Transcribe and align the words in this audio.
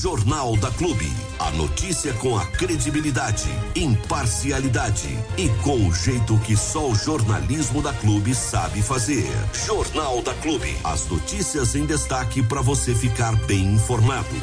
Jornal 0.00 0.56
da 0.56 0.70
Clube. 0.70 1.12
A 1.38 1.50
notícia 1.50 2.14
com 2.14 2.34
a 2.34 2.46
credibilidade, 2.46 3.50
imparcialidade 3.76 5.10
e 5.36 5.50
com 5.62 5.86
o 5.86 5.92
jeito 5.92 6.38
que 6.38 6.56
só 6.56 6.88
o 6.88 6.94
jornalismo 6.94 7.82
da 7.82 7.92
Clube 7.92 8.34
sabe 8.34 8.80
fazer. 8.80 9.26
Jornal 9.66 10.22
da 10.22 10.32
Clube. 10.36 10.74
As 10.82 11.06
notícias 11.06 11.74
em 11.74 11.84
destaque 11.84 12.42
para 12.42 12.62
você 12.62 12.94
ficar 12.94 13.36
bem 13.44 13.74
informado. 13.74 14.34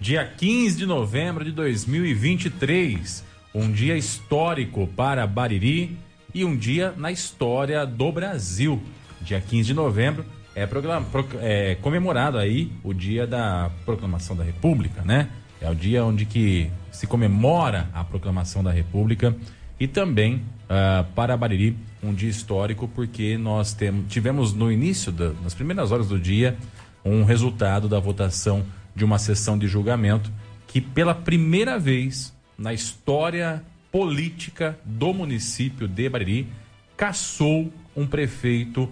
Dia 0.00 0.24
15 0.24 0.76
de 0.76 0.86
novembro 0.86 1.44
de 1.44 1.50
2023. 1.50 3.24
Um 3.52 3.72
dia 3.72 3.96
histórico 3.96 4.86
para 4.86 5.26
Bariri 5.26 5.98
e 6.32 6.44
um 6.44 6.56
dia 6.56 6.94
na 6.96 7.10
história 7.10 7.84
do 7.84 8.12
Brasil. 8.12 8.80
Dia 9.22 9.40
15 9.40 9.64
de 9.64 9.74
novembro 9.74 10.24
é, 10.54 10.66
programa, 10.66 11.06
pro, 11.06 11.26
é, 11.40 11.76
comemorado 11.76 12.38
aí 12.38 12.70
o 12.82 12.92
dia 12.92 13.26
da 13.26 13.70
proclamação 13.84 14.36
da 14.36 14.44
República, 14.44 15.02
né? 15.02 15.28
É 15.60 15.70
o 15.70 15.74
dia 15.74 16.04
onde 16.04 16.26
que 16.26 16.70
se 16.90 17.06
comemora 17.06 17.88
a 17.94 18.02
proclamação 18.02 18.62
da 18.62 18.70
República 18.70 19.34
e 19.78 19.86
também 19.86 20.36
uh, 20.36 21.04
para 21.14 21.36
Bariri 21.36 21.76
um 22.02 22.12
dia 22.12 22.28
histórico 22.28 22.88
porque 22.88 23.38
nós 23.38 23.72
temos, 23.72 24.12
tivemos 24.12 24.52
no 24.52 24.72
início, 24.72 25.12
da, 25.12 25.30
nas 25.42 25.54
primeiras 25.54 25.92
horas 25.92 26.08
do 26.08 26.18
dia, 26.18 26.56
um 27.04 27.22
resultado 27.24 27.88
da 27.88 28.00
votação 28.00 28.64
de 28.94 29.04
uma 29.04 29.18
sessão 29.18 29.56
de 29.56 29.66
julgamento 29.68 30.30
que 30.66 30.80
pela 30.80 31.14
primeira 31.14 31.78
vez 31.78 32.34
na 32.58 32.72
história 32.72 33.62
política 33.90 34.78
do 34.84 35.12
município 35.12 35.86
de 35.86 36.08
Bariri 36.08 36.48
caçou 36.96 37.72
um 37.96 38.06
prefeito 38.06 38.88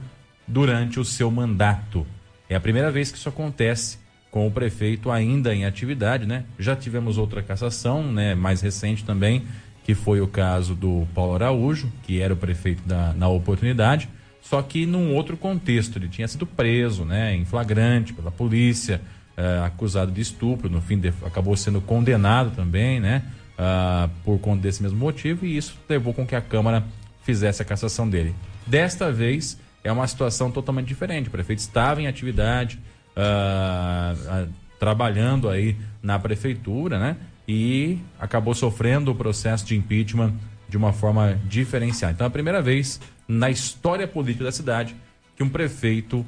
durante 0.50 0.98
o 0.98 1.04
seu 1.04 1.30
mandato. 1.30 2.06
É 2.48 2.56
a 2.56 2.60
primeira 2.60 2.90
vez 2.90 3.12
que 3.12 3.18
isso 3.18 3.28
acontece 3.28 3.98
com 4.30 4.46
o 4.46 4.50
prefeito 4.50 5.10
ainda 5.10 5.54
em 5.54 5.64
atividade, 5.64 6.26
né? 6.26 6.44
Já 6.58 6.76
tivemos 6.76 7.18
outra 7.18 7.42
cassação, 7.42 8.12
né, 8.12 8.34
mais 8.34 8.60
recente 8.60 9.04
também, 9.04 9.44
que 9.84 9.94
foi 9.94 10.20
o 10.20 10.28
caso 10.28 10.74
do 10.74 11.06
Paulo 11.14 11.34
Araújo, 11.34 11.90
que 12.02 12.20
era 12.20 12.34
o 12.34 12.36
prefeito 12.36 12.82
da, 12.86 13.12
na 13.12 13.28
oportunidade, 13.28 14.08
só 14.40 14.62
que 14.62 14.86
num 14.86 15.14
outro 15.14 15.36
contexto. 15.36 15.98
Ele 15.98 16.08
tinha 16.08 16.28
sido 16.28 16.46
preso, 16.46 17.04
né, 17.04 17.34
em 17.34 17.44
flagrante 17.44 18.12
pela 18.12 18.30
polícia, 18.30 19.00
uh, 19.36 19.64
acusado 19.64 20.12
de 20.12 20.20
estupro, 20.20 20.68
no 20.68 20.80
fim 20.80 20.98
de, 20.98 21.12
acabou 21.24 21.56
sendo 21.56 21.80
condenado 21.80 22.54
também, 22.54 23.00
né, 23.00 23.22
uh, 23.58 24.10
por 24.24 24.38
conta 24.38 24.62
desse 24.62 24.82
mesmo 24.82 24.98
motivo, 24.98 25.44
e 25.44 25.56
isso 25.56 25.76
levou 25.88 26.14
com 26.14 26.26
que 26.26 26.36
a 26.36 26.40
Câmara 26.40 26.84
fizesse 27.22 27.62
a 27.62 27.64
cassação 27.64 28.08
dele. 28.08 28.34
Desta 28.66 29.10
vez, 29.10 29.58
é 29.82 29.90
uma 29.90 30.06
situação 30.06 30.50
totalmente 30.50 30.86
diferente. 30.86 31.28
O 31.28 31.30
prefeito 31.30 31.60
estava 31.60 32.00
em 32.00 32.06
atividade, 32.06 32.78
uh, 33.16 34.44
uh, 34.44 34.48
trabalhando 34.78 35.48
aí 35.48 35.76
na 36.02 36.18
prefeitura, 36.18 36.98
né? 36.98 37.16
E 37.46 37.98
acabou 38.18 38.54
sofrendo 38.54 39.10
o 39.10 39.14
processo 39.14 39.64
de 39.64 39.76
impeachment 39.76 40.34
de 40.68 40.76
uma 40.76 40.92
forma 40.92 41.38
diferenciada. 41.46 42.14
Então, 42.14 42.24
é 42.24 42.28
a 42.28 42.30
primeira 42.30 42.62
vez 42.62 43.00
na 43.26 43.50
história 43.50 44.06
política 44.06 44.44
da 44.44 44.52
cidade 44.52 44.94
que 45.36 45.42
um 45.42 45.48
prefeito 45.48 46.24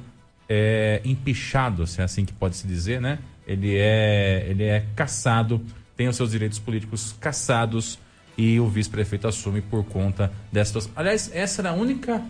é 0.49 1.01
empichado, 1.05 1.87
se 1.87 2.01
é 2.01 2.03
assim 2.03 2.25
que 2.25 2.33
pode 2.33 2.57
se 2.57 2.67
dizer, 2.67 2.99
né? 2.99 3.19
Ele 3.47 3.75
é, 3.75 4.45
ele 4.49 4.63
é 4.63 4.85
caçado, 4.95 5.61
tem 5.95 6.07
os 6.07 6.15
seus 6.15 6.31
direitos 6.31 6.59
políticos 6.59 7.15
caçados 7.19 7.99
e 8.37 8.59
o 8.59 8.67
vice-prefeito 8.67 9.27
assume 9.27 9.61
por 9.61 9.83
conta 9.85 10.31
dessas. 10.51 10.89
Aliás, 10.95 11.29
essa 11.33 11.61
era 11.61 11.69
a 11.69 11.73
única 11.73 12.21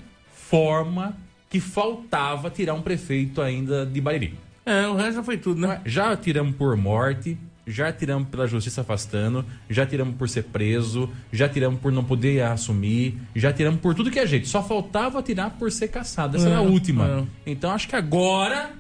forma 0.54 1.18
que 1.50 1.60
faltava 1.60 2.48
tirar 2.52 2.76
um 2.76 2.82
prefeito 2.84 3.42
ainda 3.42 3.88
de 3.88 4.00
Bariri. 4.00 4.38
É, 4.64 4.88
o 4.88 4.96
resto 4.96 5.16
já 5.16 5.24
foi 5.24 5.36
tudo, 5.36 5.60
né? 5.60 5.82
Já 5.84 6.16
tiramos 6.16 6.56
por 6.56 6.78
morte, 6.78 7.36
já 7.66 7.92
tiramos 7.92 8.30
pela 8.30 8.46
justiça 8.46 8.82
afastando, 8.82 9.44
já 9.68 9.84
tiramos 9.84 10.16
por 10.16 10.30
ser 10.30 10.44
preso, 10.44 11.10
já 11.32 11.50
tiramos 11.50 11.80
por 11.80 11.92
não 11.92 12.04
poder 12.04 12.44
assumir, 12.44 13.18
já 13.36 13.52
tiramos 13.52 13.80
por 13.80 13.96
tudo 13.96 14.12
que 14.12 14.20
é 14.20 14.28
jeito. 14.28 14.48
Só 14.48 14.62
faltava 14.62 15.24
tirar 15.24 15.50
por 15.50 15.72
ser 15.72 15.88
caçado. 15.88 16.38
Essa 16.38 16.50
é, 16.50 16.52
era 16.52 16.60
a 16.60 16.62
última. 16.62 17.28
É. 17.48 17.52
Então 17.52 17.72
acho 17.72 17.88
que 17.88 17.96
agora. 17.96 18.74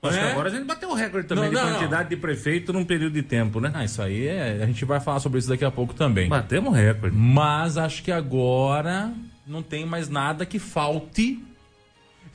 Acho 0.00 0.16
é? 0.16 0.20
que 0.20 0.30
agora 0.30 0.48
a 0.48 0.52
gente 0.52 0.66
bateu 0.66 0.90
o 0.90 0.94
recorde 0.94 1.26
também 1.26 1.50
não, 1.50 1.60
não, 1.60 1.66
de 1.66 1.78
quantidade 1.78 2.02
não. 2.04 2.10
de 2.10 2.16
prefeito 2.16 2.72
num 2.72 2.84
período 2.84 3.14
de 3.14 3.24
tempo, 3.24 3.58
né? 3.58 3.72
Ah, 3.74 3.84
isso 3.84 4.00
aí 4.00 4.28
é, 4.28 4.60
a 4.62 4.66
gente 4.66 4.84
vai 4.84 5.00
falar 5.00 5.18
sobre 5.18 5.40
isso 5.40 5.48
daqui 5.48 5.64
a 5.64 5.70
pouco 5.72 5.94
também. 5.94 6.28
Batemos 6.28 6.72
recorde. 6.76 7.16
Mas 7.16 7.76
acho 7.76 8.04
que 8.04 8.12
agora 8.12 9.12
não 9.48 9.62
tem 9.62 9.86
mais 9.86 10.08
nada 10.08 10.44
que 10.44 10.58
falte 10.58 11.42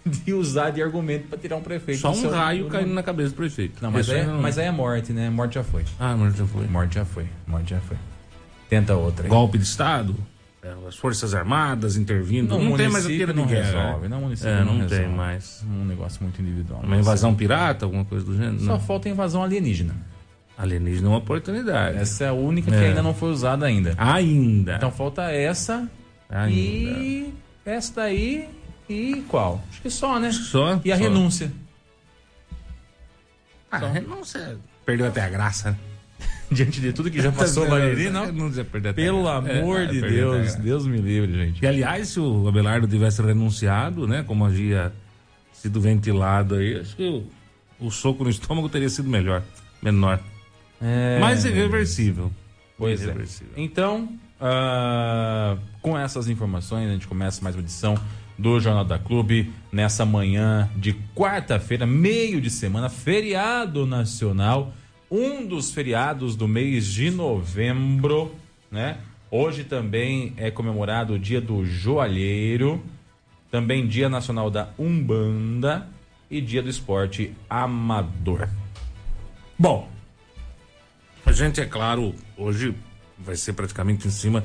de 0.06 0.34
usar 0.34 0.72
de 0.72 0.82
argumento 0.82 1.28
para 1.28 1.38
tirar 1.38 1.56
um 1.56 1.62
prefeito. 1.62 2.02
Só 2.02 2.12
um 2.12 2.16
seu... 2.16 2.30
raio 2.30 2.68
caindo 2.68 2.94
na 2.94 3.04
cabeça 3.04 3.30
do 3.30 3.36
prefeito. 3.36 3.82
Não, 3.82 3.92
mas, 3.92 4.10
aí, 4.10 4.20
é, 4.20 4.26
não... 4.26 4.42
mas 4.42 4.58
aí 4.58 4.66
é 4.66 4.72
morte, 4.72 5.14
né? 5.14 5.30
Morte 5.30 5.56
já 5.56 5.64
foi. 5.64 5.86
Ah, 6.00 6.16
morte 6.16 6.38
já 6.38 6.46
foi. 6.46 6.68
Morte 6.68 6.96
já 6.96 7.06
foi. 7.06 7.26
Morte 7.48 7.70
já 7.70 7.80
foi. 7.80 7.98
Tenta 8.70 8.96
outra. 8.96 9.26
Aí. 9.26 9.30
Golpe 9.30 9.58
de 9.58 9.64
Estado? 9.64 10.16
É, 10.62 10.74
as 10.88 10.96
Forças 10.96 11.34
Armadas 11.34 11.98
intervindo. 11.98 12.50
Não, 12.58 12.64
não 12.64 12.78
tem 12.78 12.90
mais 12.90 13.06
aquilo 13.06 13.34
não 13.34 13.46
resolve. 13.46 14.08
Não, 14.08 14.22
município 14.22 14.52
é, 14.52 14.64
não, 14.64 14.76
não 14.76 14.88
tem 14.88 15.08
mais. 15.08 15.64
Um 15.70 15.86
negócio 15.86 16.24
muito 16.24 16.42
individual. 16.42 16.82
Uma 16.84 16.98
invasão 16.98 17.36
pirata, 17.36 17.86
alguma 17.86 18.06
coisa 18.06 18.26
do 18.26 18.36
gênero? 18.36 18.60
Só 18.62 18.80
falta 18.80 19.10
invasão 19.10 19.44
alienígena. 19.44 19.94
Alienígena 20.58 21.08
é 21.08 21.10
uma 21.10 21.18
oportunidade. 21.18 21.98
Essa 21.98 22.26
é 22.26 22.28
a 22.30 22.34
única 22.34 22.72
que 22.72 22.78
é. 22.78 22.90
ainda 22.90 23.02
não 23.02 23.14
foi 23.14 23.30
usada 23.30 23.66
ainda. 23.66 23.94
Ainda. 23.98 24.76
Então 24.76 24.92
falta 24.92 25.24
essa 25.32 25.90
ainda. 26.30 26.52
e 26.52 27.34
essa 27.66 27.94
daí 27.96 28.50
e 28.90 29.24
qual? 29.28 29.64
Acho 29.70 29.82
que 29.82 29.90
só, 29.90 30.20
né? 30.20 30.32
Só. 30.32 30.80
E 30.84 30.92
a 30.92 30.98
só. 30.98 31.04
renúncia. 31.04 31.52
Ah, 33.72 33.78
a 33.86 33.90
renúncia 33.90 34.58
perdeu 34.86 35.08
até 35.08 35.22
a 35.22 35.30
graça. 35.30 35.72
Né? 35.72 35.78
Diante 36.52 36.80
de 36.80 36.94
tudo 36.94 37.10
que 37.10 37.22
já 37.22 37.32
passou 37.32 37.68
lá 37.68 37.78
ali, 37.78 38.10
não? 38.10 38.32
Perdeu 38.66 38.94
Pelo 38.94 39.28
amor 39.28 39.82
é, 39.82 39.86
de 39.88 40.02
Deus, 40.02 40.56
Deus 40.56 40.86
me 40.86 40.98
livre, 40.98 41.34
gente. 41.34 41.64
E 41.64 41.68
aliás, 41.68 42.10
se 42.10 42.20
o 42.20 42.48
Abelardo 42.48 42.88
tivesse 42.88 43.22
renunciado, 43.22 44.08
né, 44.08 44.24
como 44.24 44.46
havia 44.46 44.94
sido 45.52 45.82
ventilado 45.82 46.56
aí, 46.56 46.80
acho 46.80 46.96
que 46.96 47.04
o, 47.04 47.88
o 47.88 47.90
soco 47.90 48.24
no 48.24 48.30
estômago 48.30 48.70
teria 48.70 48.90
sido 48.90 49.10
melhor, 49.10 49.42
menor. 49.82 50.20
É... 50.82 51.18
Mais 51.20 51.44
irreversível. 51.44 52.32
Pois 52.78 53.02
é. 53.02 53.06
irreversível. 53.06 53.54
é. 53.56 53.62
Então, 53.62 54.10
uh, 54.40 55.58
com 55.84 55.98
essas 55.98 56.30
informações, 56.30 56.90
a 56.90 56.94
gente 56.94 57.06
começa 57.06 57.44
mais 57.44 57.58
uma 57.58 57.62
edição 57.62 57.96
do 58.40 58.58
Jornal 58.58 58.86
da 58.86 58.98
Clube 58.98 59.52
nessa 59.70 60.06
manhã 60.06 60.72
de 60.78 60.94
quarta-feira, 61.14 61.86
meio 61.86 62.40
de 62.40 62.50
semana, 62.50 62.88
feriado 62.88 63.86
nacional, 63.86 64.74
um 65.12 65.46
dos 65.46 65.72
feriados 65.72 66.38
do 66.38 66.48
mês 66.48 66.88
de 66.88 67.12
novembro, 67.12 68.34
né? 68.72 68.98
Hoje 69.30 69.66
também 69.66 70.34
é 70.38 70.50
comemorado 70.50 71.14
o 71.14 71.20
Dia 71.20 71.42
do 71.42 71.66
Joalheiro, 71.66 72.82
também 73.52 73.86
Dia 73.86 74.08
Nacional 74.08 74.50
da 74.50 74.70
Umbanda 74.80 75.90
e 76.32 76.40
Dia 76.40 76.64
do 76.64 76.70
Esporte 76.70 77.36
Amador. 77.50 78.48
Bom, 79.60 79.90
a 81.26 81.32
gente, 81.34 81.60
é 81.60 81.66
claro, 81.66 82.16
hoje 82.38 82.74
vai 83.20 83.36
ser 83.36 83.52
praticamente 83.52 84.08
em 84.08 84.12
cima 84.12 84.44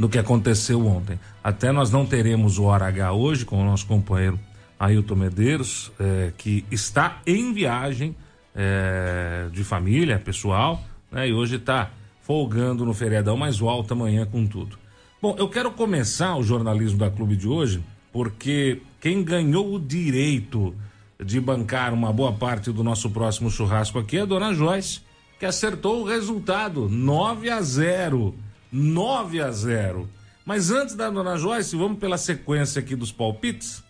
do 0.00 0.08
que 0.08 0.18
aconteceu 0.18 0.86
ontem. 0.86 1.20
Até 1.44 1.70
nós 1.70 1.90
não 1.90 2.06
teremos 2.06 2.58
o 2.58 2.64
hora 2.64 2.86
H 2.86 3.12
hoje 3.12 3.44
com 3.44 3.60
o 3.60 3.64
nosso 3.66 3.86
companheiro 3.86 4.40
Ailton 4.78 5.14
Medeiros, 5.14 5.92
é, 6.00 6.32
que 6.38 6.64
está 6.70 7.20
em 7.26 7.52
viagem 7.52 8.16
é, 8.54 9.48
de 9.52 9.62
família, 9.62 10.18
pessoal, 10.18 10.82
né? 11.12 11.28
E 11.28 11.34
hoje 11.34 11.56
está 11.56 11.90
folgando 12.22 12.86
no 12.86 12.94
feriadão, 12.94 13.36
mas 13.36 13.58
volta 13.58 13.92
amanhã 13.92 14.24
com 14.24 14.46
tudo. 14.46 14.78
Bom, 15.20 15.36
eu 15.38 15.50
quero 15.50 15.70
começar 15.70 16.34
o 16.34 16.42
jornalismo 16.42 16.96
da 16.96 17.10
Clube 17.10 17.36
de 17.36 17.46
hoje, 17.46 17.82
porque 18.10 18.80
quem 19.02 19.22
ganhou 19.22 19.74
o 19.74 19.78
direito 19.78 20.74
de 21.22 21.38
bancar 21.38 21.92
uma 21.92 22.10
boa 22.10 22.32
parte 22.32 22.72
do 22.72 22.82
nosso 22.82 23.10
próximo 23.10 23.50
churrasco 23.50 23.98
aqui 23.98 24.16
é 24.16 24.22
a 24.22 24.24
dona 24.24 24.54
Joyce, 24.54 25.02
que 25.38 25.44
acertou 25.44 26.00
o 26.00 26.06
resultado, 26.06 26.88
9 26.88 27.50
a 27.50 27.60
0 27.60 28.34
9 28.72 29.40
a 29.40 29.50
0. 29.50 30.08
Mas 30.44 30.70
antes 30.70 30.94
da 30.94 31.10
Dona 31.10 31.36
Joyce, 31.36 31.76
vamos 31.76 31.98
pela 31.98 32.18
sequência 32.18 32.80
aqui 32.80 32.96
dos 32.96 33.12
palpites. 33.12 33.82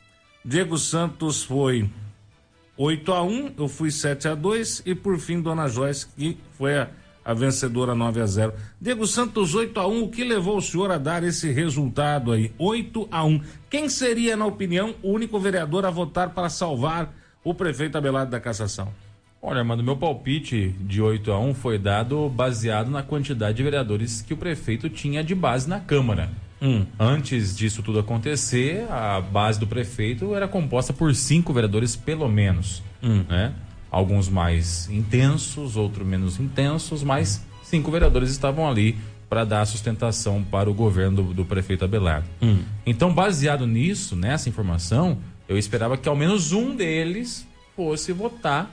Diego 0.45 0.79
Santos 0.79 1.43
foi 1.43 1.89
8 2.77 3.13
a 3.13 3.23
1, 3.23 3.55
eu 3.59 3.69
fui 3.69 3.91
7 3.91 4.29
a 4.29 4.35
2 4.35 4.83
e 4.87 4.95
por 4.95 5.19
fim 5.19 5.41
Dona 5.41 5.69
Joyce 5.69 6.07
que 6.17 6.39
foi 6.57 6.79
a, 6.79 6.89
a 7.23 7.35
vencedora 7.35 7.95
9 7.95 8.21
a 8.21 8.27
0. 8.27 8.55
Diego 8.81 9.07
Santos 9.07 9.55
8 9.55 9.79
a 9.79 9.87
1, 9.87 10.03
o 10.03 10.11
que 10.11 10.25
levou 10.25 10.57
o 10.57 10.63
senhor 10.63 10.91
a 10.91 10.97
dar 10.97 11.23
esse 11.23 11.51
resultado 11.51 12.33
aí? 12.33 12.53
8 12.59 13.09
a 13.11 13.23
1. 13.23 13.43
Quem 13.69 13.89
seria, 13.89 14.37
na 14.37 14.47
opinião, 14.47 14.95
o 15.03 15.13
único 15.13 15.39
vereador 15.39 15.85
a 15.85 15.91
votar 15.91 16.31
para 16.31 16.49
salvar 16.49 17.15
o 17.45 17.55
prefeito 17.55 17.99
Abelardo 17.99 18.31
da 18.31 18.41
Cassação? 18.41 18.93
Olha, 19.43 19.65
mano, 19.65 19.83
meu 19.83 19.97
palpite 19.97 20.75
de 20.81 21.01
8 21.01 21.33
a 21.33 21.39
1 21.39 21.55
foi 21.55 21.79
dado 21.79 22.29
baseado 22.29 22.91
na 22.91 23.03
quantidade 23.03 23.57
de 23.57 23.63
vereadores 23.63 24.21
que 24.21 24.35
o 24.35 24.37
prefeito 24.37 24.89
tinha 24.91 25.25
de 25.25 25.35
base 25.35 25.69
na 25.69 25.81
Câmara. 25.81 26.31
Hum. 26.61 26.85
Antes 26.99 27.57
disso 27.57 27.83
tudo 27.83 28.01
acontecer, 28.01 28.85
a 28.91 29.19
base 29.21 29.59
do 29.59 29.67
prefeito 29.67 30.35
era 30.35 30.47
composta 30.47 30.93
por 30.93 31.15
cinco 31.15 31.55
vereadores, 31.55 31.97
pelo 31.97 32.29
menos. 32.29 32.83
Hum. 33.03 33.25
Né? 33.29 33.55
alguns 33.91 34.29
mais 34.29 34.89
intensos, 34.89 35.77
outros 35.77 36.07
menos 36.07 36.39
intensos, 36.39 37.03
mas 37.03 37.45
cinco 37.63 37.91
vereadores 37.91 38.31
estavam 38.31 38.69
ali 38.69 38.97
para 39.29 39.45
dar 39.45 39.65
sustentação 39.67 40.43
para 40.43 40.71
o 40.71 40.75
governo 40.75 41.23
do, 41.23 41.35
do 41.35 41.45
prefeito 41.45 41.85
Abelardo. 41.85 42.29
Hum. 42.41 42.63
Então, 42.87 43.13
baseado 43.13 43.67
nisso, 43.67 44.17
nessa 44.17 44.49
informação, 44.49 45.19
eu 45.49 45.59
esperava 45.59 45.97
que 45.97 46.09
ao 46.09 46.17
menos 46.17 46.53
um 46.53 46.75
deles 46.75 47.47
fosse 47.77 48.13
votar 48.13 48.71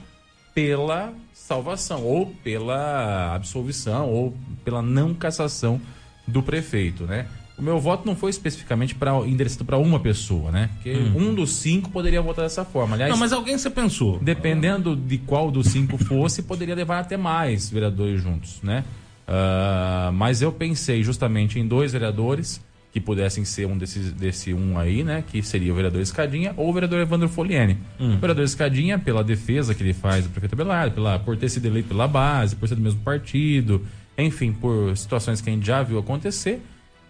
pela 0.58 1.12
salvação, 1.32 2.02
ou 2.02 2.26
pela 2.42 3.32
absolvição, 3.32 4.10
ou 4.10 4.36
pela 4.64 4.82
não 4.82 5.14
cassação 5.14 5.80
do 6.26 6.42
prefeito, 6.42 7.04
né? 7.04 7.26
O 7.56 7.62
meu 7.62 7.78
voto 7.78 8.04
não 8.04 8.16
foi 8.16 8.30
especificamente 8.30 8.92
para 8.92 9.12
endereçado 9.24 9.64
para 9.64 9.78
uma 9.78 10.00
pessoa, 10.00 10.50
né? 10.50 10.68
Porque 10.74 10.92
hum. 10.92 11.28
um 11.28 11.34
dos 11.34 11.52
cinco 11.52 11.90
poderia 11.90 12.20
votar 12.20 12.44
dessa 12.44 12.64
forma. 12.64 12.96
Aliás, 12.96 13.08
não, 13.08 13.16
mas 13.16 13.32
alguém 13.32 13.56
você 13.56 13.70
pensou? 13.70 14.18
Dependendo 14.18 14.96
de 14.96 15.18
qual 15.18 15.48
dos 15.48 15.68
cinco 15.68 15.96
fosse, 15.96 16.42
poderia 16.42 16.74
levar 16.74 16.98
até 16.98 17.16
mais 17.16 17.70
vereadores 17.70 18.20
juntos, 18.20 18.60
né? 18.60 18.84
Uh, 19.28 20.12
mas 20.12 20.42
eu 20.42 20.50
pensei 20.50 21.04
justamente 21.04 21.60
em 21.60 21.68
dois 21.68 21.92
vereadores 21.92 22.60
que 22.92 23.00
pudessem 23.00 23.44
ser 23.44 23.66
um 23.66 23.76
desses, 23.76 24.12
desse 24.12 24.54
um 24.54 24.78
aí, 24.78 25.04
né? 25.04 25.22
Que 25.26 25.42
seria 25.42 25.72
o 25.72 25.76
vereador 25.76 26.00
Escadinha 26.00 26.54
ou 26.56 26.70
o 26.70 26.72
vereador 26.72 27.00
Evandro 27.00 27.28
Foliene. 27.28 27.78
Hum. 28.00 28.14
O 28.14 28.18
vereador 28.18 28.44
Escadinha, 28.44 28.98
pela 28.98 29.22
defesa 29.22 29.74
que 29.74 29.82
ele 29.82 29.92
faz 29.92 30.24
do 30.24 30.30
prefeito 30.30 30.56
Belardo, 30.56 30.94
pela, 30.94 31.18
por 31.18 31.36
ter 31.36 31.48
sido 31.48 31.66
eleito 31.66 31.88
pela 31.88 32.08
base, 32.08 32.56
por 32.56 32.68
ser 32.68 32.74
do 32.74 32.80
mesmo 32.80 33.00
partido, 33.00 33.84
enfim, 34.16 34.52
por 34.52 34.96
situações 34.96 35.40
que 35.40 35.50
a 35.50 35.52
gente 35.52 35.66
já 35.66 35.82
viu 35.82 35.98
acontecer. 35.98 36.62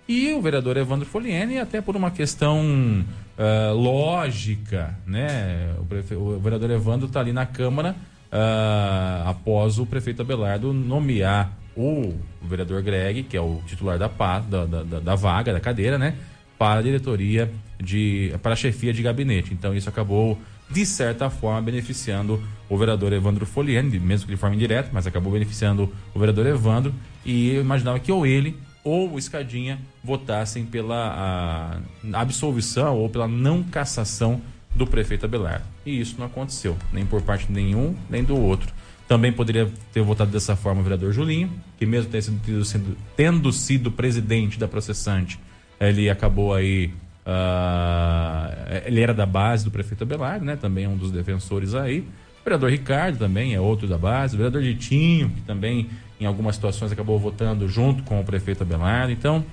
E 0.08 0.32
o 0.32 0.40
vereador 0.40 0.76
Evandro 0.76 1.06
Foliene, 1.06 1.58
até 1.58 1.81
por 1.81 1.94
uma 1.94 2.10
questão 2.10 3.04
uh, 3.38 3.74
lógica, 3.74 4.98
né? 5.06 5.74
O, 5.78 5.84
prefe... 5.84 6.14
o 6.14 6.40
vereador 6.40 6.70
Evandro 6.70 7.06
está 7.06 7.20
ali 7.20 7.32
na 7.32 7.44
Câmara 7.46 7.94
uh, 8.32 9.28
após 9.28 9.78
o 9.78 9.86
prefeito 9.86 10.22
Abelardo 10.22 10.72
nomear 10.72 11.52
o 11.78 12.12
vereador 12.42 12.82
Greg, 12.82 13.22
que 13.22 13.36
é 13.36 13.40
o 13.40 13.62
titular 13.66 13.98
da, 13.98 14.08
da, 14.08 14.66
da, 14.66 15.00
da, 15.00 15.14
vaga, 15.14 15.52
da 15.52 15.60
cadeira, 15.60 15.96
né? 15.96 16.16
Para 16.58 16.80
a 16.80 16.82
diretoria 16.82 17.50
de. 17.78 18.34
para 18.42 18.52
a 18.52 18.56
chefia 18.56 18.92
de 18.92 19.02
gabinete. 19.02 19.54
Então 19.54 19.72
isso 19.75 19.88
acabou, 19.88 20.36
de 20.69 20.84
certa 20.84 21.30
forma, 21.30 21.62
beneficiando 21.62 22.42
o 22.69 22.76
vereador 22.76 23.12
Evandro 23.12 23.46
Foliene, 23.46 23.98
mesmo 24.00 24.26
que 24.26 24.34
de 24.34 24.40
forma 24.40 24.56
indireta, 24.56 24.90
mas 24.92 25.06
acabou 25.06 25.32
beneficiando 25.32 25.92
o 26.12 26.19
vereador 26.19 26.46
Evandro. 26.46 26.92
E 27.25 27.50
eu 27.50 27.60
imaginava 27.60 28.00
que 28.00 28.10
ou 28.10 28.26
ele 28.26 28.56
ou 28.82 29.12
o 29.12 29.19
Escadinha 29.19 29.78
votassem 30.02 30.64
pela 30.64 31.81
absolvição 32.12 32.96
ou 32.96 33.08
pela 33.08 33.28
não 33.28 33.62
cassação 33.62 34.40
do 34.74 34.86
prefeito 34.86 35.26
Abelardo. 35.26 35.64
E 35.84 36.00
isso 36.00 36.16
não 36.19 36.26
aconteceu, 36.26 36.76
nem 36.92 37.04
por 37.04 37.22
parte 37.22 37.46
de 37.46 37.52
nenhum, 37.52 37.94
nem 38.08 38.24
do 38.24 38.36
outro. 38.36 38.72
Também 39.08 39.32
poderia 39.32 39.66
ter 39.90 40.02
votado 40.02 40.31
dessa 40.31 40.55
forma 40.55 40.82
o 40.82 40.84
vereador 40.84 41.12
Julinho, 41.12 41.50
que 41.78 41.87
mesmo 41.87 42.10
tendo 42.10 42.64
sido, 42.64 42.96
tendo 43.16 43.52
sido 43.52 43.90
presidente 43.90 44.58
da 44.58 44.69
processante, 44.69 45.40
ele 45.81 46.10
acabou 46.10 46.52
aí. 46.52 46.93
Uh, 47.26 48.87
ele 48.87 49.00
era 49.00 49.14
da 49.14 49.25
base 49.25 49.64
do 49.64 49.70
prefeito 49.70 50.05
Abelardo, 50.05 50.44
né? 50.44 50.56
Também 50.56 50.84
é 50.84 50.88
um 50.88 50.96
dos 50.96 51.10
defensores 51.10 51.75
aí. 51.75 52.00
O 52.40 52.44
vereador 52.44 52.70
Ricardo 52.70 53.19
também 53.19 53.55
é 53.55 53.60
outro 53.60 53.88
da 53.88 53.96
base. 53.96 54.34
O 54.34 54.38
vereador 54.38 54.62
Ditinho, 54.62 55.31
que 55.31 55.40
também 55.40 55.88
em 56.20 56.26
algumas 56.26 56.56
situações 56.56 56.93
acabou 56.93 57.19
votando 57.19 57.66
junto 57.66 58.02
com 58.02 58.20
o 58.20 58.25
prefeito 58.25 58.62
Abelardo. 58.62 59.10
Então, 59.10 59.44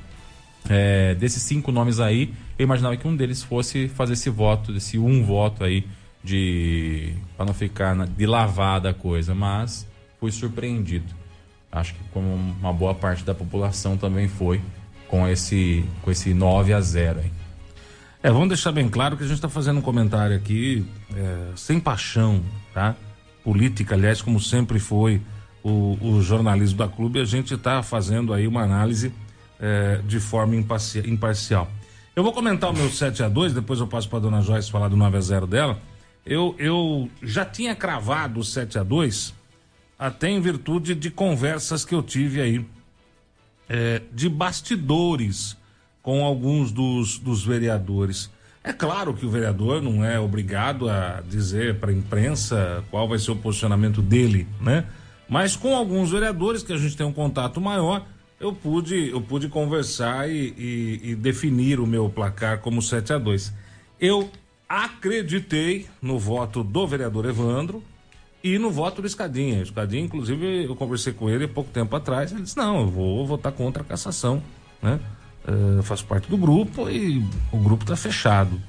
é, 0.70 1.16
desses 1.16 1.42
cinco 1.44 1.72
nomes 1.72 2.02
aí, 2.02 2.34
eu 2.60 2.64
imaginava 2.64 2.98
que 2.98 3.08
um 3.08 3.16
deles 3.16 3.42
fosse 3.42 3.88
fazer 3.88 4.14
esse 4.14 4.30
voto, 4.30 4.74
esse 4.76 4.98
um 4.98 5.24
voto 5.24 5.64
aí 5.64 5.86
de 6.26 7.14
para 7.38 7.46
não 7.46 7.54
ficar 7.54 7.96
na, 7.96 8.06
de 8.06 8.26
lavada 8.26 8.90
a 8.90 8.94
coisa, 8.94 9.36
mas 9.36 9.88
fui 10.20 10.32
surpreendido. 10.32 11.14
Acho 11.72 11.94
que 11.94 12.04
como 12.12 12.34
uma 12.34 12.74
boa 12.74 12.96
parte 12.96 13.24
da 13.24 13.36
população 13.36 13.96
também 13.96 14.28
foi 14.28 14.60
com 15.08 15.28
esse 15.28 15.86
com 16.02 16.10
esse 16.10 16.34
9 16.34 16.74
a 16.74 16.82
0 16.82 17.20
aí. 17.20 17.32
É, 18.24 18.32
vamos 18.32 18.48
deixar 18.48 18.72
bem 18.72 18.90
claro 18.90 19.16
que 19.16 19.24
a 19.24 19.28
gente 19.28 19.36
está 19.36 19.48
fazendo 19.48 19.78
um 19.78 19.82
comentário 19.84 20.36
aqui 20.36 20.84
é, 21.16 21.52
sem 21.56 21.80
paixão, 21.80 22.42
tá? 22.74 22.96
Política, 23.44 23.94
aliás, 23.94 24.20
como 24.20 24.40
sempre 24.40 24.80
foi 24.80 25.22
o, 25.64 25.96
o 26.02 26.22
jornalismo 26.24 26.80
da 26.80 26.88
clube, 26.88 27.20
a 27.20 27.26
gente 27.26 27.54
está 27.54 27.84
fazendo 27.84 28.34
aí 28.34 28.48
uma 28.48 28.64
análise 28.64 29.14
é, 29.60 30.02
de 30.08 30.20
forma 30.20 30.56
imparcial. 30.56 31.70
Eu 32.16 32.24
vou 32.24 32.34
comentar 32.34 32.72
o 32.72 32.74
meu 32.74 32.90
7 32.90 33.22
a 33.22 33.30
2 33.30 33.54
depois 33.54 33.80
eu 33.80 33.86
passo 33.86 34.10
para 34.10 34.20
dona 34.20 34.42
Joyce 34.42 34.72
falar 34.72 34.88
do 34.88 34.98
9 34.98 35.18
a 35.18 35.22
0 35.22 35.46
dela. 35.46 35.80
Eu, 36.26 36.56
eu 36.58 37.10
já 37.22 37.46
tinha 37.46 37.76
cravado 37.76 38.40
o 38.40 38.44
7 38.44 38.80
a 38.80 38.84
2 38.84 39.34
até 39.98 40.30
em 40.30 40.42
virtude 40.42 40.96
de 40.96 41.12
conversas 41.12 41.86
que 41.86 41.94
eu 41.94 42.02
tive 42.02 42.42
aí 42.42 42.66
é, 43.70 44.02
de 44.12 44.28
bastidores 44.28 45.56
com 46.02 46.24
alguns 46.24 46.72
dos, 46.72 47.18
dos 47.20 47.46
vereadores. 47.46 48.30
É 48.64 48.74
claro 48.74 49.14
que 49.14 49.26
o 49.26 49.30
vereador 49.30 49.82
não 49.82 50.04
é 50.04 50.20
obrigado 50.20 50.90
a 50.90 51.22
dizer 51.22 51.80
para 51.80 51.92
a 51.92 51.94
imprensa 51.94 52.84
qual 52.90 53.08
vai 53.08 53.20
ser 53.20 53.32
o 53.32 53.36
posicionamento 53.36 54.02
dele, 54.02 54.48
né? 54.60 54.86
Mas 55.30 55.56
com 55.56 55.76
alguns 55.76 56.12
vereadores 56.12 56.64
que 56.64 56.74
a 56.74 56.78
gente 56.78 56.98
tem 56.98 57.06
um 57.06 57.14
contato 57.14 57.62
maior, 57.62 58.06
eu 58.40 58.54
pude, 58.54 59.10
eu 59.10 59.22
pude 59.22 59.50
conversar 59.50 60.30
e, 60.30 60.54
e, 60.58 61.12
e 61.12 61.16
definir 61.16 61.80
o 61.80 61.88
meu 61.88 62.10
placar 62.10 62.60
como 62.60 62.82
7 62.82 63.14
a 63.14 63.18
2 63.18 63.54
Eu 64.00 64.30
acreditei 64.68 65.88
no 66.02 66.18
voto 66.18 66.64
do 66.64 66.88
vereador 66.88 67.26
Evandro 67.26 67.84
e 68.44 68.60
no 68.60 68.70
voto 68.70 69.02
do 69.02 69.08
Escadinha. 69.08 69.60
O 69.60 69.64
Escadinha, 69.64 70.04
inclusive, 70.04 70.66
eu 70.66 70.76
conversei 70.76 71.14
com 71.14 71.30
ele 71.30 71.48
pouco 71.48 71.70
tempo 71.72 71.96
atrás. 71.96 72.32
Ele 72.32 72.44
disse: 72.44 72.58
Não, 72.58 72.82
eu 72.82 72.88
vou 72.88 73.26
votar 73.26 73.52
contra 73.52 73.82
a 73.82 73.86
cassação. 73.86 74.42
Né? 74.82 75.00
Uh, 75.48 75.82
faço 75.84 76.06
parte 76.06 76.30
do 76.30 76.38
grupo 76.38 76.90
e 76.90 77.24
o 77.52 77.58
grupo 77.58 77.84
está 77.84 77.96
fechado. 77.96 78.60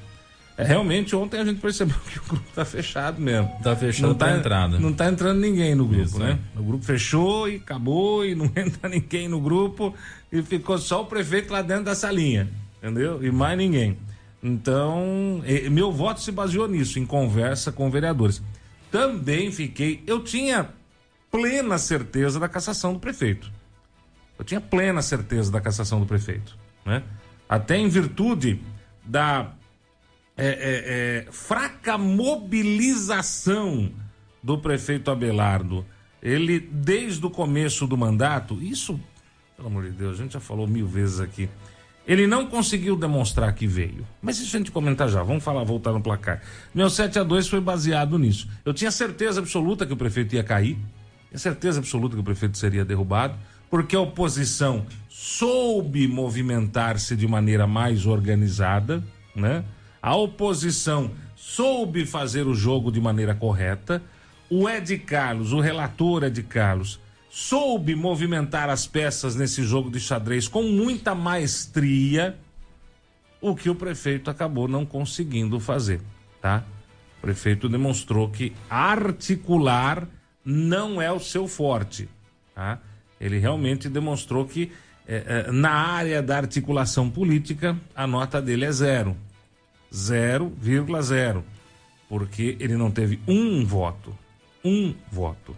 É, 0.58 0.64
realmente, 0.64 1.14
ontem 1.14 1.38
a 1.38 1.44
gente 1.44 1.60
percebeu 1.60 1.96
que 2.10 2.18
o 2.18 2.22
grupo 2.22 2.46
tá 2.54 2.64
fechado 2.64 3.20
mesmo. 3.20 3.50
Tá 3.62 3.76
fechado 3.76 4.08
não 4.08 4.14
tá, 4.14 4.34
entrada. 4.34 4.78
Não 4.78 4.92
tá 4.92 5.10
entrando 5.10 5.38
ninguém 5.38 5.74
no 5.74 5.84
grupo, 5.84 6.02
Isso, 6.02 6.18
né? 6.18 6.38
É. 6.56 6.58
O 6.58 6.62
grupo 6.62 6.82
fechou 6.82 7.46
e 7.46 7.56
acabou 7.56 8.24
e 8.24 8.34
não 8.34 8.46
entra 8.56 8.88
ninguém 8.88 9.28
no 9.28 9.38
grupo 9.38 9.94
e 10.32 10.40
ficou 10.42 10.78
só 10.78 11.02
o 11.02 11.06
prefeito 11.06 11.52
lá 11.52 11.60
dentro 11.60 11.84
da 11.84 11.94
salinha, 11.94 12.48
entendeu? 12.78 13.22
E 13.22 13.30
mais 13.30 13.58
ninguém. 13.58 13.98
Então, 14.46 15.42
meu 15.72 15.90
voto 15.90 16.20
se 16.20 16.30
baseou 16.30 16.68
nisso, 16.68 17.00
em 17.00 17.04
conversa 17.04 17.72
com 17.72 17.90
vereadores. 17.90 18.40
Também 18.92 19.50
fiquei, 19.50 20.04
eu 20.06 20.22
tinha 20.22 20.70
plena 21.32 21.76
certeza 21.78 22.38
da 22.38 22.48
cassação 22.48 22.92
do 22.92 23.00
prefeito. 23.00 23.50
Eu 24.38 24.44
tinha 24.44 24.60
plena 24.60 25.02
certeza 25.02 25.50
da 25.50 25.60
cassação 25.60 25.98
do 25.98 26.06
prefeito, 26.06 26.56
né? 26.84 27.02
Até 27.48 27.76
em 27.76 27.88
virtude 27.88 28.62
da 29.04 29.52
é, 30.36 30.46
é, 30.46 31.26
é, 31.26 31.32
fraca 31.32 31.98
mobilização 31.98 33.90
do 34.40 34.58
prefeito 34.58 35.10
Abelardo. 35.10 35.84
Ele, 36.22 36.60
desde 36.60 37.26
o 37.26 37.30
começo 37.30 37.84
do 37.84 37.96
mandato, 37.96 38.62
isso, 38.62 39.00
pelo 39.56 39.66
amor 39.66 39.84
de 39.84 39.90
Deus, 39.90 40.20
a 40.20 40.22
gente 40.22 40.34
já 40.34 40.40
falou 40.40 40.68
mil 40.68 40.86
vezes 40.86 41.18
aqui. 41.18 41.48
Ele 42.06 42.26
não 42.26 42.46
conseguiu 42.46 42.96
demonstrar 42.96 43.52
que 43.52 43.66
veio. 43.66 44.06
Mas 44.22 44.38
isso 44.38 44.54
a 44.54 44.58
gente 44.58 44.70
comentar 44.70 45.08
já. 45.08 45.22
Vamos 45.22 45.42
falar, 45.42 45.64
voltar 45.64 45.92
no 45.92 46.00
placar. 46.00 46.40
Meu 46.72 46.88
7 46.88 47.18
a 47.18 47.22
2 47.24 47.48
foi 47.48 47.60
baseado 47.60 48.16
nisso. 48.16 48.48
Eu 48.64 48.72
tinha 48.72 48.92
certeza 48.92 49.40
absoluta 49.40 49.84
que 49.84 49.92
o 49.92 49.96
prefeito 49.96 50.34
ia 50.34 50.44
cair. 50.44 50.78
Tinha 51.28 51.38
certeza 51.38 51.80
absoluta 51.80 52.14
que 52.14 52.20
o 52.20 52.24
prefeito 52.24 52.56
seria 52.56 52.84
derrubado. 52.84 53.36
Porque 53.68 53.96
a 53.96 54.00
oposição 54.00 54.86
soube 55.08 56.06
movimentar-se 56.06 57.16
de 57.16 57.26
maneira 57.26 57.66
mais 57.66 58.06
organizada, 58.06 59.02
né? 59.34 59.64
A 60.00 60.14
oposição 60.14 61.10
soube 61.34 62.06
fazer 62.06 62.46
o 62.46 62.54
jogo 62.54 62.92
de 62.92 63.00
maneira 63.00 63.34
correta. 63.34 64.00
O 64.48 64.68
Ed 64.68 64.96
Carlos, 64.98 65.52
o 65.52 65.58
relator 65.58 66.22
Ed 66.22 66.40
Carlos, 66.44 67.00
soube 67.38 67.94
movimentar 67.94 68.70
as 68.70 68.86
peças 68.86 69.36
nesse 69.36 69.62
jogo 69.62 69.90
de 69.90 70.00
xadrez 70.00 70.48
com 70.48 70.62
muita 70.62 71.14
maestria, 71.14 72.34
o 73.42 73.54
que 73.54 73.68
o 73.68 73.74
prefeito 73.74 74.30
acabou 74.30 74.66
não 74.66 74.86
conseguindo 74.86 75.60
fazer, 75.60 76.00
tá? 76.40 76.64
O 77.18 77.20
prefeito 77.20 77.68
demonstrou 77.68 78.30
que 78.30 78.54
articular 78.70 80.08
não 80.42 81.00
é 81.00 81.12
o 81.12 81.20
seu 81.20 81.46
forte, 81.46 82.08
tá? 82.54 82.80
Ele 83.20 83.38
realmente 83.38 83.86
demonstrou 83.86 84.46
que 84.46 84.72
é, 85.06 85.44
é, 85.46 85.52
na 85.52 85.72
área 85.72 86.22
da 86.22 86.38
articulação 86.38 87.10
política 87.10 87.76
a 87.94 88.06
nota 88.06 88.40
dele 88.40 88.64
é 88.64 88.72
zero. 88.72 89.14
0,0. 89.92 91.42
Porque 92.08 92.56
ele 92.58 92.78
não 92.78 92.90
teve 92.90 93.20
um 93.28 93.62
voto. 93.66 94.16
Um 94.64 94.94
voto. 95.12 95.54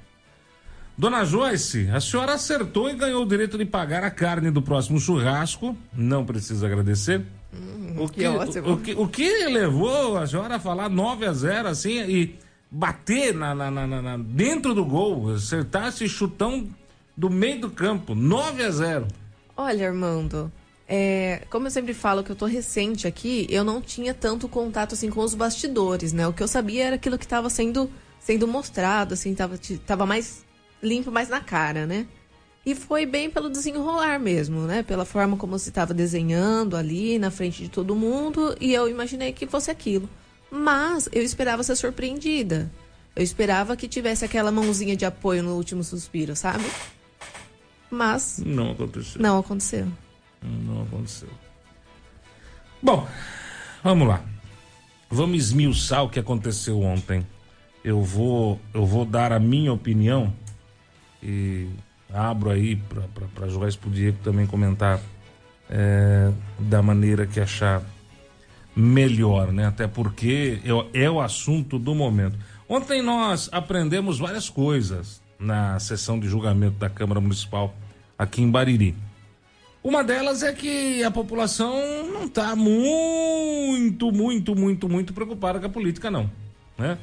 Dona 0.98 1.24
Joyce, 1.24 1.88
a 1.92 2.00
senhora 2.00 2.32
acertou 2.32 2.90
e 2.90 2.94
ganhou 2.96 3.22
o 3.22 3.26
direito 3.26 3.56
de 3.56 3.64
pagar 3.64 4.02
a 4.02 4.10
carne 4.10 4.50
do 4.50 4.60
próximo 4.60 4.98
churrasco. 4.98 5.76
Não 5.92 6.26
precisa 6.26 6.66
agradecer. 6.66 7.24
Hum, 7.54 8.02
o, 8.02 8.08
que, 8.08 8.22
que 8.22 8.26
o, 8.26 8.72
o, 8.72 8.76
que, 8.78 8.94
o 8.94 9.06
que 9.08 9.46
levou 9.46 10.18
a 10.18 10.26
senhora 10.26 10.56
a 10.56 10.58
falar 10.58 10.88
9 10.88 11.24
a 11.24 11.32
0 11.32 11.68
assim 11.68 12.00
e 12.00 12.36
bater 12.68 13.32
na, 13.32 13.54
na, 13.54 13.70
na, 13.70 13.86
na 13.86 14.16
dentro 14.16 14.74
do 14.74 14.84
gol, 14.84 15.32
acertar 15.32 15.86
esse 15.86 16.08
chutão 16.08 16.66
do 17.16 17.30
meio 17.30 17.60
do 17.60 17.70
campo, 17.70 18.16
9 18.16 18.64
a 18.64 18.70
0. 18.70 19.06
Olha, 19.56 19.86
Armando, 19.86 20.50
é, 20.88 21.42
como 21.48 21.68
eu 21.68 21.70
sempre 21.70 21.94
falo 21.94 22.24
que 22.24 22.32
eu 22.32 22.36
tô 22.36 22.46
recente 22.46 23.06
aqui, 23.06 23.46
eu 23.48 23.62
não 23.62 23.80
tinha 23.80 24.12
tanto 24.12 24.48
contato 24.48 24.94
assim 24.94 25.10
com 25.10 25.20
os 25.20 25.36
bastidores, 25.36 26.12
né? 26.12 26.26
O 26.26 26.32
que 26.32 26.42
eu 26.42 26.48
sabia 26.48 26.86
era 26.86 26.96
aquilo 26.96 27.16
que 27.16 27.24
estava 27.24 27.48
sendo 27.48 27.88
sendo 28.18 28.48
mostrado, 28.48 29.14
assim, 29.14 29.32
tava, 29.34 29.58
tava 29.86 30.04
mais 30.04 30.44
limpo, 30.82 31.10
mais 31.10 31.28
na 31.28 31.40
cara, 31.40 31.86
né? 31.86 32.06
E 32.64 32.74
foi 32.74 33.06
bem 33.06 33.30
pelo 33.30 33.48
desenrolar 33.48 34.18
mesmo, 34.18 34.62
né? 34.62 34.82
Pela 34.82 35.04
forma 35.04 35.36
como 35.36 35.58
se 35.58 35.70
estava 35.70 35.94
desenhando 35.94 36.76
ali 36.76 37.18
na 37.18 37.30
frente 37.30 37.62
de 37.62 37.68
todo 37.68 37.94
mundo, 37.94 38.54
e 38.60 38.74
eu 38.74 38.88
imaginei 38.88 39.32
que 39.32 39.46
fosse 39.46 39.70
aquilo. 39.70 40.08
Mas 40.50 41.08
eu 41.12 41.22
esperava 41.22 41.62
ser 41.62 41.76
surpreendida. 41.76 42.70
Eu 43.16 43.22
esperava 43.22 43.76
que 43.76 43.88
tivesse 43.88 44.24
aquela 44.24 44.52
mãozinha 44.52 44.96
de 44.96 45.04
apoio 45.04 45.42
no 45.42 45.54
último 45.56 45.82
suspiro, 45.82 46.36
sabe? 46.36 46.64
Mas. 47.90 48.42
Não 48.44 48.72
aconteceu. 48.72 49.20
Não 49.20 49.38
aconteceu. 49.38 49.86
Não 50.42 50.82
aconteceu. 50.82 51.28
Bom, 52.82 53.08
vamos 53.82 54.08
lá. 54.08 54.22
Vamos 55.10 55.38
esmiuçar 55.38 56.04
o 56.04 56.10
que 56.10 56.18
aconteceu 56.18 56.80
ontem. 56.80 57.26
Eu 57.82 58.02
vou, 58.02 58.60
eu 58.74 58.84
vou 58.84 59.04
dar 59.04 59.32
a 59.32 59.40
minha 59.40 59.72
opinião 59.72 60.32
e 61.22 61.68
abro 62.12 62.50
aí 62.50 62.76
para 63.34 63.48
jogar 63.48 63.68
isso 63.68 63.78
pro 63.78 63.90
Diego 63.90 64.18
também 64.22 64.46
comentar 64.46 65.00
é, 65.68 66.30
da 66.58 66.82
maneira 66.82 67.26
que 67.26 67.40
achar 67.40 67.82
melhor, 68.74 69.52
né? 69.52 69.66
Até 69.66 69.86
porque 69.86 70.60
é, 70.94 71.04
é 71.04 71.10
o 71.10 71.20
assunto 71.20 71.78
do 71.78 71.94
momento. 71.94 72.38
Ontem 72.68 73.02
nós 73.02 73.48
aprendemos 73.52 74.18
várias 74.18 74.48
coisas 74.48 75.20
na 75.38 75.78
sessão 75.78 76.18
de 76.18 76.28
julgamento 76.28 76.78
da 76.78 76.88
Câmara 76.88 77.20
Municipal 77.20 77.74
aqui 78.18 78.42
em 78.42 78.50
Bariri. 78.50 78.94
Uma 79.82 80.02
delas 80.02 80.42
é 80.42 80.52
que 80.52 81.02
a 81.04 81.10
população 81.10 81.74
não 82.12 82.24
está 82.24 82.54
muito, 82.54 84.10
muito, 84.12 84.54
muito, 84.54 84.88
muito 84.88 85.12
preocupada 85.14 85.60
com 85.60 85.66
a 85.66 85.70
política, 85.70 86.10
não. 86.10 86.30
Né? 86.76 86.98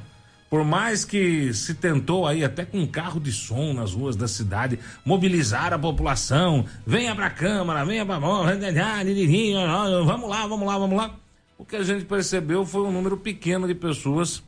Por 0.56 0.64
mais 0.64 1.04
que 1.04 1.54
se 1.54 1.74
tentou 1.74 2.26
aí 2.26 2.42
até 2.42 2.64
com 2.64 2.80
um 2.80 2.88
carro 2.88 3.20
de 3.20 3.30
som 3.30 3.74
nas 3.74 3.92
ruas 3.92 4.16
da 4.16 4.26
cidade 4.26 4.80
mobilizar 5.04 5.74
a 5.74 5.78
população, 5.78 6.66
venha 6.88 7.14
para 7.14 7.26
a 7.26 7.30
Câmara, 7.30 7.84
venha 7.84 8.06
para 8.06 8.20
vamos 10.06 10.30
lá, 10.30 10.48
vamos 10.48 10.66
lá, 10.66 10.78
vamos 10.78 10.98
lá. 10.98 11.14
O 11.58 11.66
que 11.66 11.76
a 11.76 11.84
gente 11.84 12.06
percebeu 12.06 12.66
foi 12.66 12.84
um 12.84 12.92
número 12.94 13.18
pequeno 13.18 13.68
de 13.68 13.76
pessoas 13.76 14.42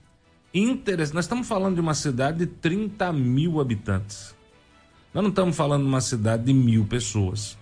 interessadas. 0.53 1.11
Nós 1.11 1.25
estamos 1.25 1.45
falando 1.45 1.75
de 1.75 1.81
uma 1.81 1.93
cidade 1.93 2.37
de 2.37 2.45
30 2.45 3.11
mil 3.11 3.59
habitantes. 3.59 4.33
Nós 5.13 5.21
não 5.21 5.29
estamos 5.29 5.57
falando 5.57 5.81
de 5.81 5.89
uma 5.89 5.99
cidade 5.99 6.45
de 6.45 6.53
mil 6.53 6.85
pessoas. 6.85 7.57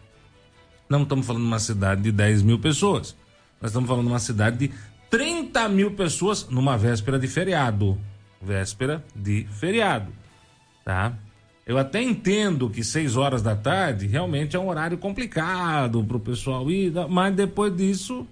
Não 0.87 1.01
estamos 1.01 1.25
falando 1.25 1.41
de 1.41 1.47
uma 1.47 1.59
cidade 1.59 2.03
de 2.03 2.11
10 2.11 2.43
mil 2.43 2.59
pessoas. 2.59 3.15
Nós 3.59 3.71
estamos 3.71 3.89
falando 3.89 4.05
de 4.05 4.11
uma 4.11 4.19
cidade 4.19 4.67
de 4.67 4.71
30 5.09 5.67
mil 5.67 5.95
pessoas 5.95 6.47
numa 6.47 6.77
véspera 6.77 7.17
de 7.17 7.27
feriado. 7.27 7.97
Véspera 8.45 9.03
de 9.15 9.47
feriado. 9.51 10.11
Tá? 10.83 11.13
Eu 11.65 11.79
até 11.79 12.01
entendo 12.01 12.69
que 12.69 12.83
6 12.83 13.17
horas 13.17 13.41
da 13.41 13.55
tarde 13.55 14.05
realmente 14.05 14.55
é 14.55 14.59
um 14.59 14.69
horário 14.69 14.97
complicado 14.97 16.03
para 16.03 16.17
o 16.17 16.19
pessoal 16.19 16.69
ir, 16.69 16.93
mas 17.09 17.35
depois 17.35 17.75
disso, 17.75 18.27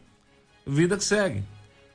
vida 0.68 0.96
que 0.96 1.04
segue. 1.04 1.44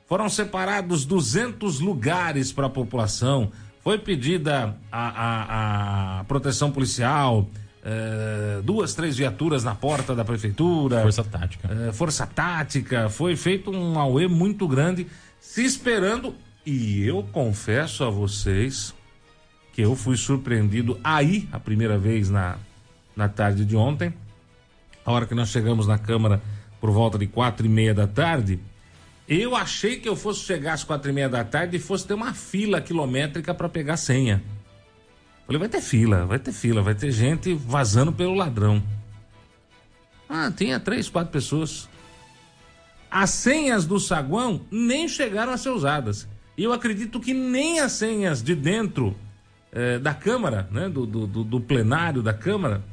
Foram 0.05 0.27
separados 0.27 1.05
200 1.05 1.79
lugares 1.79 2.51
para 2.51 2.65
a 2.65 2.69
população. 2.69 3.51
Foi 3.81 3.97
pedida 3.97 4.75
a, 4.91 5.07
a, 5.09 6.19
a 6.19 6.23
proteção 6.25 6.71
policial, 6.71 7.47
é, 7.83 8.61
duas, 8.61 8.93
três 8.93 9.15
viaturas 9.15 9.63
na 9.63 9.73
porta 9.73 10.13
da 10.13 10.25
prefeitura. 10.25 11.01
Força 11.03 11.23
tática. 11.23 11.69
É, 11.71 11.91
força 11.93 12.27
tática. 12.27 13.09
Foi 13.09 13.35
feito 13.37 13.71
um 13.71 13.97
auê 13.97 14.27
muito 14.27 14.67
grande, 14.67 15.07
se 15.39 15.63
esperando. 15.63 16.35
E 16.65 17.03
eu 17.05 17.23
confesso 17.31 18.03
a 18.03 18.09
vocês 18.09 18.93
que 19.73 19.81
eu 19.81 19.95
fui 19.95 20.17
surpreendido 20.17 20.99
aí, 21.03 21.47
a 21.51 21.59
primeira 21.59 21.97
vez 21.97 22.29
na, 22.29 22.57
na 23.15 23.29
tarde 23.29 23.63
de 23.63 23.75
ontem. 23.75 24.13
A 25.05 25.11
hora 25.11 25.25
que 25.25 25.33
nós 25.33 25.49
chegamos 25.49 25.87
na 25.87 25.97
Câmara 25.97 26.41
por 26.79 26.91
volta 26.91 27.17
de 27.17 27.27
quatro 27.27 27.65
e 27.65 27.69
meia 27.69 27.93
da 27.93 28.07
tarde, 28.07 28.59
eu 29.27 29.55
achei 29.55 29.99
que 29.99 30.09
eu 30.09 30.15
fosse 30.15 30.41
chegar 30.41 30.73
às 30.73 30.83
quatro 30.83 31.09
e 31.09 31.13
meia 31.13 31.29
da 31.29 31.43
tarde 31.43 31.77
e 31.77 31.79
fosse 31.79 32.05
ter 32.05 32.13
uma 32.13 32.33
fila 32.33 32.81
quilométrica 32.81 33.53
para 33.53 33.69
pegar 33.69 33.97
senha. 33.97 34.43
Falei, 35.45 35.59
vai 35.59 35.69
ter 35.69 35.81
fila, 35.81 36.25
vai 36.25 36.39
ter 36.39 36.51
fila, 36.51 36.81
vai 36.81 36.93
ter 36.93 37.11
gente 37.11 37.53
vazando 37.53 38.11
pelo 38.11 38.33
ladrão. 38.33 38.83
Ah, 40.27 40.51
tinha 40.55 40.79
três, 40.79 41.09
quatro 41.09 41.31
pessoas. 41.31 41.89
As 43.09 43.31
senhas 43.31 43.85
do 43.85 43.99
saguão 43.99 44.61
nem 44.69 45.07
chegaram 45.07 45.51
a 45.51 45.57
ser 45.57 45.69
usadas. 45.69 46.27
E 46.59 46.63
eu 46.65 46.73
acredito 46.73 47.21
que 47.21 47.33
nem 47.33 47.79
as 47.79 47.93
senhas 47.93 48.43
de 48.43 48.53
dentro 48.53 49.15
eh, 49.71 49.97
da 49.97 50.13
Câmara, 50.13 50.67
né, 50.69 50.89
do, 50.89 51.05
do, 51.05 51.25
do, 51.25 51.61
plenário 51.61 52.21
da 52.21 52.33
Câmara, 52.33 52.83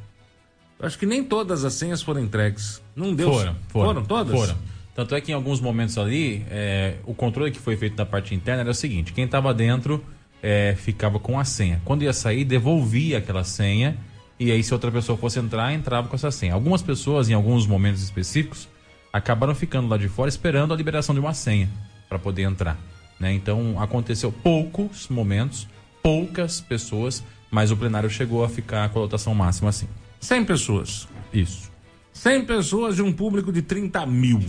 acho 0.79 0.97
que 0.97 1.05
nem 1.05 1.25
todas 1.25 1.65
as 1.65 1.75
senhas 1.75 2.01
foram 2.01 2.21
entregues. 2.21 2.81
Não 2.95 3.13
deu. 3.13 3.33
Foram, 3.33 3.57
foram, 3.67 3.87
foram 3.89 4.05
todas? 4.05 4.33
Foram. 4.39 4.57
Tanto 4.95 5.17
é 5.17 5.21
que 5.21 5.33
em 5.33 5.35
alguns 5.35 5.61
momentos 5.61 5.99
ali, 5.99 6.47
é, 6.49 6.99
o 7.05 7.13
controle 7.13 7.51
que 7.51 7.59
foi 7.59 7.77
feito 7.77 7.97
da 7.97 8.07
parte 8.07 8.37
interna 8.37 8.61
era 8.61 8.71
o 8.71 8.75
seguinte: 8.75 9.13
quem 9.13 9.25
estava 9.25 9.53
dentro 9.53 10.01
é, 10.41 10.77
ficava 10.79 11.19
com 11.19 11.37
a 11.37 11.45
senha. 11.45 11.83
Quando 11.85 12.05
ia 12.05 12.13
sair, 12.13 12.45
devolvia 12.45 13.19
aquela 13.19 13.43
senha. 13.43 13.99
E 14.39 14.53
aí, 14.53 14.63
se 14.63 14.73
outra 14.73 14.93
pessoa 14.93 15.19
fosse 15.19 15.41
entrar, 15.41 15.73
entrava 15.73 16.07
com 16.07 16.15
essa 16.15 16.31
senha. 16.31 16.55
Algumas 16.55 16.83
pessoas, 16.83 17.29
em 17.29 17.35
alguns 17.35 17.67
momentos 17.67 18.01
específicos, 18.01 18.69
acabaram 19.13 19.57
ficando 19.57 19.89
lá 19.89 19.97
de 19.97 20.09
fora 20.09 20.29
esperando 20.29 20.73
a 20.73 20.77
liberação 20.77 21.13
de 21.13 21.21
uma 21.21 21.35
senha 21.35 21.69
para 22.09 22.17
poder 22.17 22.43
entrar. 22.43 22.79
Né? 23.19 23.33
Então, 23.33 23.81
aconteceu 23.81 24.31
poucos 24.31 25.09
momentos, 25.09 25.67
poucas 26.03 26.61
pessoas, 26.61 27.25
mas 27.51 27.71
o 27.71 27.77
plenário 27.77 28.11
chegou 28.11 28.45
a 28.45 28.49
ficar 28.49 28.89
com 28.91 28.99
a 28.99 29.03
lotação 29.03 29.35
máxima 29.35 29.71
assim. 29.71 29.89
100 30.21 30.45
pessoas. 30.45 31.09
Isso. 31.33 31.71
100 32.13 32.47
pessoas 32.47 32.97
de 32.97 33.03
um 33.03 33.13
público 33.13 33.53
de 33.53 33.63
30 33.63 34.05
mil. 34.07 34.43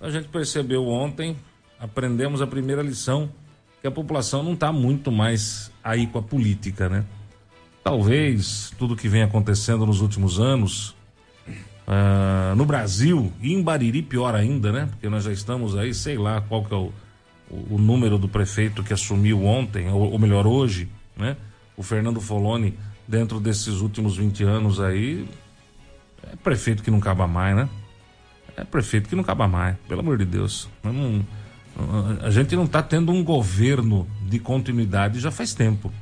A 0.00 0.10
gente 0.10 0.28
percebeu 0.28 0.86
ontem, 0.86 1.36
aprendemos 1.78 2.40
a 2.40 2.46
primeira 2.46 2.82
lição 2.82 3.30
que 3.80 3.86
a 3.86 3.90
população 3.90 4.42
não 4.42 4.54
está 4.54 4.72
muito 4.72 5.10
mais 5.10 5.70
aí 5.82 6.06
com 6.06 6.18
a 6.18 6.22
política, 6.22 6.88
né? 6.88 7.04
Talvez 7.82 8.72
tudo 8.78 8.96
que 8.96 9.08
vem 9.08 9.22
acontecendo 9.22 9.86
nos 9.86 10.00
últimos 10.00 10.40
anos 10.40 10.90
uh, 11.86 12.54
no 12.56 12.64
Brasil 12.64 13.32
e 13.40 13.52
em 13.52 13.62
Bariri 13.62 14.02
pior 14.02 14.34
ainda, 14.34 14.72
né? 14.72 14.88
Porque 14.90 15.08
nós 15.08 15.24
já 15.24 15.32
estamos 15.32 15.76
aí, 15.76 15.94
sei 15.94 16.18
lá 16.18 16.40
qual 16.40 16.64
que 16.64 16.74
é 16.74 16.76
o, 16.76 16.92
o, 17.50 17.74
o 17.74 17.78
número 17.78 18.18
do 18.18 18.28
prefeito 18.28 18.82
que 18.82 18.92
assumiu 18.92 19.44
ontem, 19.44 19.88
ou, 19.88 20.12
ou, 20.12 20.18
melhor 20.18 20.46
hoje, 20.46 20.88
né? 21.16 21.36
O 21.76 21.82
Fernando 21.82 22.20
Foloni, 22.20 22.74
dentro 23.06 23.38
desses 23.38 23.80
últimos 23.80 24.16
20 24.16 24.44
anos 24.44 24.80
aí, 24.80 25.28
é 26.32 26.36
prefeito 26.36 26.82
que 26.82 26.90
não 26.90 26.98
acaba 26.98 27.26
mais, 27.26 27.54
né? 27.54 27.68
É 28.56 28.64
prefeito 28.64 29.08
que 29.08 29.14
não 29.14 29.22
acaba 29.22 29.46
mais, 29.46 29.76
pelo 29.86 30.00
amor 30.00 30.16
de 30.16 30.24
Deus. 30.24 30.68
Não, 30.82 31.24
a 32.22 32.30
gente 32.30 32.56
não 32.56 32.64
está 32.64 32.82
tendo 32.82 33.12
um 33.12 33.22
governo 33.22 34.08
de 34.22 34.38
continuidade 34.38 35.20
já 35.20 35.30
faz 35.30 35.52
tempo. 35.52 35.92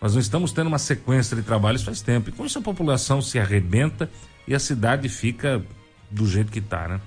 Nós 0.00 0.14
não 0.14 0.20
estamos 0.20 0.50
tendo 0.50 0.66
uma 0.66 0.78
sequência 0.78 1.36
de 1.36 1.42
trabalhos 1.42 1.82
faz 1.82 2.00
tempo. 2.00 2.30
E 2.30 2.32
com 2.32 2.44
isso 2.44 2.58
a 2.58 2.62
população 2.62 3.22
se 3.22 3.38
arrebenta 3.38 4.10
e 4.48 4.54
a 4.54 4.58
cidade 4.58 5.08
fica 5.08 5.62
do 6.10 6.26
jeito 6.26 6.50
que 6.50 6.58
está, 6.58 6.88
né? 6.88 7.00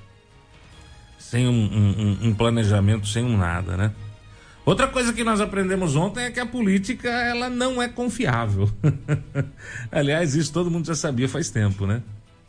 Sem 1.30 1.48
um, 1.48 1.52
um, 1.52 2.28
um, 2.30 2.34
planejamento, 2.34 3.08
sem 3.08 3.24
um 3.24 3.38
nada, 3.38 3.76
né? 3.76 3.92
Outra 4.66 4.88
coisa 4.88 5.12
que 5.12 5.24
nós 5.24 5.42
aprendemos 5.42 5.96
ontem 5.96 6.24
é 6.24 6.32
que 6.32 6.40
a 6.40 6.46
política 6.46 7.10
ela 7.10 7.50
não 7.50 7.82
é 7.82 7.88
confiável. 7.88 8.70
Aliás, 9.92 10.36
isso 10.36 10.54
todo 10.54 10.70
mundo 10.70 10.86
já 10.86 10.96
sabia 10.96 11.28
faz 11.28 11.50
tempo, 11.50 11.86
né? 11.86 12.02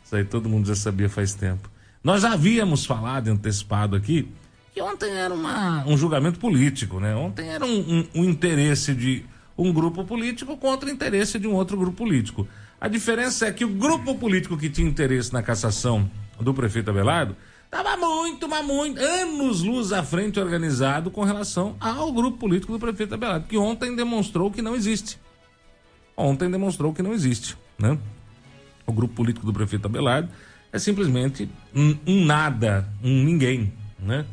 Isso 0.03 0.15
aí 0.15 0.23
todo 0.23 0.47
mundo 0.47 0.67
já 0.67 0.75
sabia 0.75 1.09
faz 1.09 1.33
tempo. 1.33 1.69
Nós 2.03 2.21
já 2.21 2.33
havíamos 2.33 2.85
falado 2.85 3.29
antecipado 3.29 3.95
aqui 3.95 4.31
que 4.75 4.81
ontem 4.81 5.09
era 5.09 5.33
uma, 5.33 5.87
um 5.87 5.97
julgamento 5.97 6.37
político, 6.37 6.99
né? 6.99 7.15
Ontem 7.15 7.47
era 7.47 7.65
um, 7.65 7.79
um, 7.79 8.07
um 8.13 8.25
interesse 8.25 8.93
de 8.93 9.23
um 9.57 9.71
grupo 9.71 10.03
político 10.03 10.57
contra 10.57 10.89
o 10.89 10.91
interesse 10.91 11.39
de 11.39 11.47
um 11.47 11.53
outro 11.53 11.77
grupo 11.77 11.95
político. 11.95 12.45
A 12.79 12.89
diferença 12.89 13.47
é 13.47 13.53
que 13.53 13.63
o 13.63 13.69
grupo 13.69 14.15
político 14.15 14.57
que 14.57 14.69
tinha 14.69 14.85
interesse 14.85 15.31
na 15.31 15.41
cassação 15.41 16.11
do 16.41 16.53
prefeito 16.53 16.89
Abelardo 16.89 17.37
estava 17.65 17.97
muito, 17.97 18.47
mas 18.47 18.65
muito, 18.65 18.99
anos 18.99 19.61
luz 19.61 19.91
à 19.91 20.03
frente 20.03 20.39
organizado 20.39 21.11
com 21.11 21.23
relação 21.23 21.75
ao 21.79 22.11
grupo 22.11 22.37
político 22.37 22.71
do 22.71 22.79
prefeito 22.79 23.13
Abelardo, 23.13 23.47
que 23.47 23.57
ontem 23.57 23.95
demonstrou 23.95 24.49
que 24.49 24.61
não 24.61 24.75
existe. 24.75 25.19
Ontem 26.15 26.49
demonstrou 26.49 26.93
que 26.93 27.03
não 27.03 27.13
existe, 27.13 27.57
né? 27.77 27.97
O 28.87 28.93
grupo 28.93 29.15
político 29.15 29.45
do 29.45 29.51
prefeito 29.51 29.87
Abelardo 29.87 30.29
é 30.71 30.79
simplesmente 30.79 31.49
um, 31.73 31.97
um 32.07 32.25
nada, 32.25 32.87
um 33.03 33.23
ninguém, 33.23 33.73
né? 33.99 34.25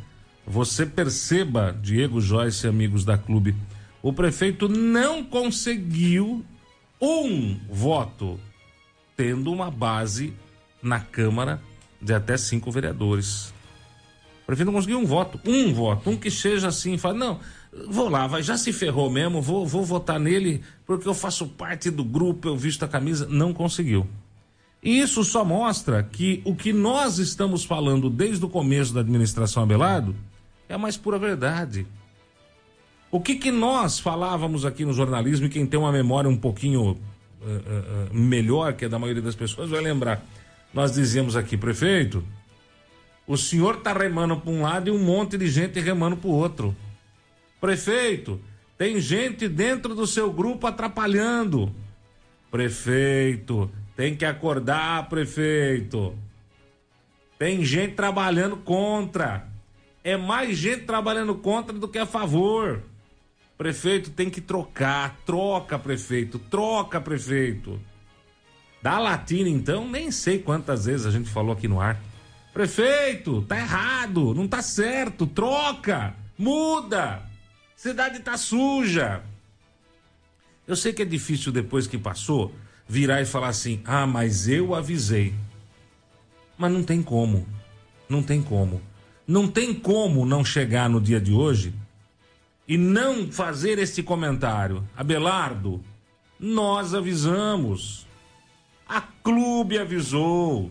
Você 0.46 0.84
perceba, 0.84 1.76
Diego 1.80 2.20
Joyce 2.20 2.66
e 2.66 2.68
amigos 2.68 3.04
da 3.04 3.16
clube, 3.16 3.54
o 4.02 4.12
prefeito 4.12 4.68
não 4.68 5.24
conseguiu 5.24 6.44
um 7.00 7.58
voto, 7.68 8.38
tendo 9.16 9.52
uma 9.52 9.70
base 9.70 10.32
na 10.82 11.00
Câmara 11.00 11.60
de 12.02 12.12
até 12.12 12.36
cinco 12.36 12.70
vereadores. 12.70 13.52
O 14.42 14.46
prefeito 14.46 14.66
não 14.66 14.74
conseguiu 14.74 14.98
um 14.98 15.06
voto, 15.06 15.40
um 15.46 15.72
voto, 15.72 16.10
um 16.10 16.16
que 16.16 16.30
seja 16.30 16.68
assim, 16.68 16.98
fala, 16.98 17.14
não, 17.14 17.40
vou 17.88 18.08
lá, 18.08 18.26
vai, 18.26 18.42
já 18.42 18.56
se 18.56 18.72
ferrou 18.72 19.08
mesmo, 19.08 19.40
vou, 19.40 19.66
vou 19.66 19.84
votar 19.84 20.18
nele 20.18 20.62
porque 20.84 21.08
eu 21.08 21.14
faço 21.14 21.46
parte 21.46 21.90
do 21.90 22.04
grupo, 22.04 22.48
eu 22.48 22.56
visto 22.56 22.84
a 22.84 22.88
camisa. 22.88 23.26
Não 23.30 23.52
conseguiu. 23.52 24.06
E 24.82 25.00
isso 25.00 25.22
só 25.22 25.44
mostra 25.44 26.02
que 26.02 26.42
o 26.44 26.56
que 26.56 26.72
nós 26.72 27.18
estamos 27.18 27.64
falando 27.64 28.10
desde 28.10 28.44
o 28.44 28.48
começo 28.48 28.92
da 28.92 29.00
administração 29.00 29.62
Abelardo 29.62 30.14
é 30.68 30.74
a 30.74 30.78
mais 30.78 30.96
pura 30.96 31.18
verdade. 31.18 31.86
O 33.08 33.20
que, 33.20 33.36
que 33.36 33.52
nós 33.52 34.00
falávamos 34.00 34.64
aqui 34.64 34.84
no 34.84 34.92
jornalismo, 34.92 35.46
e 35.46 35.48
quem 35.48 35.66
tem 35.66 35.78
uma 35.78 35.92
memória 35.92 36.28
um 36.28 36.36
pouquinho 36.36 36.82
uh, 36.82 36.94
uh, 37.44 38.14
melhor 38.14 38.72
que 38.72 38.86
a 38.86 38.88
da 38.88 38.98
maioria 38.98 39.22
das 39.22 39.34
pessoas 39.34 39.70
vai 39.70 39.80
lembrar. 39.80 40.24
Nós 40.72 40.92
dizíamos 40.92 41.36
aqui, 41.36 41.56
prefeito, 41.56 42.24
o 43.26 43.36
senhor 43.36 43.76
está 43.76 43.92
remando 43.92 44.36
para 44.38 44.50
um 44.50 44.62
lado 44.62 44.88
e 44.88 44.90
um 44.90 44.98
monte 44.98 45.36
de 45.36 45.48
gente 45.48 45.78
remando 45.80 46.16
para 46.16 46.28
o 46.28 46.34
outro. 46.34 46.74
Prefeito, 47.60 48.40
tem 48.76 49.00
gente 49.00 49.48
dentro 49.48 49.94
do 49.94 50.06
seu 50.06 50.32
grupo 50.32 50.66
atrapalhando. 50.66 51.72
Prefeito, 52.50 53.70
tem 53.96 54.16
que 54.16 54.24
acordar, 54.24 55.08
prefeito. 55.08 56.16
Tem 57.38 57.64
gente 57.64 57.94
trabalhando 57.94 58.56
contra. 58.56 59.46
É 60.02 60.16
mais 60.16 60.56
gente 60.56 60.84
trabalhando 60.84 61.34
contra 61.34 61.78
do 61.78 61.86
que 61.86 61.98
a 61.98 62.06
favor. 62.06 62.82
Prefeito 63.56 64.10
tem 64.10 64.28
que 64.28 64.40
trocar. 64.40 65.16
Troca, 65.24 65.78
prefeito. 65.78 66.38
Troca, 66.38 67.00
prefeito. 67.00 67.80
Da 68.82 68.98
latina, 68.98 69.48
então, 69.48 69.88
nem 69.88 70.10
sei 70.10 70.40
quantas 70.40 70.86
vezes 70.86 71.06
a 71.06 71.10
gente 71.10 71.30
falou 71.30 71.52
aqui 71.52 71.68
no 71.68 71.80
ar. 71.80 72.00
Prefeito, 72.52 73.42
tá 73.42 73.56
errado, 73.56 74.34
não 74.34 74.48
tá 74.48 74.60
certo. 74.60 75.26
Troca, 75.26 76.14
muda. 76.36 77.22
Cidade 77.76 78.20
tá 78.20 78.36
suja. 78.36 79.22
Eu 80.66 80.76
sei 80.76 80.92
que 80.92 81.02
é 81.02 81.04
difícil 81.04 81.52
depois 81.52 81.86
que 81.86 81.96
passou 81.96 82.54
virar 82.88 83.22
e 83.22 83.24
falar 83.24 83.48
assim: 83.48 83.80
"Ah, 83.84 84.06
mas 84.06 84.48
eu 84.48 84.74
avisei". 84.74 85.32
Mas 86.58 86.72
não 86.72 86.82
tem 86.82 87.02
como. 87.02 87.46
Não 88.08 88.22
tem 88.22 88.42
como. 88.42 88.82
Não 89.26 89.48
tem 89.48 89.72
como 89.72 90.26
não 90.26 90.44
chegar 90.44 90.90
no 90.90 91.00
dia 91.00 91.20
de 91.20 91.32
hoje 91.32 91.72
e 92.68 92.76
não 92.76 93.30
fazer 93.30 93.78
esse 93.78 94.02
comentário. 94.02 94.86
Abelardo, 94.96 95.82
nós 96.38 96.94
avisamos. 96.94 98.06
A 98.92 99.00
clube 99.00 99.78
avisou. 99.78 100.70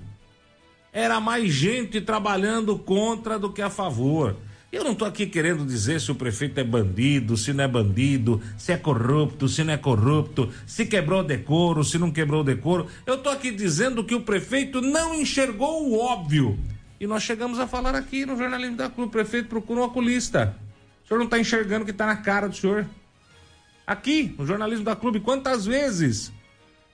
Era 0.94 1.20
mais 1.20 1.51
gente 1.51 2.00
trabalhando 2.00 2.78
contra 2.78 3.40
do 3.40 3.51
que 3.51 3.63
a 3.63 3.70
favor. 3.72 4.38
Eu 4.72 4.84
não 4.84 4.92
estou 4.92 5.08
aqui 5.08 5.25
querendo 5.25 5.66
dizer 5.66 6.00
se 6.00 6.12
o 6.12 6.16
prefeito 6.16 6.60
é 6.60 6.63
bandido, 6.63 7.36
se 7.36 7.51
não 7.51 7.63
é 7.63 7.68
bandido, 7.68 8.40
se 8.60 8.72
é 8.72 8.78
corrupto, 8.78 9.50
se 9.50 9.63
não 9.63 9.74
é 9.74 9.78
corrupto, 9.78 10.51
se 10.68 10.86
quebrou 10.86 11.24
decoro, 11.24 11.84
se 11.84 11.98
não 11.98 12.12
quebrou 12.12 12.44
decoro. 12.44 12.86
Eu 13.08 13.16
estou 13.16 13.34
aqui 13.34 13.50
dizendo 13.50 14.04
que 14.04 14.13
o 14.13 14.22
prefeito 14.22 14.82
não 14.82 15.16
enxergou 15.16 15.90
o 15.90 15.98
óbvio. 15.98 16.60
E 17.00 17.08
nós 17.08 17.24
chegamos 17.24 17.58
a 17.58 17.66
falar 17.66 17.96
aqui 17.96 18.24
no 18.24 18.38
jornalismo 18.38 18.78
da 18.78 18.88
Clube, 18.88 19.10
o 19.10 19.12
prefeito 19.12 19.50
procura 19.50 19.80
um 19.82 19.86
oculista. 19.86 20.56
O 21.04 21.08
senhor 21.08 21.18
não 21.18 21.25
está 21.25 21.40
enxergando 21.40 21.82
o 21.82 21.86
que 21.86 21.92
está 21.92 22.06
na 22.06 22.18
cara 22.18 22.48
do 22.48 22.56
senhor. 22.56 22.86
Aqui, 23.88 24.36
no 24.38 24.46
jornalismo 24.46 24.86
da 24.86 24.96
Clube, 24.96 25.22
quantas 25.22 25.66
vezes 25.66 26.32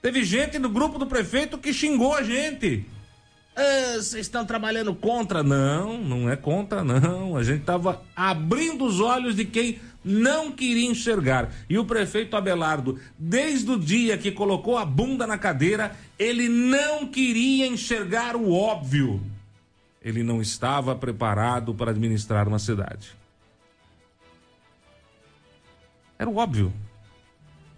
teve 0.00 0.24
gente 0.24 0.58
no 0.58 0.68
grupo 0.68 0.98
do 0.98 1.06
prefeito 1.06 1.58
que 1.58 1.72
xingou 1.72 2.14
a 2.14 2.22
gente? 2.22 2.86
Ah, 3.60 3.94
vocês 3.94 4.26
estão 4.26 4.46
trabalhando 4.46 4.94
contra? 4.94 5.42
Não, 5.42 5.98
não 5.98 6.30
é 6.30 6.36
contra, 6.36 6.84
não. 6.84 7.36
A 7.36 7.42
gente 7.42 7.60
estava 7.60 8.00
abrindo 8.14 8.84
os 8.84 9.00
olhos 9.00 9.34
de 9.34 9.44
quem 9.44 9.80
não 10.04 10.52
queria 10.52 10.88
enxergar. 10.88 11.52
E 11.68 11.76
o 11.76 11.84
prefeito 11.84 12.36
Abelardo, 12.36 13.00
desde 13.18 13.70
o 13.70 13.78
dia 13.78 14.16
que 14.16 14.30
colocou 14.30 14.78
a 14.78 14.84
bunda 14.84 15.26
na 15.26 15.36
cadeira, 15.36 15.96
ele 16.16 16.48
não 16.48 17.08
queria 17.08 17.66
enxergar 17.66 18.36
o 18.36 18.52
óbvio. 18.52 19.20
Ele 20.00 20.22
não 20.22 20.40
estava 20.40 20.94
preparado 20.94 21.74
para 21.74 21.90
administrar 21.90 22.46
uma 22.46 22.60
cidade. 22.60 23.10
Era 26.16 26.30
o 26.30 26.36
óbvio. 26.36 26.72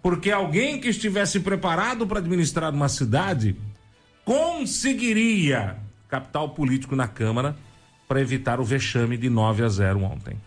Porque 0.01 0.31
alguém 0.31 0.79
que 0.79 0.89
estivesse 0.89 1.39
preparado 1.39 2.07
para 2.07 2.19
administrar 2.19 2.73
uma 2.73 2.89
cidade 2.89 3.55
conseguiria 4.25 5.77
capital 6.07 6.49
político 6.49 6.95
na 6.95 7.07
Câmara 7.07 7.55
para 8.07 8.19
evitar 8.19 8.59
o 8.59 8.63
vexame 8.63 9.17
de 9.17 9.29
9 9.29 9.63
a 9.63 9.69
0 9.69 10.03
ontem. 10.03 10.37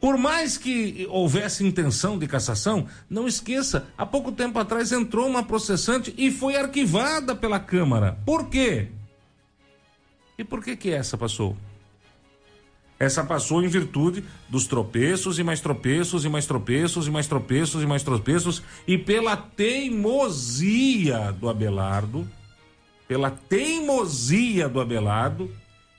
Por 0.00 0.16
mais 0.16 0.56
que 0.56 1.06
houvesse 1.10 1.64
intenção 1.64 2.18
de 2.18 2.26
cassação, 2.26 2.86
não 3.08 3.28
esqueça, 3.28 3.86
há 3.98 4.06
pouco 4.06 4.32
tempo 4.32 4.58
atrás 4.58 4.90
entrou 4.90 5.28
uma 5.28 5.42
processante 5.42 6.14
e 6.16 6.30
foi 6.30 6.56
arquivada 6.56 7.36
pela 7.36 7.60
Câmara. 7.60 8.18
Por 8.24 8.48
quê? 8.48 8.88
E 10.38 10.42
por 10.42 10.64
que 10.64 10.74
que 10.74 10.90
essa 10.90 11.18
passou? 11.18 11.54
Essa 13.00 13.24
passou 13.24 13.64
em 13.64 13.66
virtude 13.66 14.22
dos 14.46 14.66
tropeços 14.66 15.38
e 15.38 15.42
mais 15.42 15.58
tropeços 15.58 16.26
e 16.26 16.28
mais 16.28 16.44
tropeços 16.44 17.06
e 17.06 17.10
mais 17.10 17.26
tropeços 17.26 17.82
e 17.82 17.86
mais 17.86 18.02
tropeços 18.02 18.62
e 18.86 18.98
pela 18.98 19.38
teimosia 19.38 21.32
do 21.32 21.48
Abelardo, 21.48 22.28
pela 23.08 23.30
teimosia 23.30 24.68
do 24.68 24.78
Abelardo 24.78 25.50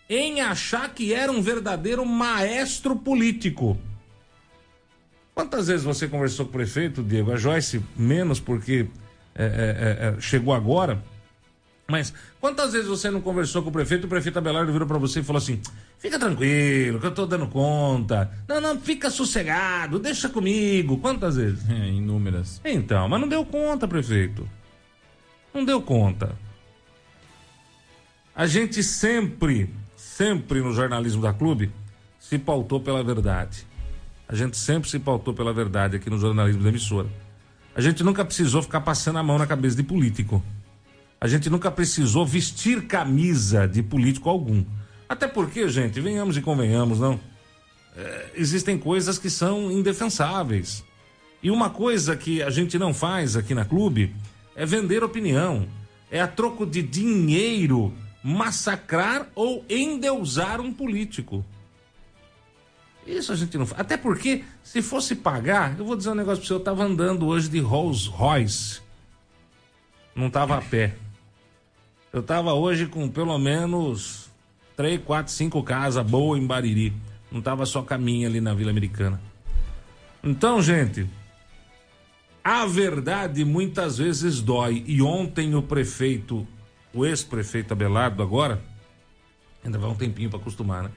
em 0.07 0.41
achar 0.41 0.93
que 0.93 1.11
era 1.11 1.31
um 1.31 1.41
verdadeiro 1.41 2.05
maestro 2.05 2.95
político. 2.95 3.79
Quantas 5.33 5.69
vezes 5.69 5.83
você 5.83 6.07
conversou 6.07 6.45
com 6.45 6.51
o 6.51 6.53
prefeito, 6.53 7.01
Diego? 7.01 7.31
A 7.31 7.35
Joyce 7.35 7.81
menos 7.97 8.39
porque 8.39 8.85
é, 9.33 9.43
é, 9.43 10.17
é, 10.17 10.21
chegou 10.21 10.53
agora. 10.53 11.03
Mas 11.91 12.13
quantas 12.39 12.71
vezes 12.71 12.87
você 12.87 13.11
não 13.11 13.19
conversou 13.19 13.61
com 13.61 13.69
o 13.69 13.71
prefeito, 13.71 14.05
o 14.05 14.07
prefeito 14.07 14.39
Abelardo 14.39 14.71
virou 14.71 14.87
para 14.87 14.97
você 14.97 15.19
e 15.19 15.23
falou 15.23 15.41
assim: 15.41 15.61
fica 15.99 16.17
tranquilo, 16.17 16.99
que 16.99 17.05
eu 17.05 17.13
tô 17.13 17.25
dando 17.25 17.47
conta. 17.47 18.31
Não, 18.47 18.61
não, 18.61 18.79
fica 18.79 19.09
sossegado, 19.11 19.99
deixa 19.99 20.29
comigo. 20.29 20.97
Quantas 20.97 21.35
vezes? 21.35 21.69
É, 21.69 21.89
inúmeras. 21.89 22.61
Então, 22.63 23.09
mas 23.09 23.19
não 23.19 23.27
deu 23.27 23.43
conta, 23.45 23.87
prefeito. 23.87 24.49
Não 25.53 25.65
deu 25.65 25.81
conta. 25.81 26.33
A 28.33 28.47
gente 28.47 28.81
sempre, 28.81 29.69
sempre 29.97 30.61
no 30.61 30.73
jornalismo 30.73 31.21
da 31.21 31.33
clube, 31.33 31.69
se 32.17 32.39
pautou 32.39 32.79
pela 32.79 33.03
verdade. 33.03 33.67
A 34.29 34.35
gente 34.35 34.55
sempre 34.55 34.89
se 34.89 34.97
pautou 34.97 35.33
pela 35.33 35.51
verdade 35.51 35.97
aqui 35.97 36.09
no 36.09 36.17
jornalismo 36.17 36.63
da 36.63 36.69
emissora. 36.69 37.09
A 37.75 37.81
gente 37.81 38.01
nunca 38.01 38.23
precisou 38.23 38.61
ficar 38.61 38.79
passando 38.79 39.19
a 39.19 39.23
mão 39.23 39.37
na 39.37 39.45
cabeça 39.45 39.75
de 39.75 39.83
político. 39.83 40.41
A 41.23 41.27
gente 41.27 41.51
nunca 41.51 41.69
precisou 41.69 42.25
vestir 42.25 42.87
camisa 42.87 43.67
de 43.67 43.83
político 43.83 44.27
algum. 44.27 44.65
Até 45.07 45.27
porque, 45.27 45.69
gente, 45.69 46.01
venhamos 46.01 46.35
e 46.35 46.41
convenhamos, 46.41 46.99
não? 46.99 47.19
É, 47.95 48.31
existem 48.33 48.75
coisas 48.75 49.19
que 49.19 49.29
são 49.29 49.71
indefensáveis. 49.71 50.83
E 51.43 51.51
uma 51.51 51.69
coisa 51.69 52.17
que 52.17 52.41
a 52.41 52.49
gente 52.49 52.79
não 52.79 52.91
faz 52.91 53.35
aqui 53.35 53.53
na 53.53 53.63
clube 53.63 54.15
é 54.55 54.65
vender 54.65 55.03
opinião. 55.03 55.67
É 56.09 56.19
a 56.19 56.27
troco 56.27 56.65
de 56.65 56.81
dinheiro 56.81 57.93
massacrar 58.23 59.27
ou 59.35 59.63
endeusar 59.69 60.59
um 60.59 60.73
político. 60.73 61.45
Isso 63.05 63.31
a 63.31 63.35
gente 63.35 63.59
não 63.59 63.67
faz. 63.67 63.79
Até 63.79 63.95
porque, 63.95 64.43
se 64.63 64.81
fosse 64.81 65.13
pagar, 65.13 65.77
eu 65.77 65.85
vou 65.85 65.95
dizer 65.95 66.09
um 66.09 66.15
negócio 66.15 66.39
para 66.39 66.47
você, 66.47 66.53
eu 66.53 66.57
estava 66.57 66.83
andando 66.83 67.27
hoje 67.27 67.47
de 67.47 67.59
Rolls 67.59 68.09
Royce. 68.09 68.81
Não 70.15 70.25
estava 70.25 70.57
a 70.57 70.61
pé. 70.63 70.95
Eu 72.13 72.21
tava 72.21 72.53
hoje 72.53 72.87
com 72.87 73.07
pelo 73.07 73.37
menos 73.37 74.29
três, 74.75 74.99
quatro, 75.01 75.31
cinco 75.31 75.63
casas 75.63 76.05
boas 76.05 76.41
em 76.41 76.45
Bariri. 76.45 76.93
Não 77.31 77.41
tava 77.41 77.65
só 77.65 77.81
caminho 77.81 78.27
ali 78.27 78.41
na 78.41 78.53
Vila 78.53 78.69
Americana. 78.69 79.21
Então, 80.21 80.61
gente, 80.61 81.07
a 82.43 82.65
verdade 82.65 83.45
muitas 83.45 83.97
vezes 83.97 84.41
dói. 84.41 84.83
E 84.85 85.01
ontem 85.01 85.55
o 85.55 85.61
prefeito, 85.61 86.45
o 86.93 87.05
ex-prefeito 87.05 87.71
Abelardo 87.71 88.21
agora, 88.21 88.61
ainda 89.63 89.79
vai 89.79 89.89
um 89.89 89.95
tempinho 89.95 90.29
para 90.29 90.39
acostumar, 90.39 90.83
né? 90.83 90.91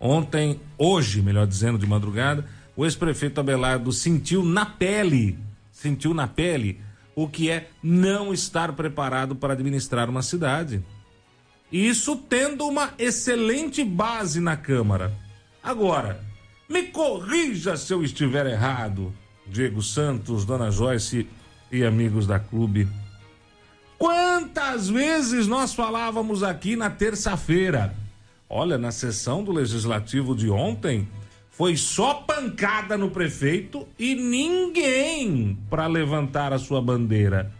Ontem, 0.00 0.58
hoje, 0.78 1.20
melhor 1.20 1.46
dizendo, 1.46 1.78
de 1.78 1.86
madrugada, 1.86 2.46
o 2.74 2.86
ex-prefeito 2.86 3.40
Abelardo 3.40 3.92
sentiu 3.92 4.42
na 4.42 4.64
pele, 4.64 5.38
sentiu 5.70 6.14
na 6.14 6.26
pele 6.26 6.80
o 7.16 7.26
que 7.26 7.50
é 7.50 7.70
não 7.82 8.32
estar 8.32 8.72
preparado 8.74 9.34
para 9.34 9.54
administrar 9.54 10.08
uma 10.08 10.22
cidade. 10.22 10.84
Isso 11.72 12.14
tendo 12.14 12.64
uma 12.66 12.92
excelente 12.98 13.82
base 13.82 14.38
na 14.38 14.56
Câmara. 14.56 15.12
Agora, 15.62 16.24
Me 16.68 16.82
corrija 16.84 17.76
se 17.76 17.92
eu 17.92 18.02
estiver 18.02 18.44
errado, 18.46 19.12
Diego 19.46 19.80
Santos, 19.80 20.44
Dona 20.44 20.70
Joyce 20.70 21.28
e 21.70 21.84
amigos 21.84 22.26
da 22.26 22.40
clube. 22.40 22.88
Quantas 23.96 24.88
vezes 24.88 25.46
nós 25.46 25.72
falávamos 25.74 26.42
aqui 26.42 26.74
na 26.74 26.90
terça-feira? 26.90 27.94
Olha, 28.50 28.76
na 28.76 28.90
sessão 28.90 29.44
do 29.44 29.52
legislativo 29.52 30.34
de 30.34 30.50
ontem, 30.50 31.08
foi 31.56 31.74
só 31.74 32.12
pancada 32.12 32.98
no 32.98 33.10
prefeito 33.10 33.88
e 33.98 34.14
ninguém 34.14 35.58
para 35.70 35.86
levantar 35.86 36.52
a 36.52 36.58
sua 36.58 36.82
bandeira. 36.82 37.50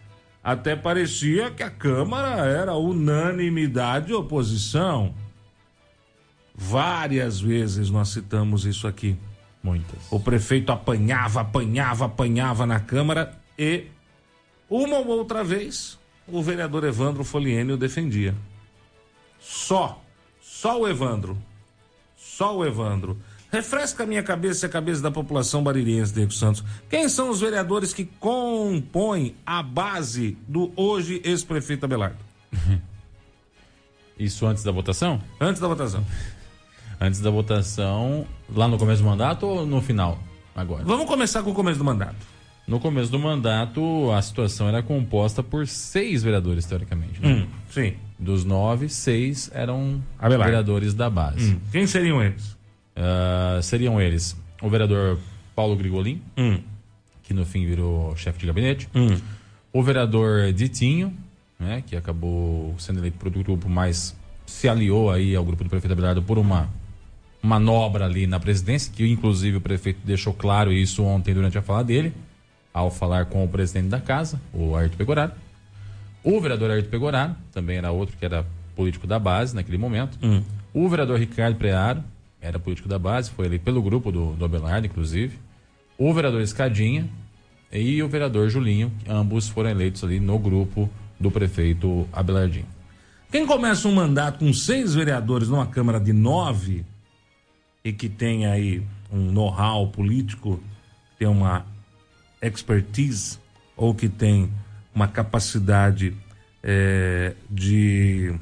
Até 0.45 0.77
parecia 0.77 1.51
que 1.51 1.63
a 1.63 1.71
Câmara 1.71 2.45
era 2.45 2.75
unanimidade 2.75 4.13
oposição. 4.13 5.15
Várias 6.55 7.41
vezes 7.41 7.89
nós 7.89 8.11
citamos 8.11 8.67
isso 8.67 8.87
aqui. 8.87 9.17
Muitas. 9.63 9.99
O 10.11 10.21
prefeito 10.21 10.71
apanhava, 10.71 11.41
apanhava, 11.41 12.05
apanhava 12.05 12.67
na 12.67 12.79
Câmara 12.79 13.35
e 13.59 13.87
uma 14.69 14.99
ou 14.99 15.07
outra 15.09 15.43
vez 15.43 15.99
o 16.29 16.43
vereador 16.43 16.85
Evandro 16.85 17.25
Foliene 17.25 17.73
o 17.73 17.79
defendia. 17.79 18.35
Só, 19.41 20.03
só 20.41 20.83
o 20.83 20.87
Evandro. 20.87 21.39
Só 22.15 22.59
o 22.59 22.65
Evandro. 22.65 23.19
Refresca 23.51 24.03
a 24.03 24.07
minha 24.07 24.23
cabeça 24.23 24.67
e 24.67 24.69
a 24.69 24.71
cabeça 24.71 25.01
da 25.01 25.11
população 25.11 25.63
baririense, 25.63 26.13
Diego 26.13 26.33
Santos. 26.33 26.65
Quem 26.91 27.09
são 27.09 27.31
os 27.31 27.41
vereadores 27.41 27.95
que 27.95 28.05
compõem 28.05 29.35
a 29.47 29.63
base 29.63 30.37
do 30.49 30.73
hoje 30.77 31.21
ex-prefeito 31.25 31.85
Abelardo? 31.85 32.19
Isso 34.19 34.47
antes 34.47 34.63
da 34.65 34.73
votação? 34.73 35.21
Antes 35.41 35.61
da 35.61 35.69
votação. 35.69 36.05
Antes 37.01 37.21
da 37.21 37.31
votação, 37.31 38.27
lá 38.55 38.67
no 38.67 38.79
começo 38.79 39.03
do 39.03 39.09
mandato 39.09 39.47
ou 39.47 39.67
no 39.67 39.83
final? 39.83 40.19
Agora. 40.55 40.85
Vamos 40.85 41.07
começar 41.07 41.43
com 41.43 41.51
o 41.51 41.55
começo 41.55 41.79
do 41.79 41.85
mandato. 41.85 42.17
No 42.67 42.81
começo 42.81 43.13
do 43.13 43.19
mandato, 43.19 44.11
a 44.11 44.21
situação 44.23 44.67
era 44.69 44.83
composta 44.83 45.43
por 45.43 45.69
seis 45.69 46.23
vereadores, 46.23 46.65
teoricamente. 46.65 47.21
Né? 47.21 47.29
Hum, 47.29 47.47
sim. 47.71 47.95
Dos 48.19 48.45
nove, 48.45 48.89
seis 48.89 49.51
eram 49.55 50.03
Abelardo. 50.19 50.45
vereadores 50.45 50.95
da 50.95 51.09
base. 51.11 51.53
Hum. 51.53 51.61
Quem 51.71 51.87
seriam 51.87 52.23
eles? 52.23 52.56
Ah, 52.97 53.59
seriam 53.63 54.01
eles 54.01 54.37
o 54.63 54.69
vereador 54.71 55.19
Paulo 55.55 55.77
Grigolin, 55.77 56.21
Hum. 56.37 56.61
que 57.23 57.35
no 57.35 57.45
fim 57.45 57.67
virou 57.67 58.17
chefe 58.17 58.39
de 58.39 58.47
gabinete, 58.47 58.89
Hum. 58.95 59.19
o 59.73 59.83
vereador 59.83 60.53
Ditinho, 60.53 61.13
né, 61.59 61.83
que 61.87 61.95
acabou 61.97 62.75
sendo 62.79 62.99
eleito 63.01 63.19
para 63.19 63.29
o 63.29 63.31
grupo, 63.31 63.69
mas 63.69 64.17
se 64.47 64.69
aliou 64.69 65.11
aí 65.11 65.35
ao 65.37 65.45
grupo 65.45 65.63
do 65.65 65.71
prefeito 65.71 65.93
Abelardo 65.93 66.23
por 66.23 66.39
uma 66.39 66.69
manobra 67.43 68.05
ali 68.07 68.27
na 68.27 68.41
presidência, 68.41 68.93
que 68.95 69.07
inclusive 69.07 69.59
o 69.59 69.61
prefeito 69.61 70.01
deixou 70.05 70.33
claro 70.33 70.73
isso 70.73 71.03
ontem 71.05 71.35
durante 71.35 71.57
a 71.59 71.63
fala 71.63 71.85
dele, 71.85 72.13
ao 72.73 72.91
falar 72.91 73.27
com 73.27 73.45
o 73.45 73.49
presidente 73.49 73.89
da 73.89 74.01
casa, 74.01 74.41
o 74.53 74.75
Ayrton 74.77 74.97
Pegoraro. 74.97 75.33
O 76.25 76.41
vereador 76.41 76.71
Ayrton 76.71 76.91
Pegoraro, 76.91 77.37
também 77.53 77.77
era 77.79 77.91
outro 77.91 78.17
que 78.17 78.25
era 78.25 78.45
político 78.75 79.07
da 79.07 79.19
base 79.19 79.55
naquele 79.55 79.79
momento. 79.79 80.19
O 80.75 80.89
vereador 80.89 81.19
Ricardo 81.19 81.57
Prearo, 81.57 82.03
era 82.41 82.59
político 82.59 82.89
da 82.89 82.99
base, 82.99 83.31
foi 83.31 83.47
eleito 83.47 83.65
pelo 83.65 83.83
grupo 83.83 84.13
do, 84.13 84.33
do 84.33 84.45
Abelardo, 84.45 84.87
inclusive. 84.87 85.39
O 85.99 86.13
vereador 86.13 86.41
Escadinha 86.41 87.09
e 87.73 88.03
o 88.03 88.09
vereador 88.09 88.49
Julinho, 88.49 88.93
ambos 89.09 89.49
foram 89.49 89.71
eleitos 89.71 90.05
ali 90.05 90.21
no 90.21 90.39
grupo 90.39 90.91
do 91.19 91.31
prefeito 91.31 92.09
Abelardinho. 92.13 92.67
Quem 93.31 93.47
começa 93.47 93.89
um 93.89 93.95
mandato 93.95 94.39
com 94.39 94.53
seis 94.53 94.95
vereadores 94.95 95.49
numa 95.49 95.67
Câmara 95.67 95.99
de 95.99 96.13
nove 96.13 96.85
e 97.85 97.93
que 97.93 98.09
tem 98.09 98.47
aí 98.47 98.83
um 99.11 99.31
know-how 99.33 99.89
político, 99.89 100.63
tem 101.19 101.29
uma 101.29 101.67
expertise 102.41 103.39
ou 103.77 103.95
que 103.95 104.09
tem 104.09 104.51
uma 104.95 105.09
capacidade 105.09 106.15
eh, 106.63 107.35
de, 107.51 108.35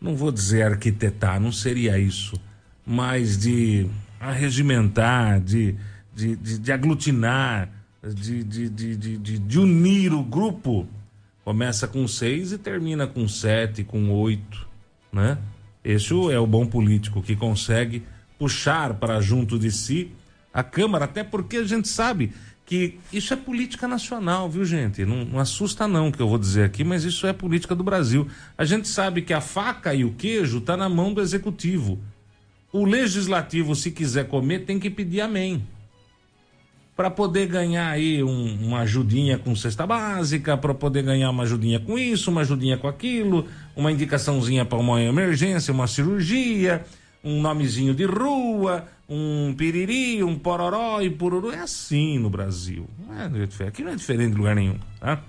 não 0.00 0.16
vou 0.16 0.30
dizer 0.32 0.62
arquitetar, 0.62 1.40
não 1.40 1.52
seria 1.52 1.98
isso, 1.98 2.38
mas 2.86 3.38
de 3.38 3.86
arregimentar, 4.20 5.40
de, 5.40 5.74
de, 6.14 6.36
de, 6.36 6.58
de 6.58 6.72
aglutinar, 6.72 7.70
de, 8.02 8.44
de, 8.44 8.68
de, 8.68 8.96
de, 8.96 9.38
de, 9.38 9.58
unir 9.58 10.12
o 10.12 10.22
grupo. 10.22 10.86
Começa 11.44 11.86
com 11.86 12.06
seis 12.08 12.52
e 12.52 12.58
termina 12.58 13.06
com 13.06 13.28
sete, 13.28 13.84
com 13.84 14.10
oito, 14.10 14.66
né? 15.12 15.38
Esse 15.82 16.14
é 16.32 16.38
o 16.38 16.46
bom 16.46 16.66
político 16.66 17.22
que 17.22 17.36
consegue 17.36 18.02
puxar 18.38 18.94
para 18.94 19.20
junto 19.20 19.58
de 19.58 19.70
si 19.70 20.10
a 20.52 20.62
Câmara, 20.62 21.04
até 21.04 21.22
porque 21.22 21.58
a 21.58 21.64
gente 21.64 21.88
sabe 21.88 22.32
que 22.64 22.98
isso 23.12 23.34
é 23.34 23.36
política 23.36 23.86
nacional, 23.86 24.48
viu, 24.48 24.64
gente? 24.64 25.04
Não, 25.04 25.24
não 25.24 25.38
assusta 25.38 25.86
não 25.86 26.08
o 26.08 26.12
que 26.12 26.22
eu 26.22 26.28
vou 26.28 26.38
dizer 26.38 26.64
aqui, 26.64 26.82
mas 26.82 27.04
isso 27.04 27.26
é 27.26 27.32
política 27.32 27.74
do 27.74 27.84
Brasil. 27.84 28.26
A 28.56 28.64
gente 28.64 28.88
sabe 28.88 29.20
que 29.20 29.34
a 29.34 29.40
faca 29.40 29.92
e 29.94 30.04
o 30.04 30.12
queijo 30.12 30.60
tá 30.60 30.76
na 30.76 30.88
mão 30.88 31.12
do 31.12 31.20
executivo. 31.20 31.98
O 32.74 32.84
legislativo, 32.84 33.72
se 33.76 33.92
quiser 33.92 34.26
comer, 34.26 34.64
tem 34.64 34.80
que 34.80 34.90
pedir 34.90 35.20
amém 35.20 35.64
para 36.96 37.08
poder 37.08 37.46
ganhar 37.46 37.88
aí 37.88 38.20
um- 38.20 38.66
uma 38.66 38.80
ajudinha 38.80 39.38
com 39.38 39.54
cesta 39.54 39.86
básica, 39.86 40.56
para 40.56 40.74
poder 40.74 41.04
ganhar 41.04 41.30
uma 41.30 41.44
ajudinha 41.44 41.78
com 41.78 41.96
isso, 41.96 42.32
uma 42.32 42.40
ajudinha 42.40 42.76
com 42.76 42.88
aquilo, 42.88 43.46
uma 43.76 43.92
indicaçãozinha 43.92 44.64
para 44.64 44.76
uma 44.78 45.00
emergência, 45.00 45.72
uma 45.72 45.86
cirurgia, 45.86 46.84
um 47.22 47.40
nomezinho 47.40 47.94
de 47.94 48.06
rua, 48.06 48.88
um 49.08 49.54
piriri, 49.56 50.24
um 50.24 50.36
pororó 50.36 51.00
e 51.00 51.08
pururu. 51.08 51.52
É 51.52 51.60
assim 51.60 52.18
no 52.18 52.28
Brasil. 52.28 52.88
Não 53.06 53.20
é, 53.20 53.28
diferente. 53.28 53.68
aqui 53.68 53.84
não 53.84 53.92
é 53.92 53.96
diferente 53.96 54.32
de 54.32 54.36
lugar 54.36 54.56
nenhum, 54.56 54.78
tá? 54.98 55.22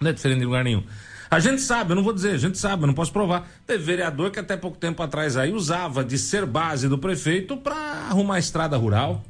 Não 0.00 0.08
é 0.08 0.12
diferente 0.12 0.38
de 0.38 0.44
lugar 0.44 0.62
nenhum. 0.62 0.84
A 1.30 1.38
gente 1.38 1.62
sabe, 1.62 1.92
eu 1.92 1.96
não 1.96 2.02
vou 2.02 2.12
dizer, 2.12 2.32
a 2.32 2.38
gente 2.38 2.58
sabe, 2.58 2.82
eu 2.82 2.88
não 2.88 2.94
posso 2.94 3.12
provar. 3.12 3.48
Teve 3.64 3.84
vereador 3.84 4.32
que 4.32 4.40
até 4.40 4.56
pouco 4.56 4.76
tempo 4.76 5.00
atrás 5.00 5.36
aí 5.36 5.52
usava 5.52 6.02
de 6.02 6.18
ser 6.18 6.44
base 6.44 6.88
do 6.88 6.98
prefeito 6.98 7.56
para 7.56 7.76
arrumar 7.76 8.34
a 8.34 8.38
estrada 8.40 8.76
rural. 8.76 9.22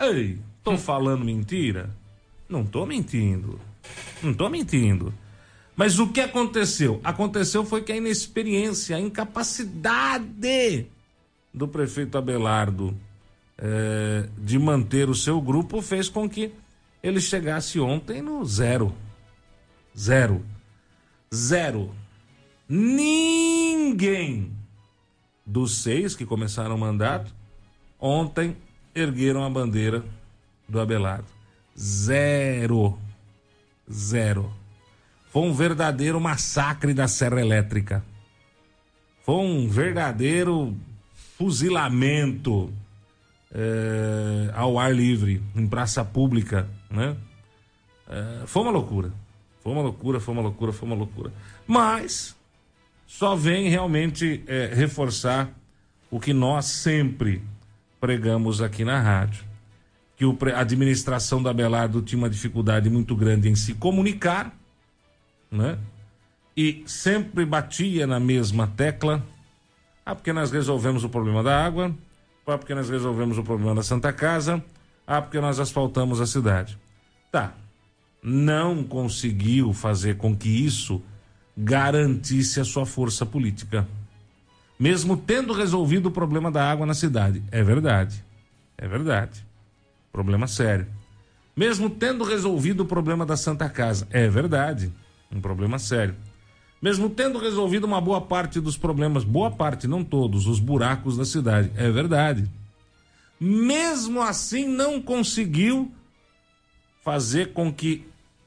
Ei, 0.00 0.38
tô 0.64 0.78
falando 0.78 1.22
mentira? 1.22 1.90
Não 2.48 2.64
tô 2.64 2.86
mentindo. 2.86 3.60
Não 4.22 4.32
tô 4.32 4.48
mentindo. 4.48 5.12
Mas 5.76 5.98
o 5.98 6.08
que 6.08 6.20
aconteceu? 6.20 6.98
Aconteceu 7.04 7.62
foi 7.62 7.82
que 7.82 7.92
a 7.92 7.96
inexperiência, 7.96 8.96
a 8.96 9.00
incapacidade 9.00 10.86
do 11.52 11.68
prefeito 11.68 12.16
Abelardo 12.16 12.96
eh, 13.58 14.26
de 14.38 14.58
manter 14.58 15.10
o 15.10 15.14
seu 15.14 15.40
grupo 15.42 15.82
fez 15.82 16.08
com 16.08 16.26
que 16.26 16.52
ele 17.02 17.20
chegasse 17.20 17.78
ontem 17.78 18.22
no 18.22 18.42
zero. 18.46 18.94
Zero. 19.96 20.42
Zero. 21.34 21.94
Ninguém 22.68 24.52
dos 25.44 25.82
seis 25.82 26.16
que 26.16 26.26
começaram 26.26 26.74
o 26.74 26.78
mandato 26.78 27.32
ontem 28.00 28.56
ergueram 28.94 29.44
a 29.44 29.50
bandeira 29.50 30.04
do 30.68 30.80
Abelardo. 30.80 31.26
Zero. 31.78 32.98
Zero. 33.90 34.52
Foi 35.30 35.42
um 35.42 35.52
verdadeiro 35.52 36.20
massacre 36.20 36.94
da 36.94 37.06
Serra 37.06 37.40
Elétrica. 37.40 38.04
Foi 39.22 39.36
um 39.36 39.68
verdadeiro 39.68 40.74
fuzilamento 41.36 42.72
eh, 43.52 44.50
ao 44.54 44.78
ar 44.78 44.94
livre, 44.94 45.42
em 45.54 45.66
praça 45.66 46.04
pública, 46.04 46.68
né? 46.90 47.16
Eh, 48.08 48.42
foi 48.46 48.62
uma 48.62 48.70
loucura. 48.70 49.12
Foi 49.66 49.72
uma 49.72 49.82
loucura, 49.82 50.20
foi 50.20 50.32
uma 50.32 50.42
loucura, 50.42 50.72
foi 50.72 50.86
uma 50.86 50.94
loucura. 50.94 51.32
Mas 51.66 52.36
só 53.04 53.34
vem 53.34 53.68
realmente 53.68 54.44
eh, 54.46 54.70
reforçar 54.72 55.50
o 56.08 56.20
que 56.20 56.32
nós 56.32 56.66
sempre 56.66 57.42
pregamos 58.00 58.62
aqui 58.62 58.84
na 58.84 59.00
rádio. 59.00 59.44
Que 60.16 60.24
a 60.54 60.60
administração 60.60 61.42
da 61.42 61.52
Belardo 61.52 62.00
tinha 62.00 62.16
uma 62.16 62.30
dificuldade 62.30 62.88
muito 62.88 63.16
grande 63.16 63.48
em 63.48 63.56
se 63.56 63.74
comunicar, 63.74 64.56
né? 65.50 65.76
E 66.56 66.84
sempre 66.86 67.44
batia 67.44 68.06
na 68.06 68.20
mesma 68.20 68.68
tecla. 68.68 69.20
Ah, 70.04 70.14
porque 70.14 70.32
nós 70.32 70.52
resolvemos 70.52 71.02
o 71.02 71.08
problema 71.08 71.42
da 71.42 71.60
água. 71.66 71.92
Ah, 72.46 72.56
porque 72.56 72.72
nós 72.72 72.88
resolvemos 72.88 73.36
o 73.36 73.42
problema 73.42 73.74
da 73.74 73.82
Santa 73.82 74.12
Casa. 74.12 74.62
Ah, 75.04 75.20
porque 75.20 75.40
nós 75.40 75.58
asfaltamos 75.58 76.20
a 76.20 76.26
cidade. 76.26 76.78
Tá. 77.32 77.65
Não 78.28 78.82
conseguiu 78.82 79.72
fazer 79.72 80.16
com 80.16 80.34
que 80.36 80.48
isso 80.48 81.00
garantisse 81.56 82.58
a 82.58 82.64
sua 82.64 82.84
força 82.84 83.24
política. 83.24 83.86
Mesmo 84.76 85.16
tendo 85.16 85.52
resolvido 85.52 86.06
o 86.06 86.10
problema 86.10 86.50
da 86.50 86.68
água 86.68 86.84
na 86.84 86.92
cidade. 86.92 87.40
É 87.52 87.62
verdade. 87.62 88.24
É 88.76 88.88
verdade. 88.88 89.46
Problema 90.10 90.48
sério. 90.48 90.88
Mesmo 91.56 91.88
tendo 91.88 92.24
resolvido 92.24 92.80
o 92.80 92.84
problema 92.86 93.24
da 93.24 93.36
Santa 93.36 93.68
Casa. 93.68 94.08
É 94.10 94.28
verdade. 94.28 94.92
Um 95.30 95.40
problema 95.40 95.78
sério. 95.78 96.16
Mesmo 96.82 97.08
tendo 97.08 97.38
resolvido 97.38 97.84
uma 97.84 98.00
boa 98.00 98.20
parte 98.20 98.60
dos 98.60 98.76
problemas, 98.76 99.22
boa 99.22 99.52
parte, 99.52 99.86
não 99.86 100.02
todos, 100.02 100.48
os 100.48 100.58
buracos 100.58 101.16
da 101.16 101.24
cidade. 101.24 101.70
É 101.76 101.88
verdade. 101.92 102.50
mesmo 103.38 104.20
assim 104.20 104.66
não 104.66 105.00
conseguiu 105.00 105.92
fazer 107.04 107.52
com 107.52 107.72
que 107.72 108.04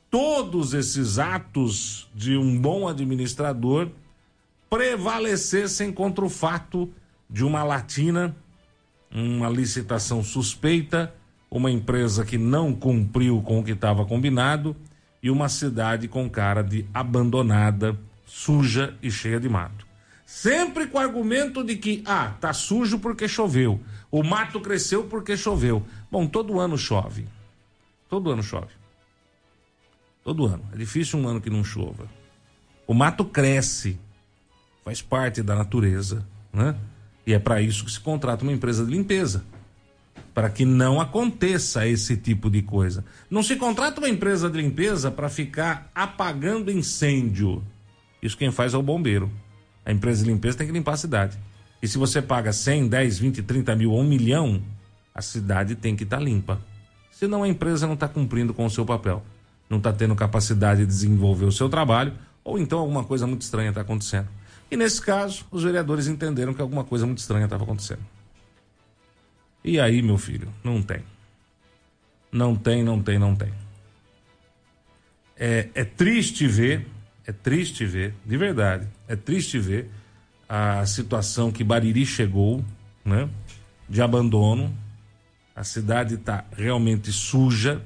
todos 0.09 0.73
esses 0.73 1.19
atos 1.19 2.09
de 2.13 2.35
um 2.35 2.59
bom 2.59 2.87
administrador 2.87 3.89
prevalecessem 4.69 5.91
contra 5.91 6.25
o 6.25 6.29
fato 6.29 6.91
de 7.29 7.43
uma 7.43 7.63
latina, 7.63 8.35
uma 9.11 9.49
licitação 9.49 10.23
suspeita, 10.23 11.13
uma 11.49 11.71
empresa 11.71 12.25
que 12.25 12.37
não 12.37 12.73
cumpriu 12.73 13.41
com 13.41 13.59
o 13.59 13.63
que 13.63 13.71
estava 13.71 14.05
combinado 14.05 14.75
e 15.21 15.29
uma 15.29 15.49
cidade 15.49 16.07
com 16.07 16.29
cara 16.29 16.63
de 16.63 16.85
abandonada, 16.93 17.97
suja 18.25 18.95
e 19.01 19.09
cheia 19.09 19.39
de 19.39 19.49
mato. 19.49 19.87
Sempre 20.25 20.85
com 20.87 20.99
o 20.99 21.01
argumento 21.01 21.63
de 21.63 21.75
que, 21.75 22.03
ah, 22.05 22.35
tá 22.39 22.53
sujo 22.53 22.99
porque 22.99 23.27
choveu. 23.27 23.79
O 24.11 24.23
mato 24.23 24.61
cresceu 24.61 25.05
porque 25.05 25.35
choveu. 25.35 25.83
Bom, 26.11 26.27
todo 26.27 26.59
ano 26.59 26.77
chove. 26.77 27.27
Todo 28.07 28.31
ano 28.31 28.43
chove. 28.43 28.78
Todo 30.23 30.45
ano. 30.45 30.63
É 30.73 30.77
difícil 30.77 31.19
um 31.19 31.27
ano 31.27 31.41
que 31.41 31.49
não 31.49 31.63
chova. 31.63 32.07
O 32.85 32.93
mato 32.93 33.25
cresce. 33.25 33.99
Faz 34.83 35.01
parte 35.01 35.43
da 35.43 35.55
natureza, 35.55 36.25
né? 36.51 36.75
E 37.25 37.33
é 37.33 37.39
para 37.39 37.61
isso 37.61 37.85
que 37.85 37.91
se 37.91 37.99
contrata 37.99 38.43
uma 38.43 38.51
empresa 38.51 38.83
de 38.83 38.91
limpeza. 38.91 39.43
Para 40.33 40.49
que 40.49 40.65
não 40.65 40.99
aconteça 40.99 41.87
esse 41.87 42.17
tipo 42.17 42.49
de 42.49 42.61
coisa. 42.61 43.05
Não 43.29 43.43
se 43.43 43.55
contrata 43.55 43.99
uma 43.99 44.09
empresa 44.09 44.49
de 44.49 44.59
limpeza 44.59 45.11
para 45.11 45.29
ficar 45.29 45.91
apagando 45.93 46.71
incêndio. 46.71 47.63
Isso 48.21 48.37
quem 48.37 48.51
faz 48.51 48.73
é 48.73 48.77
o 48.77 48.81
bombeiro. 48.81 49.29
A 49.85 49.91
empresa 49.91 50.23
de 50.23 50.31
limpeza 50.31 50.57
tem 50.57 50.67
que 50.67 50.73
limpar 50.73 50.93
a 50.93 50.97
cidade. 50.97 51.37
E 51.81 51.87
se 51.87 51.97
você 51.97 52.21
paga 52.21 52.51
100, 52.51 52.87
10, 52.87 53.19
20, 53.19 53.43
30 53.43 53.75
mil 53.75 53.91
ou 53.91 54.01
um 54.01 54.07
milhão, 54.07 54.61
a 55.13 55.21
cidade 55.21 55.75
tem 55.75 55.95
que 55.95 56.03
estar 56.03 56.17
tá 56.17 56.23
limpa. 56.23 56.59
Senão 57.11 57.43
a 57.43 57.47
empresa 57.47 57.85
não 57.85 57.93
está 57.93 58.07
cumprindo 58.07 58.53
com 58.53 58.65
o 58.65 58.69
seu 58.69 58.85
papel. 58.85 59.23
Não 59.69 59.77
está 59.77 59.93
tendo 59.93 60.15
capacidade 60.15 60.81
de 60.81 60.87
desenvolver 60.87 61.45
o 61.45 61.51
seu 61.51 61.69
trabalho, 61.69 62.13
ou 62.43 62.57
então 62.57 62.79
alguma 62.79 63.03
coisa 63.03 63.27
muito 63.27 63.41
estranha 63.41 63.69
está 63.69 63.81
acontecendo. 63.81 64.27
E 64.71 64.77
nesse 64.77 65.01
caso, 65.01 65.45
os 65.51 65.63
vereadores 65.63 66.07
entenderam 66.07 66.53
que 66.53 66.61
alguma 66.61 66.83
coisa 66.83 67.05
muito 67.05 67.19
estranha 67.19 67.45
estava 67.45 67.63
acontecendo. 67.63 68.01
E 69.63 69.79
aí, 69.79 70.01
meu 70.01 70.17
filho, 70.17 70.51
não 70.63 70.81
tem. 70.81 71.03
Não 72.31 72.55
tem, 72.55 72.83
não 72.83 73.01
tem, 73.01 73.19
não 73.19 73.35
tem. 73.35 73.51
É, 75.37 75.69
é 75.73 75.83
triste 75.83 76.47
ver, 76.47 76.87
é 77.25 77.31
triste 77.31 77.85
ver, 77.85 78.13
de 78.25 78.37
verdade, 78.37 78.87
é 79.07 79.15
triste 79.15 79.57
ver 79.57 79.89
a 80.47 80.85
situação 80.85 81.51
que 81.51 81.63
Bariri 81.63 82.05
chegou, 82.05 82.63
né? 83.05 83.29
De 83.87 84.01
abandono. 84.01 84.75
A 85.55 85.63
cidade 85.63 86.15
está 86.15 86.45
realmente 86.55 87.11
suja. 87.11 87.81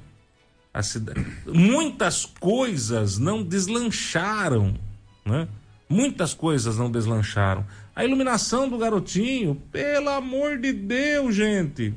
Cidade... 0.81 1.23
Muitas 1.45 2.25
coisas 2.25 3.19
não 3.19 3.43
deslancharam, 3.43 4.75
né? 5.23 5.47
Muitas 5.87 6.33
coisas 6.33 6.77
não 6.77 6.89
deslancharam. 6.89 7.63
A 7.95 8.03
iluminação 8.03 8.67
do 8.67 8.79
garotinho, 8.79 9.55
pelo 9.71 10.09
amor 10.09 10.57
de 10.57 10.73
Deus, 10.73 11.35
gente. 11.35 11.93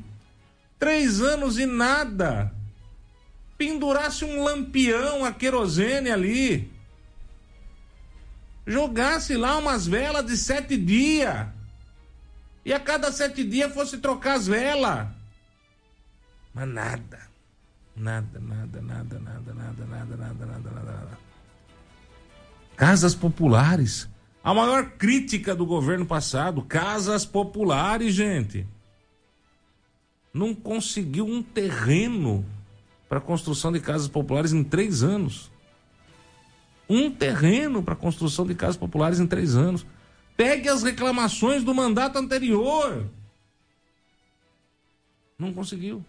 Três 0.77 1.21
anos 1.21 1.57
e 1.57 1.65
nada. 1.65 2.53
Pendurasse 3.57 4.23
um 4.23 4.43
lampião 4.43 5.25
a 5.25 5.31
querosene 5.31 6.11
ali. 6.11 6.71
Jogasse 8.67 9.35
lá 9.35 9.57
umas 9.57 9.87
velas 9.87 10.25
de 10.25 10.37
sete 10.37 10.77
dias. 10.77 11.47
E 12.63 12.71
a 12.71 12.79
cada 12.79 13.11
sete 13.11 13.43
dias 13.43 13.73
fosse 13.73 13.97
trocar 13.97 14.35
as 14.35 14.45
velas. 14.45 15.07
Mas 16.53 16.67
nada. 16.67 17.26
Nada, 17.97 18.39
nada, 18.39 18.81
nada, 18.81 19.19
nada, 19.19 19.53
nada, 19.53 19.53
nada, 19.53 19.85
nada, 19.85 20.15
nada, 20.15 20.45
nada, 20.45 20.71
nada 20.71 21.27
casas 22.77 23.15
populares. 23.15 24.07
A 24.43 24.53
maior 24.53 24.91
crítica 24.91 25.53
do 25.53 25.65
governo 25.65 26.05
passado, 26.05 26.61
casas 26.61 27.25
populares, 27.25 28.13
gente. 28.13 28.65
Não 30.33 30.53
conseguiu 30.53 31.25
um 31.25 31.41
terreno 31.41 32.45
para 33.09 33.19
construção 33.19 33.71
de 33.71 33.79
casas 33.79 34.07
populares 34.07 34.53
em 34.53 34.63
três 34.63 35.03
anos. 35.03 35.51
Um 36.87 37.11
terreno 37.11 37.83
para 37.83 37.95
construção 37.95 38.45
de 38.45 38.55
casas 38.55 38.77
populares 38.77 39.19
em 39.19 39.27
três 39.27 39.55
anos. 39.55 39.85
Pegue 40.37 40.69
as 40.69 40.83
reclamações 40.83 41.63
do 41.63 41.73
mandato 41.73 42.17
anterior. 42.17 43.09
Não 45.37 45.51
conseguiu 45.51 46.05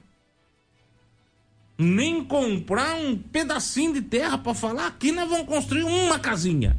nem 1.79 2.25
comprar 2.25 2.97
um 2.97 3.17
pedacinho 3.17 3.95
de 3.95 4.03
terra 4.03 4.37
para 4.37 4.53
falar 4.53 4.89
aqui 4.89 5.13
nós 5.13 5.29
vamos 5.29 5.47
construir 5.47 5.85
uma 5.85 6.19
casinha. 6.19 6.77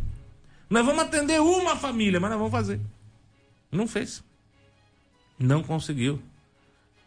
Nós 0.69 0.85
vamos 0.85 1.03
atender 1.03 1.39
uma 1.39 1.77
família, 1.77 2.19
mas 2.19 2.29
nós 2.29 2.37
vamos 2.37 2.51
fazer. 2.51 2.81
Não 3.71 3.87
fez. 3.87 4.21
Não 5.39 5.63
conseguiu. 5.63 6.21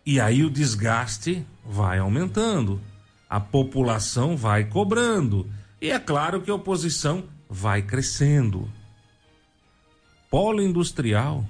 E 0.06 0.18
aí 0.18 0.42
o 0.42 0.50
desgaste 0.50 1.46
vai 1.64 1.98
aumentando. 1.98 2.80
A 3.28 3.38
população 3.38 4.36
vai 4.36 4.64
cobrando. 4.64 5.48
E 5.80 5.90
é 5.90 5.98
claro 5.98 6.40
que 6.40 6.50
a 6.50 6.54
oposição 6.54 7.24
vai 7.48 7.82
crescendo. 7.82 8.68
Polo 10.30 10.62
industrial, 10.62 11.46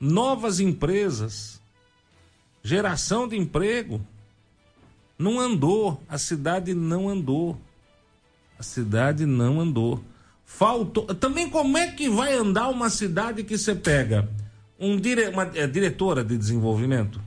novas 0.00 0.58
empresas, 0.58 1.60
geração 2.62 3.28
de 3.28 3.36
emprego 3.36 4.00
não 5.18 5.40
andou, 5.40 6.02
a 6.08 6.18
cidade 6.18 6.74
não 6.74 7.08
andou. 7.08 7.58
A 8.58 8.62
cidade 8.62 9.26
não 9.26 9.60
andou. 9.60 10.02
Faltou. 10.44 11.04
Também 11.06 11.50
como 11.50 11.76
é 11.76 11.90
que 11.90 12.08
vai 12.08 12.34
andar 12.34 12.68
uma 12.68 12.88
cidade 12.88 13.44
que 13.44 13.56
você 13.56 13.74
pega 13.74 14.28
um 14.78 14.98
dire... 14.98 15.28
uma 15.28 15.50
é, 15.54 15.66
diretora 15.66 16.24
de 16.24 16.36
desenvolvimento? 16.36 17.20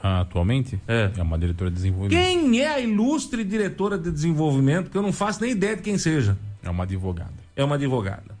Ah, 0.00 0.20
atualmente? 0.20 0.78
É. 0.86 1.10
É 1.16 1.22
uma 1.22 1.38
diretora 1.38 1.70
de 1.70 1.76
desenvolvimento. 1.76 2.22
Quem 2.22 2.60
é 2.60 2.68
a 2.68 2.80
ilustre 2.80 3.42
diretora 3.42 3.98
de 3.98 4.10
desenvolvimento 4.10 4.90
que 4.90 4.98
eu 4.98 5.02
não 5.02 5.12
faço 5.12 5.40
nem 5.40 5.52
ideia 5.52 5.76
de 5.76 5.82
quem 5.82 5.96
seja? 5.96 6.36
É 6.62 6.68
uma 6.68 6.84
advogada. 6.84 7.32
É 7.56 7.64
uma 7.64 7.76
advogada. 7.76 8.36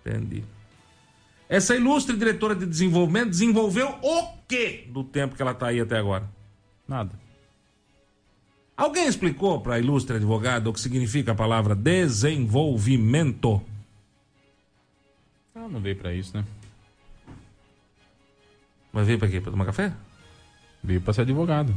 Entendi. 0.00 0.42
Essa 1.48 1.76
ilustre 1.76 2.16
diretora 2.16 2.54
de 2.54 2.66
desenvolvimento 2.66 3.30
desenvolveu 3.30 3.94
o 4.02 4.26
quê 4.48 4.86
do 4.88 5.04
tempo 5.04 5.36
que 5.36 5.42
ela 5.42 5.52
está 5.52 5.68
aí 5.68 5.80
até 5.80 5.98
agora? 5.98 6.28
Nada. 6.88 7.25
Alguém 8.76 9.06
explicou 9.06 9.60
para 9.60 9.76
a 9.76 9.78
ilustre 9.78 10.16
advogada 10.16 10.68
o 10.68 10.72
que 10.72 10.80
significa 10.80 11.32
a 11.32 11.34
palavra 11.34 11.74
desenvolvimento? 11.74 13.62
Ah, 15.54 15.66
não 15.66 15.80
veio 15.80 15.96
para 15.96 16.12
isso, 16.12 16.36
né? 16.36 16.44
Mas 18.92 19.06
veio 19.06 19.18
para 19.18 19.28
quê? 19.28 19.40
Para 19.40 19.50
tomar 19.50 19.64
café? 19.64 19.92
Veio 20.84 21.00
para 21.00 21.14
ser 21.14 21.22
advogado. 21.22 21.74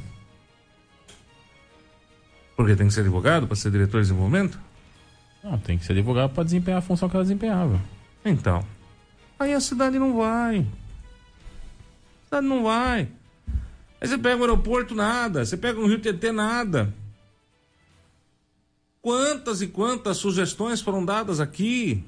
Porque 2.57 2.75
tem 2.75 2.87
que 2.87 2.93
ser 2.93 3.01
advogado 3.01 3.47
para 3.47 3.55
ser 3.55 3.71
diretor 3.71 4.01
de 4.01 4.07
desenvolvimento? 4.09 4.59
Não, 5.41 5.57
tem 5.57 5.77
que 5.77 5.85
ser 5.85 5.93
advogado 5.93 6.33
para 6.33 6.43
desempenhar 6.43 6.79
a 6.79 6.81
função 6.81 7.07
que 7.07 7.15
ela 7.15 7.23
desempenhava. 7.23 7.79
Então. 8.25 8.65
Aí 9.39 9.53
a 9.53 9.61
cidade 9.61 9.97
não 9.97 10.17
vai. 10.17 10.59
A 10.59 12.25
cidade 12.25 12.47
não 12.47 12.63
vai. 12.63 13.07
Aí 14.01 14.07
você 14.07 14.17
pega 14.17 14.37
o 14.37 14.41
aeroporto, 14.41 14.95
nada. 14.95 15.45
Você 15.45 15.57
pega 15.57 15.79
o 15.79 15.87
Rio 15.87 15.99
Tietê, 15.99 16.31
nada. 16.31 16.93
Quantas 19.01 19.61
e 19.61 19.67
quantas 19.67 20.17
sugestões 20.17 20.81
foram 20.81 21.03
dadas 21.03 21.39
aqui? 21.39 22.03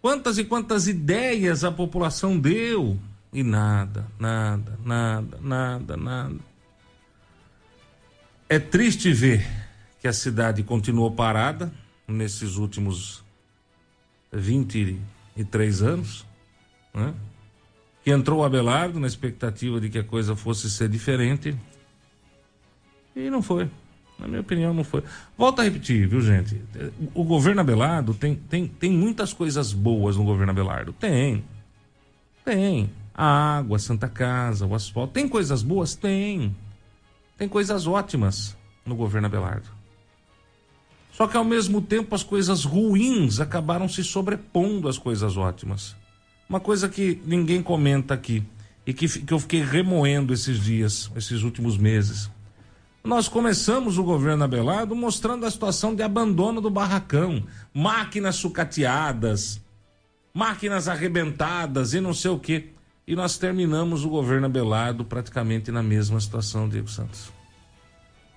Quantas 0.00 0.38
e 0.38 0.44
quantas 0.44 0.88
ideias 0.88 1.62
a 1.64 1.70
população 1.70 2.38
deu? 2.38 2.98
E 3.32 3.42
nada, 3.42 4.06
nada, 4.18 4.78
nada, 4.84 5.38
nada, 5.40 5.96
nada. 5.96 6.38
É 8.48 8.58
triste 8.58 9.12
ver 9.12 9.46
que 10.00 10.08
a 10.08 10.12
cidade 10.12 10.62
continuou 10.62 11.10
parada 11.12 11.72
nesses 12.08 12.56
últimos 12.56 13.22
23 14.32 15.82
anos, 15.82 16.26
né? 16.92 17.14
Entrou 18.10 18.40
o 18.40 18.44
Abelardo 18.44 18.98
na 18.98 19.06
expectativa 19.06 19.80
de 19.80 19.88
que 19.88 19.98
a 19.98 20.04
coisa 20.04 20.34
fosse 20.36 20.70
ser 20.70 20.88
diferente. 20.88 21.56
E 23.14 23.28
não 23.30 23.42
foi. 23.42 23.68
Na 24.18 24.28
minha 24.28 24.40
opinião, 24.40 24.74
não 24.74 24.84
foi. 24.84 25.02
Volto 25.36 25.60
a 25.60 25.64
repetir, 25.64 26.06
viu, 26.06 26.20
gente? 26.20 26.60
O 27.14 27.24
governo 27.24 27.60
Abelardo 27.62 28.12
tem, 28.12 28.34
tem, 28.34 28.66
tem 28.66 28.90
muitas 28.90 29.32
coisas 29.32 29.72
boas 29.72 30.16
no 30.16 30.24
governo 30.24 30.50
Abelardo. 30.52 30.92
Tem. 30.92 31.42
Tem. 32.44 32.90
A 33.14 33.58
água, 33.58 33.76
a 33.76 33.80
Santa 33.80 34.08
Casa, 34.08 34.66
o 34.66 34.74
asfalto. 34.74 35.14
Tem 35.14 35.28
coisas 35.28 35.62
boas? 35.62 35.94
Tem. 35.94 36.54
Tem 37.36 37.48
coisas 37.48 37.86
ótimas 37.86 38.56
no 38.84 38.94
governo 38.94 39.26
Abelardo. 39.26 39.70
Só 41.12 41.26
que 41.26 41.36
ao 41.36 41.44
mesmo 41.44 41.80
tempo 41.80 42.14
as 42.14 42.22
coisas 42.22 42.64
ruins 42.64 43.40
acabaram 43.40 43.88
se 43.88 44.04
sobrepondo 44.04 44.88
às 44.88 44.98
coisas 44.98 45.36
ótimas. 45.36 45.96
Uma 46.50 46.58
coisa 46.58 46.88
que 46.88 47.22
ninguém 47.24 47.62
comenta 47.62 48.12
aqui. 48.12 48.42
e 48.84 48.92
que, 48.92 49.06
que 49.08 49.32
eu 49.32 49.38
fiquei 49.38 49.62
remoendo 49.62 50.34
esses 50.34 50.58
dias, 50.58 51.08
esses 51.14 51.44
últimos 51.44 51.78
meses. 51.78 52.28
Nós 53.04 53.28
começamos 53.28 53.98
o 53.98 54.02
governo 54.02 54.42
Abelardo 54.42 54.96
mostrando 54.96 55.46
a 55.46 55.50
situação 55.50 55.94
de 55.94 56.02
abandono 56.02 56.60
do 56.60 56.68
barracão, 56.68 57.44
máquinas 57.72 58.34
sucateadas, 58.34 59.62
máquinas 60.34 60.88
arrebentadas 60.88 61.94
e 61.94 62.00
não 62.00 62.12
sei 62.12 62.32
o 62.32 62.38
quê. 62.38 62.70
E 63.06 63.14
nós 63.14 63.38
terminamos 63.38 64.04
o 64.04 64.08
governo 64.08 64.46
Abelardo 64.46 65.04
praticamente 65.04 65.70
na 65.70 65.84
mesma 65.84 66.18
situação, 66.18 66.68
Diego 66.68 66.88
Santos. 66.88 67.32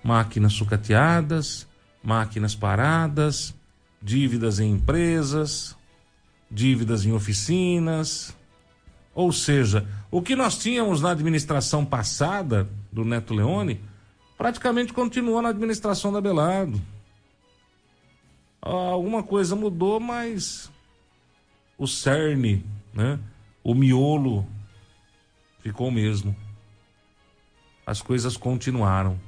Máquinas 0.04 0.52
sucateadas, 0.52 1.66
máquinas 2.00 2.54
paradas, 2.54 3.52
dívidas 4.00 4.60
em 4.60 4.70
empresas, 4.70 5.76
dívidas 6.54 7.04
em 7.04 7.12
oficinas. 7.12 8.34
Ou 9.14 9.32
seja, 9.32 9.86
o 10.10 10.22
que 10.22 10.34
nós 10.36 10.56
tínhamos 10.58 11.00
na 11.00 11.10
administração 11.10 11.84
passada 11.84 12.68
do 12.90 13.04
Neto 13.04 13.34
Leone 13.34 13.80
praticamente 14.38 14.92
continuou 14.92 15.42
na 15.42 15.50
administração 15.50 16.12
da 16.12 16.20
Belardo. 16.20 16.80
Alguma 18.60 19.22
coisa 19.22 19.54
mudou, 19.54 20.00
mas 20.00 20.70
o 21.76 21.86
cerne, 21.86 22.64
né? 22.92 23.18
o 23.62 23.74
miolo 23.74 24.46
ficou 25.60 25.88
o 25.88 25.92
mesmo. 25.92 26.34
As 27.86 28.00
coisas 28.00 28.36
continuaram. 28.36 29.20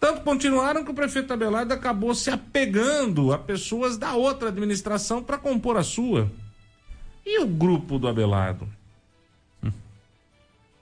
Tanto 0.00 0.22
continuaram 0.22 0.84
que 0.84 0.90
o 0.90 0.94
prefeito 0.94 1.32
Abelardo 1.32 1.72
acabou 1.72 2.12
se 2.12 2.28
apegando 2.28 3.32
a 3.32 3.38
pessoas 3.38 3.96
da 3.96 4.14
outra 4.14 4.48
administração 4.48 5.22
para 5.22 5.38
compor 5.38 5.76
a 5.76 5.84
sua. 5.84 6.28
E 7.24 7.40
o 7.40 7.46
grupo 7.46 7.98
do 7.98 8.08
Abelardo? 8.08 8.68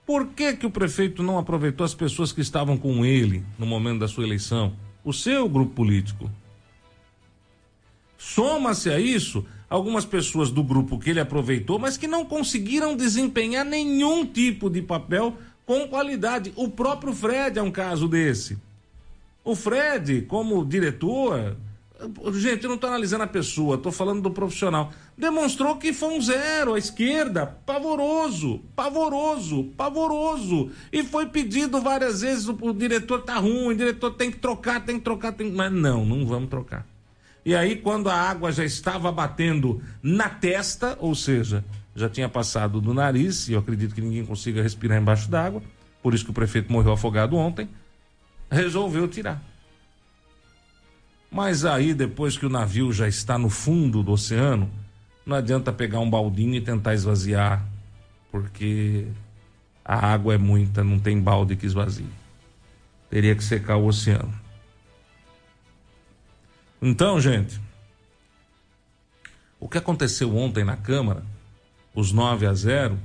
Por 0.05 0.27
que, 0.27 0.57
que 0.57 0.65
o 0.65 0.71
prefeito 0.71 1.23
não 1.23 1.37
aproveitou 1.37 1.85
as 1.85 1.93
pessoas 1.93 2.33
que 2.33 2.41
estavam 2.41 2.77
com 2.77 3.05
ele 3.05 3.43
no 3.57 3.65
momento 3.65 3.99
da 3.99 4.07
sua 4.07 4.23
eleição? 4.23 4.73
O 5.03 5.13
seu 5.13 5.47
grupo 5.47 5.75
político. 5.75 6.29
Soma-se 8.17 8.89
a 8.89 8.99
isso 8.99 9.45
algumas 9.69 10.03
pessoas 10.03 10.51
do 10.51 10.63
grupo 10.63 10.99
que 10.99 11.09
ele 11.09 11.19
aproveitou, 11.19 11.79
mas 11.79 11.95
que 11.95 12.07
não 12.07 12.25
conseguiram 12.25 12.95
desempenhar 12.95 13.63
nenhum 13.63 14.25
tipo 14.25 14.69
de 14.69 14.81
papel 14.81 15.37
com 15.65 15.87
qualidade. 15.87 16.51
O 16.57 16.67
próprio 16.67 17.13
Fred 17.13 17.57
é 17.57 17.61
um 17.61 17.71
caso 17.71 18.07
desse. 18.07 18.57
O 19.43 19.55
Fred, 19.55 20.23
como 20.23 20.65
diretor, 20.65 21.55
Gente, 22.33 22.63
eu 22.63 22.69
não 22.69 22.75
estou 22.75 22.89
analisando 22.89 23.23
a 23.23 23.27
pessoa, 23.27 23.75
estou 23.75 23.91
falando 23.91 24.21
do 24.21 24.31
profissional. 24.31 24.91
Demonstrou 25.17 25.75
que 25.77 25.93
foi 25.93 26.17
um 26.17 26.21
zero 26.21 26.73
à 26.73 26.79
esquerda, 26.79 27.45
pavoroso, 27.45 28.59
pavoroso, 28.75 29.65
pavoroso. 29.77 30.71
E 30.91 31.03
foi 31.03 31.27
pedido 31.27 31.79
várias 31.79 32.21
vezes: 32.21 32.47
o, 32.47 32.73
diretor 32.73 33.21
tá 33.21 33.37
ruim, 33.37 33.67
o 33.67 33.75
diretor 33.75 34.11
tem 34.11 34.31
que 34.31 34.39
trocar, 34.39 34.83
tem 34.83 34.97
que 34.97 35.03
trocar, 35.03 35.31
tem... 35.33 35.51
mas 35.51 35.71
não, 35.71 36.03
não 36.05 36.25
vamos 36.25 36.49
trocar. 36.49 36.85
E 37.45 37.55
aí, 37.55 37.75
quando 37.75 38.09
a 38.09 38.15
água 38.15 38.51
já 38.51 38.63
estava 38.63 39.11
batendo 39.11 39.81
na 40.01 40.29
testa, 40.29 40.97
ou 40.99 41.13
seja, 41.13 41.63
já 41.95 42.09
tinha 42.09 42.29
passado 42.29 42.79
do 42.79 42.93
nariz, 42.93 43.47
e 43.47 43.53
eu 43.53 43.59
acredito 43.59 43.93
que 43.93 44.01
ninguém 44.01 44.25
consiga 44.25 44.61
respirar 44.61 44.99
embaixo 44.99 45.29
d'água, 45.29 45.61
por 46.01 46.13
isso 46.13 46.23
que 46.23 46.31
o 46.31 46.33
prefeito 46.33 46.71
morreu 46.71 46.93
afogado 46.93 47.35
ontem, 47.35 47.69
resolveu 48.49 49.07
tirar. 49.07 49.50
Mas 51.31 51.63
aí, 51.63 51.93
depois 51.93 52.37
que 52.37 52.45
o 52.45 52.49
navio 52.49 52.91
já 52.91 53.07
está 53.07 53.37
no 53.37 53.49
fundo 53.49 54.03
do 54.03 54.11
oceano, 54.11 54.69
não 55.25 55.37
adianta 55.37 55.71
pegar 55.71 56.01
um 56.01 56.09
baldinho 56.09 56.55
e 56.55 56.61
tentar 56.61 56.93
esvaziar, 56.93 57.65
porque 58.29 59.07
a 59.85 60.11
água 60.11 60.33
é 60.33 60.37
muita, 60.37 60.83
não 60.83 60.99
tem 60.99 61.17
balde 61.21 61.55
que 61.55 61.65
esvazie. 61.65 62.09
Teria 63.09 63.33
que 63.33 63.43
secar 63.43 63.77
o 63.77 63.85
oceano. 63.85 64.33
Então, 66.81 67.21
gente, 67.21 67.61
o 69.57 69.69
que 69.69 69.77
aconteceu 69.77 70.35
ontem 70.35 70.65
na 70.65 70.75
Câmara, 70.75 71.23
os 71.95 72.11
9 72.11 72.45
a 72.45 72.53
0, 72.53 72.99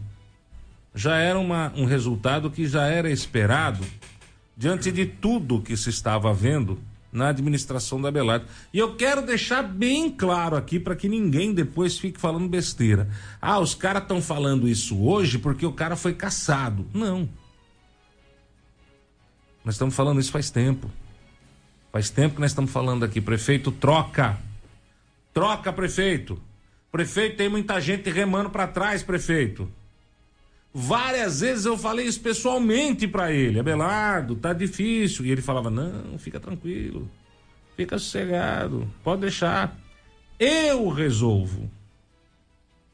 já 0.93 1.17
era 1.17 1.39
uma, 1.39 1.73
um 1.77 1.85
resultado 1.85 2.51
que 2.51 2.67
já 2.67 2.89
era 2.89 3.09
esperado 3.09 3.87
diante 4.57 4.91
de 4.91 5.07
tudo 5.07 5.63
que 5.63 5.77
se 5.77 5.91
estava 5.91 6.35
vendo 6.35 6.81
na 7.17 7.29
administração 7.31 8.01
da 8.01 8.11
Belardo. 8.11 8.47
E 8.73 8.79
eu 8.79 8.95
quero 8.95 9.23
deixar 9.23 9.63
bem 9.63 10.11
claro 10.11 10.55
aqui 10.55 10.79
para 10.79 10.95
que 10.95 11.09
ninguém 11.09 11.55
depois 11.55 11.99
fique 11.99 12.21
falando 12.21 12.49
besteira. 12.49 13.09
Ah, 13.41 13.59
os 13.59 13.75
caras 13.75 14.03
estão 14.03 14.21
falando 14.21 14.69
isso 14.69 15.03
hoje 15.03 15.39
porque 15.39 15.65
o 15.65 15.73
cara 15.73 15.97
foi 15.97 16.13
caçado. 16.13 16.87
Não. 16.93 17.29
Nós 19.65 19.75
estamos 19.75 19.95
falando 19.95 20.21
isso 20.21 20.31
faz 20.31 20.51
tempo. 20.51 20.91
Faz 21.91 22.11
tempo 22.11 22.35
que 22.35 22.41
nós 22.41 22.51
estamos 22.51 22.71
falando 22.71 23.05
aqui. 23.05 23.21
Prefeito, 23.21 23.73
troca. 23.73 24.39
Troca, 25.33 25.73
prefeito. 25.73 26.39
Prefeito, 26.93 27.37
tem 27.37 27.49
muita 27.49 27.81
gente 27.81 28.11
remando 28.11 28.51
para 28.51 28.67
trás, 28.67 29.03
prefeito. 29.03 29.69
Várias 30.79 31.41
vezes 31.41 31.65
eu 31.65 31.79
falei 31.79 32.05
isso 32.05 32.21
pessoalmente 32.21 33.09
para 33.09 33.33
ele, 33.33 33.59
Abelardo, 33.59 34.37
tá 34.37 34.53
difícil. 34.53 35.25
E 35.25 35.31
ele 35.31 35.41
falava: 35.41 35.71
Não, 35.71 36.19
fica 36.19 36.39
tranquilo, 36.39 37.09
fica 37.75 37.99
sossegado, 37.99 38.87
pode 39.03 39.23
deixar. 39.23 39.75
Eu 40.39 40.91
resolvo. 40.91 41.71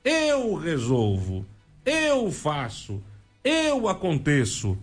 Eu 0.05 0.55
resolvo. 0.55 1.45
Eu 1.85 2.31
faço. 2.31 3.03
Eu 3.43 3.89
aconteço. 3.89 4.79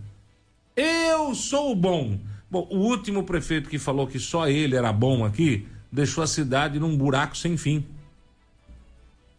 Eu 0.76 1.34
sou 1.34 1.74
bom. 1.74 2.20
Bom, 2.50 2.68
o 2.70 2.76
último 2.80 3.24
prefeito 3.24 3.70
que 3.70 3.78
falou 3.78 4.06
que 4.06 4.18
só 4.18 4.46
ele 4.46 4.76
era 4.76 4.92
bom 4.92 5.24
aqui 5.24 5.66
deixou 5.90 6.22
a 6.22 6.26
cidade 6.26 6.78
num 6.78 6.94
buraco 6.98 7.34
sem 7.34 7.56
fim. 7.56 7.82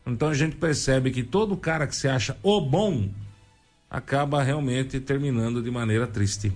Então 0.04 0.30
a 0.30 0.34
gente 0.34 0.56
percebe 0.56 1.12
que 1.12 1.22
todo 1.22 1.56
cara 1.56 1.86
que 1.86 1.96
se 1.96 2.08
acha 2.08 2.36
o 2.42 2.60
bom 2.60 3.08
acaba 3.92 4.42
realmente 4.42 5.02
terminando 5.02 5.62
de 5.62 5.70
maneira 5.70 6.08
triste. 6.08 6.54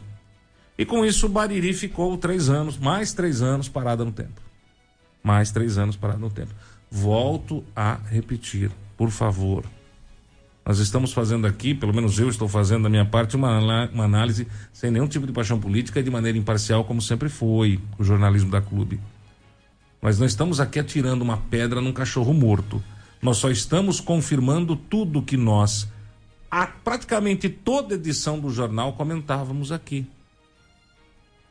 E 0.78 0.86
com 0.86 1.06
isso 1.06 1.26
o 1.26 1.30
Bariri 1.30 1.74
ficou 1.74 2.18
três 2.18 2.50
anos, 2.50 2.78
mais 2.78 3.12
três 3.12 3.42
anos 3.42 3.68
parada 3.68 4.06
no 4.06 4.12
tempo. 4.14 4.42
Mais 5.22 5.52
três 5.52 5.78
anos 5.78 5.98
parada 5.98 6.20
no 6.20 6.30
tempo. 6.30 6.54
Volto 6.90 7.62
a 7.76 7.96
repetir, 8.10 8.72
por 8.96 9.10
favor. 9.10 9.66
Nós 10.66 10.80
estamos 10.80 11.12
fazendo 11.14 11.46
aqui, 11.46 11.76
pelo 11.76 11.94
menos 11.94 12.18
eu 12.18 12.30
estou 12.30 12.48
fazendo 12.48 12.84
da 12.84 12.90
minha 12.90 13.06
parte, 13.06 13.36
uma, 13.36 13.60
uma 13.90 14.06
análise 14.06 14.48
sem 14.72 14.90
nenhum 14.90 15.08
tipo 15.08 15.28
de 15.28 15.34
paixão 15.34 15.60
política 15.60 16.00
e 16.00 16.04
de 16.04 16.10
maneira 16.10 16.38
imparcial, 16.38 16.86
como 16.86 17.02
sempre 17.02 17.30
foi 17.30 17.80
o 18.00 18.04
jornalismo 18.04 18.50
da 18.50 18.62
clube. 18.62 19.00
Nós 20.02 20.18
não 20.18 20.26
estamos 20.26 20.60
aqui 20.60 20.80
atirando 20.80 21.22
uma 21.22 21.38
pedra 21.38 21.82
num 21.82 21.92
cachorro 21.92 22.34
morto. 22.34 22.82
Nós 23.22 23.38
só 23.38 23.50
estamos 23.50 24.00
confirmando 24.00 24.76
tudo 24.76 25.22
que 25.22 25.38
nós 25.38 25.88
a 26.56 26.66
praticamente 26.68 27.50
toda 27.50 27.96
edição 27.96 28.40
do 28.40 28.50
jornal 28.50 28.94
comentávamos 28.94 29.74
aqui. 29.74 30.08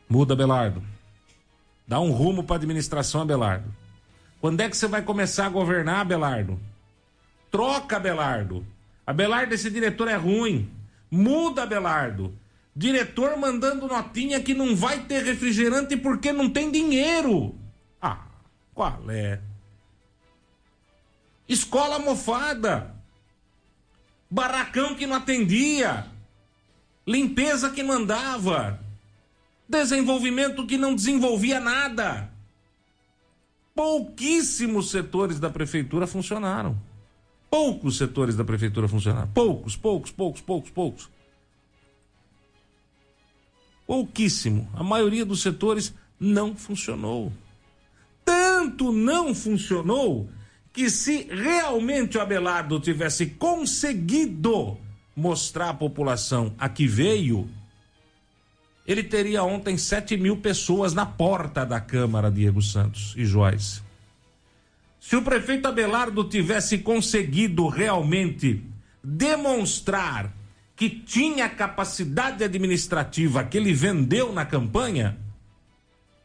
Muda, 0.09 0.35
Belardo. 0.35 0.83
Dá 1.87 2.01
um 2.01 2.11
rumo 2.11 2.43
para 2.43 2.57
a 2.57 2.57
administração, 2.57 3.21
Abelardo. 3.21 3.69
Quando 4.41 4.63
é 4.63 4.69
que 4.71 4.75
você 4.75 4.89
vai 4.89 5.03
começar 5.03 5.45
a 5.45 5.51
governar, 5.51 6.01
Abelardo? 6.01 6.59
Troca, 7.51 7.97
Abelardo. 7.97 8.67
Abelardo, 9.07 9.53
esse 9.53 9.71
diretor 9.71 10.09
é 10.09 10.17
ruim. 10.17 10.71
Muda, 11.11 11.65
Abelardo. 11.65 12.35
Diretor 12.75 13.37
mandando 13.37 13.87
notinha 13.87 14.41
que 14.41 14.55
não 14.55 14.75
vai 14.75 15.01
ter 15.01 15.23
refrigerante 15.23 15.99
porque 15.99 16.33
não 16.33 16.49
tem 16.49 16.73
dinheiro. 16.73 17.55
Ah, 18.01 18.25
qual 18.73 19.03
é? 19.11 19.39
Escola 21.47 21.99
mofada 21.99 22.94
barracão 24.35 24.97
que 24.97 25.07
não 25.07 25.15
atendia, 25.15 26.07
limpeza 27.07 27.71
que 27.71 27.85
não 27.85 27.95
andava, 27.95 28.81
desenvolvimento 29.69 30.67
que 30.67 30.77
não 30.77 30.93
desenvolvia 30.93 31.61
nada. 31.61 32.29
Pouquíssimos 33.77 34.91
setores 34.91 35.39
da 35.39 35.49
prefeitura 35.49 36.05
funcionaram. 36.09 36.77
Poucos 37.49 37.97
setores 37.97 38.35
da 38.35 38.45
prefeitura 38.45 38.89
funcionaram. 38.89 39.29
Poucos, 39.29 39.77
poucos, 39.77 40.11
poucos, 40.11 40.41
poucos, 40.41 40.71
poucos. 40.71 41.11
Pouquíssimo. 43.87 44.69
A 44.75 44.83
maioria 44.83 45.25
dos 45.25 45.43
setores 45.43 45.95
não 46.19 46.57
funcionou. 46.57 47.33
Tanto 48.25 48.91
não 48.91 49.33
funcionou 49.33 50.29
que 50.75 50.91
se 50.91 51.29
realmente 51.31 52.19
o 52.19 52.21
Abelardo 52.21 52.81
tivesse 52.81 53.27
conseguido 53.27 54.77
mostrar 55.15 55.71
à 55.71 55.75
população 55.75 56.53
a 56.59 56.69
que 56.69 56.85
veio, 56.85 57.49
ele 58.85 59.05
teria 59.05 59.45
ontem 59.45 59.79
7 59.79 60.17
mil 60.17 60.39
pessoas 60.39 60.93
na 60.93 61.07
porta 61.07 61.65
da 61.65 61.81
Câmara, 61.81 62.29
Diego 62.29 62.61
Santos 62.61 63.15
e 63.17 63.25
Joyce. 63.25 63.83
Se 65.01 65.15
o 65.15 65.23
prefeito 65.23 65.69
Abelardo 65.69 66.25
tivesse 66.25 66.79
conseguido 66.79 67.69
realmente 67.69 68.61
demonstrar 69.03 70.35
que 70.75 70.91
tinha 70.91 71.49
capacidade 71.49 72.43
administrativa 72.43 73.45
que 73.45 73.57
ele 73.57 73.73
vendeu 73.73 74.33
na 74.33 74.45
campanha, 74.45 75.17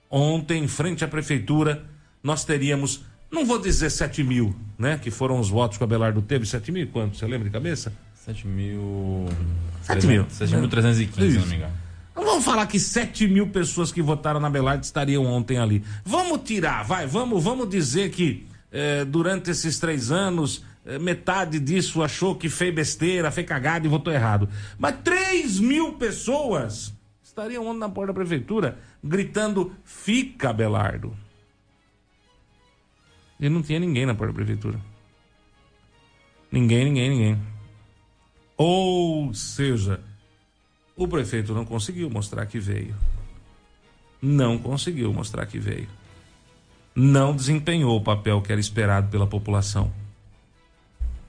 ontem, 0.10 0.64
em 0.64 0.68
frente 0.68 1.06
à 1.06 1.08
prefeitura, 1.08 1.86
nós 2.24 2.44
teríamos, 2.44 3.06
não 3.32 3.46
vou 3.46 3.60
dizer 3.60 3.90
7 3.90 4.24
mil, 4.24 4.56
né? 4.78 4.98
Que 4.98 5.12
foram 5.12 5.40
os 5.40 5.50
votos 5.50 5.78
que 5.78 5.84
o 5.84 5.86
Abelardo 5.86 6.22
teve, 6.22 6.46
7 6.46 6.72
mil 6.72 6.88
quanto? 6.88 7.18
Você 7.18 7.26
lembra 7.26 7.46
de 7.46 7.52
cabeça? 7.52 7.94
7 8.16 8.48
mil. 8.48 9.28
7 9.84 10.08
mil. 10.08 10.26
7.315, 10.26 11.12
se 11.14 11.38
não 11.38 11.46
me 11.48 11.56
engano. 11.56 11.74
Não 12.16 12.26
vamos 12.26 12.44
falar 12.44 12.68
que 12.68 12.80
7 12.80 13.28
mil 13.28 13.48
pessoas 13.48 13.92
que 13.92 14.02
votaram 14.02 14.40
na 14.40 14.50
Belardo 14.50 14.84
estariam 14.84 15.26
ontem 15.26 15.58
ali. 15.58 15.84
Vamos 16.04 16.42
tirar, 16.44 16.84
vai, 16.84 17.08
vamos, 17.08 17.42
vamos 17.44 17.70
dizer 17.70 18.10
que 18.12 18.46
eh, 18.72 19.06
durante 19.06 19.50
esses 19.52 19.80
três 19.80 20.12
anos, 20.12 20.64
eh, 20.86 21.00
metade 21.00 21.60
disso 21.60 22.04
achou 22.04 22.36
que 22.36 22.50
fez 22.50 22.74
besteira, 22.76 23.32
fez 23.32 23.48
cagada 23.48 23.86
e 23.86 23.90
votou 23.90 24.12
errado. 24.12 24.50
Mas 24.78 24.96
3 25.04 25.60
mil 25.60 25.94
pessoas 25.94 26.94
estariam 27.24 27.66
ontem 27.66 27.80
na 27.80 27.90
porta 27.90 28.12
da 28.12 28.20
prefeitura 28.20 28.78
gritando: 29.04 29.72
fica, 29.84 30.52
Belardo. 30.52 31.16
E 33.40 33.48
não 33.48 33.62
tinha 33.62 33.80
ninguém 33.80 34.06
na 34.06 34.14
porta 34.14 34.34
da 34.34 34.38
prefeitura. 34.38 34.80
Ninguém, 36.52 36.86
ninguém, 36.86 37.10
ninguém. 37.10 37.42
Ou 38.58 39.34
seja, 39.34 40.02
o 40.96 41.08
prefeito 41.08 41.54
não 41.54 41.64
conseguiu 41.64 42.10
mostrar 42.10 42.46
que 42.46 42.60
veio. 42.60 42.96
Não 44.22 44.58
conseguiu 44.58 45.14
mostrar 45.14 45.46
que 45.46 45.58
veio. 45.58 45.88
Não 46.94 47.34
desempenhou 47.34 47.96
o 47.96 48.04
papel 48.04 48.42
que 48.42 48.52
era 48.52 48.60
esperado 48.60 49.08
pela 49.10 49.26
população. 49.26 49.94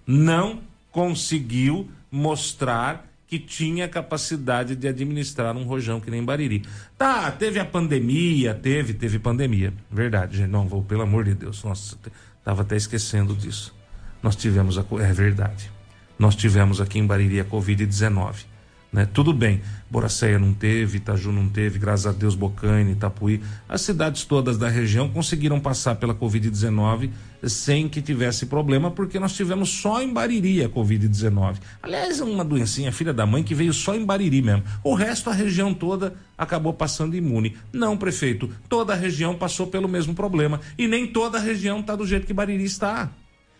Não 0.05 0.61
conseguiu 0.91 1.89
mostrar 2.11 3.07
que 3.31 3.39
tinha 3.39 3.87
capacidade 3.87 4.75
de 4.75 4.89
administrar 4.89 5.57
um 5.57 5.63
rojão 5.63 6.01
que 6.01 6.11
nem 6.11 6.25
Bariri. 6.25 6.65
Tá, 6.99 7.31
teve 7.31 7.61
a 7.61 7.65
pandemia, 7.65 8.53
teve, 8.53 8.93
teve 8.93 9.21
pandemia. 9.21 9.73
Verdade, 9.89 10.39
gente. 10.39 10.51
Não, 10.51 10.67
vou, 10.67 10.83
pelo 10.83 11.03
amor 11.03 11.23
de 11.23 11.35
Deus. 11.35 11.63
Nossa, 11.63 11.97
tava 12.45 12.63
até 12.63 12.75
esquecendo 12.75 13.33
disso. 13.37 13.73
Nós 14.21 14.35
tivemos 14.35 14.77
a. 14.77 14.85
É 15.01 15.13
verdade. 15.13 15.71
Nós 16.19 16.35
tivemos 16.35 16.81
aqui 16.81 16.99
em 16.99 17.07
Bariri 17.07 17.39
a 17.39 17.45
Covid-19. 17.45 18.47
Né? 18.93 19.07
Tudo 19.07 19.33
bem, 19.33 19.61
Boracéia 19.89 20.39
não 20.39 20.53
teve, 20.53 20.99
Itaju 20.99 21.31
não 21.31 21.49
teve, 21.49 21.79
graças 21.79 22.09
a 22.09 22.13
Deus 22.13 22.35
Bocaine, 22.35 22.93
Itapuí, 22.93 23.41
as 23.69 23.83
cidades 23.83 24.25
todas 24.25 24.59
da 24.59 24.69
região 24.69 25.09
conseguiram 25.09 25.61
passar 25.61 25.95
pela 25.95 26.13
Covid-19 26.13 27.11
sem 27.45 27.89
que 27.89 28.03
tivesse 28.03 28.47
problema, 28.47 28.91
porque 28.91 29.21
nós 29.21 29.33
tivemos 29.35 29.71
só 29.71 30.03
em 30.03 30.13
Bariri 30.13 30.65
a 30.65 30.69
Covid-19. 30.69 31.59
Aliás, 31.81 32.21
é 32.21 32.25
uma 32.25 32.45
doencinha 32.45 32.91
filha 32.91 33.13
da 33.13 33.25
mãe 33.25 33.45
que 33.45 33.55
veio 33.55 33.73
só 33.73 33.95
em 33.95 34.05
Bariri 34.05 34.43
mesmo. 34.43 34.65
O 34.83 34.95
resto 34.95 35.31
a 35.31 35.33
região 35.33 35.73
toda 35.73 36.15
acabou 36.37 36.73
passando 36.73 37.17
imune. 37.17 37.57
Não, 37.73 37.97
prefeito, 37.97 38.51
toda 38.69 38.93
a 38.93 38.97
região 38.97 39.37
passou 39.37 39.69
pelo 39.69 39.89
mesmo 39.89 40.15
problema 40.15 40.61
e 40.77 40.89
nem 40.89 41.07
toda 41.07 41.39
a 41.39 41.41
região 41.41 41.79
está 41.79 41.95
do 41.95 42.07
jeito 42.07 42.27
que 42.27 42.35
Bariri 42.35 42.65
está. 42.65 43.11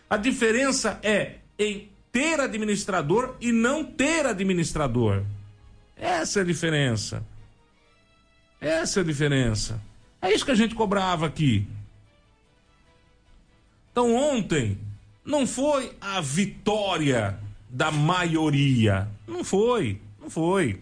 A 0.09 0.17
diferença 0.17 0.99
é 1.01 1.37
em 1.57 1.90
ter 2.11 2.39
administrador 2.39 3.35
e 3.39 3.51
não 3.51 3.83
ter 3.83 4.25
administrador. 4.25 5.23
Essa 5.95 6.39
é 6.39 6.41
a 6.41 6.45
diferença. 6.45 7.25
Essa 8.59 8.99
é 8.99 9.01
a 9.01 9.05
diferença. 9.05 9.81
É 10.21 10.33
isso 10.33 10.45
que 10.45 10.51
a 10.51 10.55
gente 10.55 10.75
cobrava 10.75 11.25
aqui. 11.25 11.67
Então 13.91 14.15
ontem 14.15 14.77
não 15.23 15.45
foi 15.47 15.95
a 15.99 16.21
vitória 16.21 17.39
da 17.69 17.91
maioria. 17.91 19.07
Não 19.27 19.43
foi, 19.43 20.01
não 20.19 20.29
foi. 20.29 20.81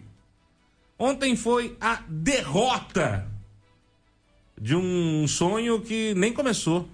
Ontem 0.98 1.36
foi 1.36 1.78
a 1.80 2.04
derrota 2.08 3.28
de 4.60 4.76
um 4.76 5.28
sonho 5.28 5.82
que 5.82 6.14
nem 6.16 6.34
começou 6.34 6.90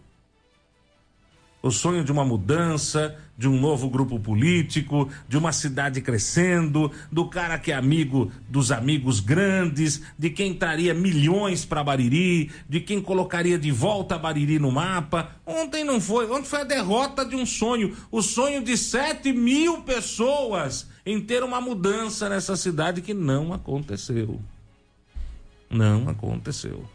o 1.66 1.72
sonho 1.72 2.04
de 2.04 2.12
uma 2.12 2.24
mudança, 2.24 3.20
de 3.38 3.48
um 3.48 3.60
novo 3.60 3.90
grupo 3.90 4.20
político, 4.20 5.10
de 5.28 5.38
uma 5.38 5.52
cidade 5.52 6.02
crescendo, 6.02 6.92
do 7.12 7.28
cara 7.28 7.58
que 7.58 7.72
é 7.72 7.76
amigo 7.76 8.32
dos 8.50 8.72
amigos 8.72 9.20
grandes, 9.20 10.02
de 10.18 10.30
quem 10.30 10.54
traria 10.54 10.94
milhões 10.94 11.66
para 11.66 11.84
Bariri, 11.84 12.52
de 12.68 12.80
quem 12.80 13.02
colocaria 13.02 13.58
de 13.58 13.72
volta 13.72 14.18
Bariri 14.18 14.58
no 14.58 14.72
mapa. 14.72 15.36
Ontem 15.46 15.84
não 15.84 16.00
foi, 16.00 16.30
ontem 16.30 16.46
foi 16.46 16.62
a 16.62 16.66
derrota 16.66 17.26
de 17.26 17.36
um 17.36 17.46
sonho, 17.46 17.96
o 18.10 18.22
sonho 18.22 18.64
de 18.64 18.78
7 18.78 19.34
mil 19.34 19.82
pessoas 19.82 20.88
em 21.06 21.22
ter 21.22 21.44
uma 21.44 21.62
mudança 21.62 22.30
nessa 22.30 22.56
cidade 22.56 23.02
que 23.02 23.14
não 23.14 23.54
aconteceu. 23.54 24.40
Não 25.70 26.08
aconteceu. 26.10 26.86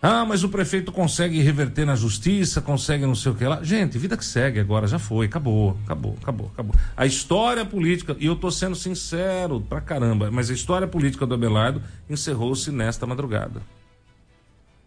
Ah, 0.00 0.24
mas 0.24 0.44
o 0.44 0.48
prefeito 0.48 0.92
consegue 0.92 1.40
reverter 1.40 1.84
na 1.84 1.96
justiça, 1.96 2.60
consegue 2.60 3.04
não 3.04 3.16
sei 3.16 3.32
o 3.32 3.34
que 3.34 3.44
lá. 3.44 3.62
Gente, 3.64 3.98
vida 3.98 4.16
que 4.16 4.24
segue 4.24 4.60
agora, 4.60 4.86
já 4.86 4.98
foi, 4.98 5.26
acabou, 5.26 5.76
acabou, 5.84 6.16
acabou, 6.22 6.50
acabou. 6.52 6.74
A 6.96 7.04
história 7.04 7.64
política, 7.64 8.16
e 8.20 8.26
eu 8.26 8.36
tô 8.36 8.48
sendo 8.48 8.76
sincero 8.76 9.60
pra 9.60 9.80
caramba, 9.80 10.30
mas 10.30 10.50
a 10.50 10.54
história 10.54 10.86
política 10.86 11.26
do 11.26 11.34
Abelardo 11.34 11.82
encerrou-se 12.08 12.70
nesta 12.70 13.06
madrugada. 13.06 13.60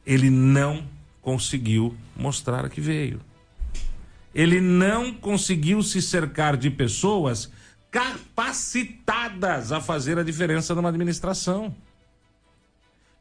Ele 0.05 0.29
não 0.29 0.83
conseguiu 1.21 1.93
mostrar 2.15 2.63
a 2.65 2.69
que 2.69 2.79
veio. 2.79 3.19
Ele 4.33 4.61
não 4.61 5.13
conseguiu 5.13 5.83
se 5.83 6.01
cercar 6.01 6.55
de 6.55 6.69
pessoas 6.69 7.51
capacitadas 7.91 9.73
a 9.73 9.81
fazer 9.81 10.17
a 10.17 10.23
diferença 10.23 10.73
numa 10.73 10.87
administração. 10.87 11.75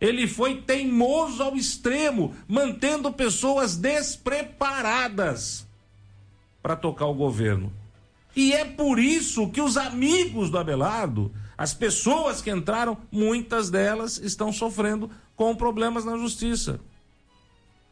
Ele 0.01 0.27
foi 0.27 0.63
teimoso 0.63 1.43
ao 1.43 1.55
extremo, 1.57 2.35
mantendo 2.49 3.13
pessoas 3.13 3.77
despreparadas 3.77 5.67
para 6.63 6.75
tocar 6.75 7.07
o 7.07 7.15
governo. 7.15 7.73
E 8.35 8.53
é 8.53 8.65
por 8.65 8.99
isso 8.99 9.51
que 9.51 9.61
os 9.61 9.77
amigos 9.77 10.51
do 10.51 10.59
Abelardo, 10.59 11.31
as 11.59 11.75
pessoas 11.75 12.41
que 12.41 12.51
entraram, 12.51 12.97
muitas 13.13 13.69
delas 13.69 14.17
estão 14.19 14.53
sofrendo 14.53 15.11
com 15.37 15.55
problemas 15.55 16.05
na 16.05 16.17
justiça. 16.17 16.81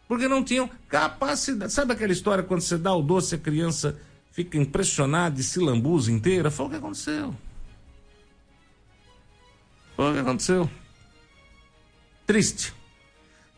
Porque 0.06 0.26
não 0.26 0.42
tinham 0.42 0.70
capacidade. 0.88 1.72
Sabe 1.72 1.92
aquela 1.92 2.12
história 2.12 2.42
quando 2.42 2.62
você 2.62 2.78
dá 2.78 2.94
o 2.94 3.02
doce, 3.02 3.34
a 3.34 3.38
criança 3.38 4.00
fica 4.32 4.56
impressionada 4.56 5.38
e 5.38 5.42
se 5.42 5.58
lambuza 5.58 6.10
inteira? 6.10 6.50
Foi 6.50 6.66
o 6.66 6.70
que 6.70 6.76
aconteceu. 6.76 7.34
Foi 9.94 10.10
o 10.10 10.14
que 10.14 10.20
aconteceu. 10.20 10.70
Triste. 12.28 12.74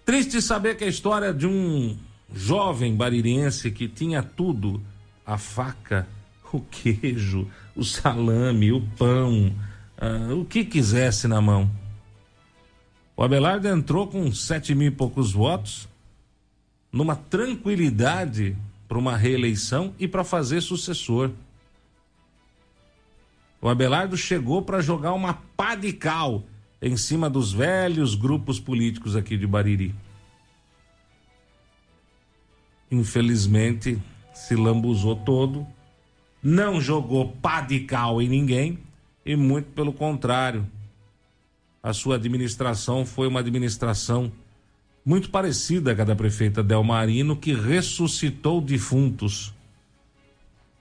Triste 0.05 0.41
saber 0.41 0.77
que 0.77 0.85
a 0.85 0.87
história 0.87 1.35
de 1.35 1.45
um 1.45 1.99
jovem 2.33 2.95
baririense 2.95 3.69
que 3.73 3.89
tinha 3.89 4.23
tudo: 4.23 4.81
a 5.27 5.37
faca, 5.37 6.07
o 6.53 6.61
queijo, 6.61 7.51
o 7.75 7.83
salame, 7.83 8.71
o 8.71 8.81
pão, 8.97 9.53
uh, 10.01 10.41
o 10.41 10.45
que 10.45 10.65
quisesse 10.65 11.27
na 11.27 11.41
mão. 11.41 11.69
O 13.17 13.25
Abelardo 13.25 13.67
entrou 13.67 14.07
com 14.07 14.31
sete 14.31 14.73
mil 14.73 14.87
e 14.87 14.93
poucos 14.93 15.33
votos, 15.33 15.89
numa 16.93 17.17
tranquilidade 17.17 18.57
para 18.87 18.99
uma 18.99 19.17
reeleição 19.17 19.93
e 19.99 20.07
para 20.07 20.23
fazer 20.23 20.61
sucessor. 20.61 21.33
O 23.61 23.69
Abelardo 23.69 24.17
chegou 24.17 24.63
para 24.63 24.81
jogar 24.81 25.13
uma 25.13 25.35
pá 25.57 25.75
de 25.75 25.93
cal 25.93 26.45
em 26.83 26.97
cima 26.97 27.29
dos 27.29 27.53
velhos 27.53 28.15
grupos 28.15 28.59
políticos 28.59 29.15
aqui 29.15 29.37
de 29.37 29.47
Bariri. 29.47 29.95
Infelizmente, 32.91 34.01
se 34.33 34.57
lambuzou 34.57 35.15
todo, 35.15 35.67
não 36.43 36.81
jogou 36.81 37.29
pá 37.29 37.61
de 37.61 37.81
cal 37.81 38.21
em 38.21 38.29
ninguém 38.29 38.79
e 39.25 39.37
muito 39.37 39.71
pelo 39.73 39.93
contrário. 39.93 40.67
A 41.83 41.93
sua 41.93 42.17
administração 42.17 43.05
foi 43.05 43.29
uma 43.29 43.41
administração 43.41 44.33
muito 45.05 45.31
parecida 45.31 45.95
com 45.95 46.03
a 46.03 46.05
da 46.05 46.17
prefeita 46.17 46.63
Delmarino, 46.63 47.37
que 47.37 47.55
ressuscitou 47.55 48.61
defuntos. 48.61 49.55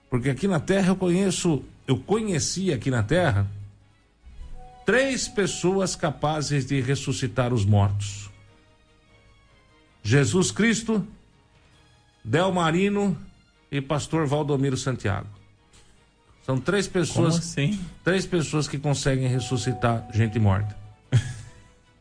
Porque 0.08 0.30
aqui 0.30 0.48
na 0.48 0.58
Terra 0.60 0.88
eu 0.88 0.96
conheço, 0.96 1.62
eu 1.86 1.98
conheci 1.98 2.72
aqui 2.72 2.90
na 2.90 3.02
Terra 3.02 3.46
três 4.90 5.28
pessoas 5.28 5.94
capazes 5.94 6.66
de 6.66 6.80
ressuscitar 6.80 7.54
os 7.54 7.64
mortos: 7.64 8.28
Jesus 10.02 10.50
Cristo, 10.50 11.06
Delmarino 12.24 13.16
e 13.70 13.80
pastor 13.80 14.26
Valdomiro 14.26 14.76
Santiago. 14.76 15.28
São 16.44 16.58
três 16.58 16.88
pessoas, 16.88 17.38
assim? 17.38 17.78
três 18.02 18.26
pessoas 18.26 18.66
que 18.66 18.78
conseguem 18.78 19.28
ressuscitar 19.28 20.08
gente 20.12 20.40
morta. 20.40 20.76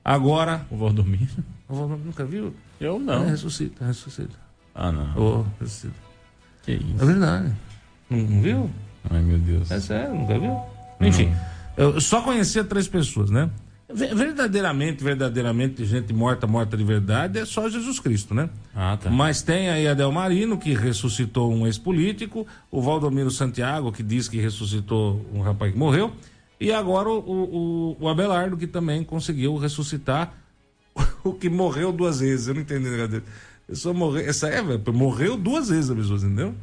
Agora, 0.04 0.66
o 0.72 0.78
Valdomiro? 0.78 1.46
O 1.68 1.76
Valdomiro 1.76 2.06
nunca 2.08 2.26
viu? 2.26 2.56
Eu 2.82 2.98
não. 2.98 3.24
É, 3.24 3.30
ressuscita, 3.30 3.86
ressuscita. 3.86 4.36
Ah, 4.74 4.92
não. 4.92 5.14
Oh, 5.16 5.46
ressuscita. 5.60 5.94
Que 6.64 6.72
isso? 6.72 7.04
É 7.04 7.06
verdade. 7.06 7.54
Não, 8.10 8.18
não 8.18 8.42
viu? 8.42 8.72
Ai, 9.12 9.22
meu 9.22 9.38
Deus. 9.38 9.70
É 9.70 9.80
sério, 9.80 10.16
nunca 10.16 10.40
viu? 10.40 10.60
Enfim, 11.00 11.32
eu 11.78 12.00
só 12.02 12.22
conhecia 12.22 12.64
três 12.64 12.88
pessoas, 12.88 13.30
né? 13.30 13.50
Ver- 13.92 14.14
Verdadeiramente, 14.14 15.04
verdadeiramente, 15.04 15.84
gente 15.86 16.14
morta, 16.14 16.46
morta 16.46 16.78
de 16.78 16.84
verdade, 16.84 17.40
é 17.40 17.46
só 17.46 17.68
Jesus 17.70 18.00
Cristo, 18.00 18.34
né? 18.36 18.50
Ah, 18.76 18.98
tá. 19.02 19.10
Mas 19.10 19.42
tem 19.42 19.70
aí 19.70 19.88
Adel 19.88 20.12
Marino, 20.12 20.58
que 20.58 20.74
ressuscitou 20.76 21.52
um 21.52 21.66
ex-político, 21.66 22.46
o 22.70 22.82
Valdomiro 22.82 23.32
Santiago, 23.32 23.92
que 23.92 24.04
diz 24.04 24.28
que 24.28 24.40
ressuscitou 24.40 25.26
um 25.34 25.42
rapaz 25.42 25.72
que 25.74 25.78
morreu, 25.80 26.12
e 26.60 26.72
agora 26.72 27.10
o, 27.10 27.18
o, 27.20 27.98
o 28.00 28.08
Abelardo, 28.10 28.58
que 28.58 28.68
também 28.68 29.04
conseguiu 29.04 29.58
ressuscitar 29.58 30.34
o 31.24 31.34
que 31.34 31.50
morreu 31.50 31.92
duas 31.92 32.20
vezes. 32.20 32.48
Eu 32.48 32.54
não 32.56 32.62
entendi. 32.62 32.88
A 32.90 33.22
pessoa 33.72 33.94
morreu, 33.94 34.28
essa 34.30 34.48
é, 34.50 34.62
morreu 34.92 35.36
duas 35.38 35.70
vezes 35.70 35.90
a 35.90 35.96
pessoa, 35.96 36.18
entendeu? 36.20 36.54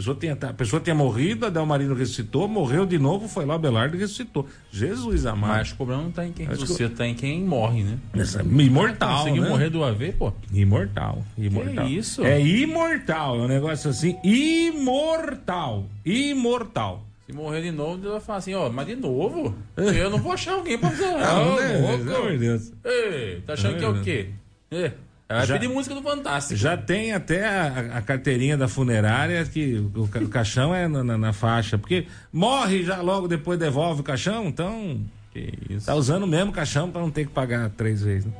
A 0.00 0.02
pessoa 0.02 0.16
tinha, 0.18 0.32
a 0.32 0.52
pessoa 0.54 0.80
tinha 0.80 0.94
morrido, 0.94 1.44
Adel 1.44 1.66
Marino 1.66 1.94
ressuscitou, 1.94 2.48
morreu 2.48 2.86
de 2.86 2.98
novo, 2.98 3.28
foi 3.28 3.44
lá 3.44 3.52
o 3.52 3.56
Abelardo 3.56 3.96
e 3.96 4.00
ressuscitou. 4.00 4.48
Jesus 4.72 5.26
amado. 5.26 5.58
Mas 5.58 5.68
que 5.68 5.74
o 5.74 5.76
problema 5.76 6.02
não 6.04 6.10
tá 6.10 6.26
em 6.26 6.32
quem 6.32 6.46
Acho 6.46 6.64
que- 6.74 6.88
tá 6.88 7.06
em 7.06 7.14
quem 7.14 7.44
morre, 7.44 7.82
né? 7.82 7.98
Essa- 8.14 8.42
imortal, 8.42 9.18
Conseguiu 9.18 9.42
né? 9.42 9.48
morrer 9.50 9.68
do 9.68 9.84
AV, 9.84 10.12
pô. 10.18 10.32
Imortal. 10.52 11.22
Imortal. 11.36 11.86
isso? 11.86 12.24
É 12.24 12.40
imortal. 12.40 13.38
É 13.40 13.42
um 13.42 13.48
negócio 13.48 13.90
assim. 13.90 14.16
Imortal. 14.24 15.84
Imortal. 16.04 17.04
Se 17.26 17.32
morrer 17.34 17.60
de 17.62 17.70
novo, 17.70 17.98
Deus 17.98 18.12
vai 18.12 18.20
falar 18.20 18.38
assim, 18.38 18.54
ó, 18.54 18.68
mas 18.70 18.86
de 18.86 18.96
novo? 18.96 19.54
Eu 19.76 20.08
não 20.10 20.18
vou 20.18 20.32
achar 20.32 20.54
alguém 20.54 20.78
pra 20.78 20.88
fazer. 20.90 21.04
Louco. 21.10 22.04
Pelo 22.04 22.16
amor 22.16 22.32
de 22.32 22.38
Deus. 22.38 22.72
Ei, 22.84 23.42
tá 23.46 23.52
achando 23.52 23.78
que 23.78 23.84
é 23.84 23.88
o 23.88 24.00
quê? 24.02 24.30
É. 24.70 24.92
Vai 25.36 25.46
Já- 25.46 25.54
pedir 25.54 25.68
música 25.68 25.94
do 25.94 26.02
Fantástico. 26.02 26.56
Já 26.56 26.76
tem 26.76 27.12
até 27.12 27.46
a, 27.48 27.98
a 27.98 28.02
carteirinha 28.02 28.56
da 28.56 28.66
funerária 28.66 29.44
que 29.44 29.74
o, 29.94 30.02
o 30.02 30.28
caixão 30.28 30.74
é 30.74 30.88
na, 30.88 31.04
na- 31.04 31.16
na 31.18 31.32
faixa. 31.32 31.78
Porque 31.78 32.06
morre 32.32 32.82
já 32.82 33.00
logo 33.00 33.28
depois 33.28 33.58
devolve 33.58 34.00
o 34.00 34.04
caixão, 34.04 34.46
então. 34.46 35.00
Que 35.32 35.52
isso. 35.70 35.86
Tá 35.86 35.94
usando 35.94 36.24
o 36.24 36.26
mesmo 36.26 36.50
caixão 36.50 36.90
pra 36.90 37.00
não 37.00 37.10
ter 37.12 37.26
que 37.26 37.32
pagar 37.32 37.70
três 37.70 38.02
vezes. 38.02 38.26
Né? 38.26 38.32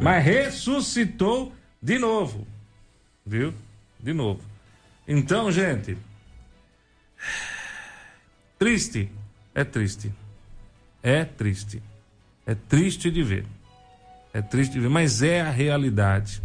Mas 0.00 0.24
ressuscitou 0.24 1.52
de 1.80 1.98
novo. 1.98 2.44
Viu? 3.24 3.54
De 4.00 4.12
novo. 4.12 4.40
Então, 5.06 5.52
gente. 5.52 5.96
Triste. 8.58 9.08
É 9.54 9.64
triste. 9.64 10.12
É 11.02 11.24
triste. 11.24 11.82
É 12.46 12.54
triste 12.54 13.10
de 13.10 13.22
ver. 13.22 13.44
É 14.32 14.40
triste 14.40 14.72
de 14.72 14.80
ver, 14.80 14.88
mas 14.88 15.22
é 15.22 15.40
a 15.40 15.50
realidade. 15.50 16.42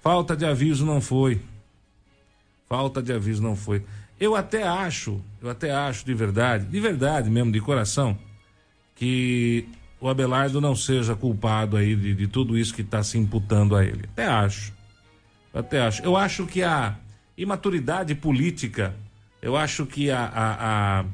Falta 0.00 0.36
de 0.36 0.46
aviso 0.46 0.86
não 0.86 1.00
foi. 1.00 1.40
Falta 2.68 3.02
de 3.02 3.12
aviso 3.12 3.42
não 3.42 3.54
foi. 3.54 3.84
Eu 4.18 4.34
até 4.34 4.62
acho, 4.62 5.20
eu 5.40 5.48
até 5.50 5.70
acho 5.70 6.04
de 6.04 6.14
verdade, 6.14 6.66
de 6.66 6.80
verdade 6.80 7.30
mesmo, 7.30 7.52
de 7.52 7.60
coração, 7.60 8.18
que 8.96 9.68
o 10.00 10.08
Abelardo 10.08 10.60
não 10.60 10.74
seja 10.74 11.14
culpado 11.14 11.76
aí 11.76 11.94
de, 11.94 12.14
de 12.14 12.26
tudo 12.26 12.58
isso 12.58 12.74
que 12.74 12.82
está 12.82 13.02
se 13.02 13.18
imputando 13.18 13.76
a 13.76 13.84
ele. 13.84 14.04
Até 14.12 14.26
acho. 14.26 14.72
Até 15.52 15.80
acho. 15.80 16.02
Eu 16.02 16.16
acho 16.16 16.46
que 16.46 16.62
a 16.62 16.96
imaturidade 17.36 18.14
política, 18.14 18.94
eu 19.40 19.56
acho 19.56 19.86
que 19.86 20.10
a, 20.10 20.24
a, 20.24 21.00
a, 21.00 21.04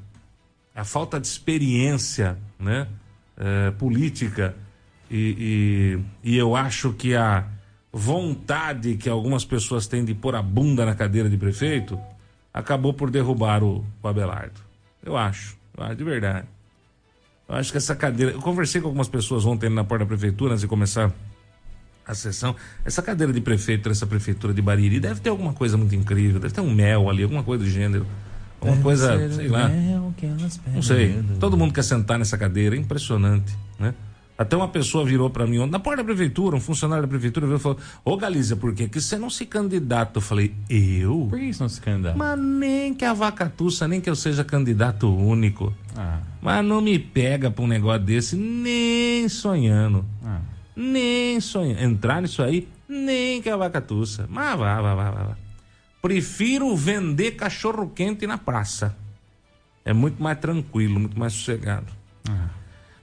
a 0.75 0.85
falta 0.85 1.21
de 1.21 1.27
experiência 1.27 2.39
né, 2.59 2.89
eh, 3.37 3.71
política 3.73 4.57
e, 5.17 6.01
e, 6.25 6.33
e 6.33 6.37
eu 6.37 6.57
acho 6.57 6.93
que 6.93 7.15
a 7.15 7.45
vontade 7.93 8.97
que 8.97 9.09
algumas 9.09 9.45
pessoas 9.45 9.87
têm 9.87 10.05
de 10.05 10.13
pôr 10.13 10.35
a 10.35 10.43
bunda 10.43 10.85
na 10.85 10.93
cadeira 10.93 11.31
de 11.31 11.37
prefeito 11.37 11.97
acabou 12.53 12.93
por 12.93 13.13
derrubar 13.13 13.63
o, 13.63 13.85
o 14.03 14.09
Abelardo. 14.09 14.61
Eu 15.05 15.17
acho. 15.17 15.57
Eu 15.79 15.85
acho 15.85 15.95
de 15.95 16.03
verdade. 16.03 16.49
Eu 17.49 17.55
acho 17.55 17.71
que 17.71 17.79
essa 17.79 17.95
cadeira. 17.95 18.33
Eu 18.33 18.41
conversei 18.41 18.81
com 18.81 18.89
algumas 18.89 19.07
pessoas 19.07 19.47
ontem 19.47 19.71
na 19.71 19.85
porta 19.85 20.05
da 20.05 20.09
prefeitura 20.09 20.55
antes 20.55 20.63
de 20.63 20.67
começar 20.67 21.13
a 22.05 22.15
sessão. 22.15 22.57
Essa 22.85 23.01
cadeira 23.01 23.33
de 23.33 23.41
prefeito 23.41 23.89
nessa 23.89 24.09
prefeitura 24.09 24.53
de 24.53 24.61
Bariri 24.61 24.99
deve 24.99 25.21
ter 25.21 25.29
alguma 25.29 25.53
coisa 25.53 25.77
muito 25.77 25.95
incrível, 25.95 26.41
deve 26.41 26.53
ter 26.53 26.61
um 26.61 26.75
mel 26.75 27.09
ali, 27.09 27.23
alguma 27.23 27.45
coisa 27.45 27.63
do 27.63 27.71
gênero. 27.71 28.05
Alguma 28.61 28.83
coisa, 28.83 29.33
sei 29.33 29.47
lá. 29.47 29.69
Não 30.73 30.83
sei. 30.83 31.23
Todo 31.39 31.57
mundo 31.57 31.73
quer 31.73 31.85
sentar 31.85 32.19
nessa 32.19 32.37
cadeira, 32.37 32.75
é 32.75 32.79
impressionante, 32.81 33.57
né? 33.79 33.95
Até 34.37 34.57
uma 34.57 34.67
pessoa 34.67 35.05
virou 35.05 35.31
para 35.31 35.47
mim 35.47 35.65
na 35.67 35.79
porta 35.79 35.99
da 36.03 36.05
prefeitura, 36.05 36.57
um 36.57 36.61
funcionário 36.61 37.03
da 37.03 37.09
prefeitura 37.09 37.47
virou 37.47 37.59
e 37.61 37.63
falou: 37.63 37.79
Ô 38.05 38.17
Galícia, 38.17 38.57
por 38.57 38.75
quê? 38.75 38.89
que 38.89 39.01
você 39.01 39.17
não 39.17 39.31
se 39.31 39.47
candidata? 39.47 40.19
Eu 40.19 40.21
falei: 40.21 40.53
Eu? 40.69 41.29
Por 41.31 41.39
que 41.39 41.45
isso 41.45 41.63
não 41.63 41.69
se 41.69 41.81
candidata? 41.81 42.17
Mas 42.19 42.37
nem 42.39 42.93
que 42.93 43.05
a 43.05 43.13
vacatuça, 43.13 43.87
nem 43.87 44.01
que 44.01 44.11
eu 44.11 44.17
seja 44.17 44.43
candidato 44.43 45.09
único. 45.15 45.73
Ah, 45.97 46.19
Mas 46.43 46.65
não 46.65 46.81
me 46.81 46.99
pega 46.99 47.49
pra 47.49 47.65
um 47.65 47.69
negócio 47.69 48.03
desse, 48.03 48.35
nem 48.37 49.29
sonhando. 49.29 50.05
ah. 50.25 50.41
Nem 50.77 51.41
sonhando. 51.41 51.81
Entrar 51.85 52.21
nisso 52.21 52.43
aí, 52.43 52.67
nem 52.89 53.41
que 53.41 53.49
a 53.49 53.57
vacatuça. 53.57 54.27
Mas 54.29 54.59
vá, 54.59 54.83
vá, 54.83 54.95
vá, 54.97 55.11
vá. 55.13 55.23
vá. 55.23 55.37
Prefiro 56.03 56.75
vender 56.75 57.33
cachorro 57.37 57.89
quente 57.95 58.27
na 58.27 58.37
praça. 58.37 58.97
É 59.85 59.93
muito 59.93 60.21
mais 60.21 60.37
tranquilo, 60.41 60.99
muito 60.99 61.17
mais 61.17 61.33
sossegado. 61.33 61.87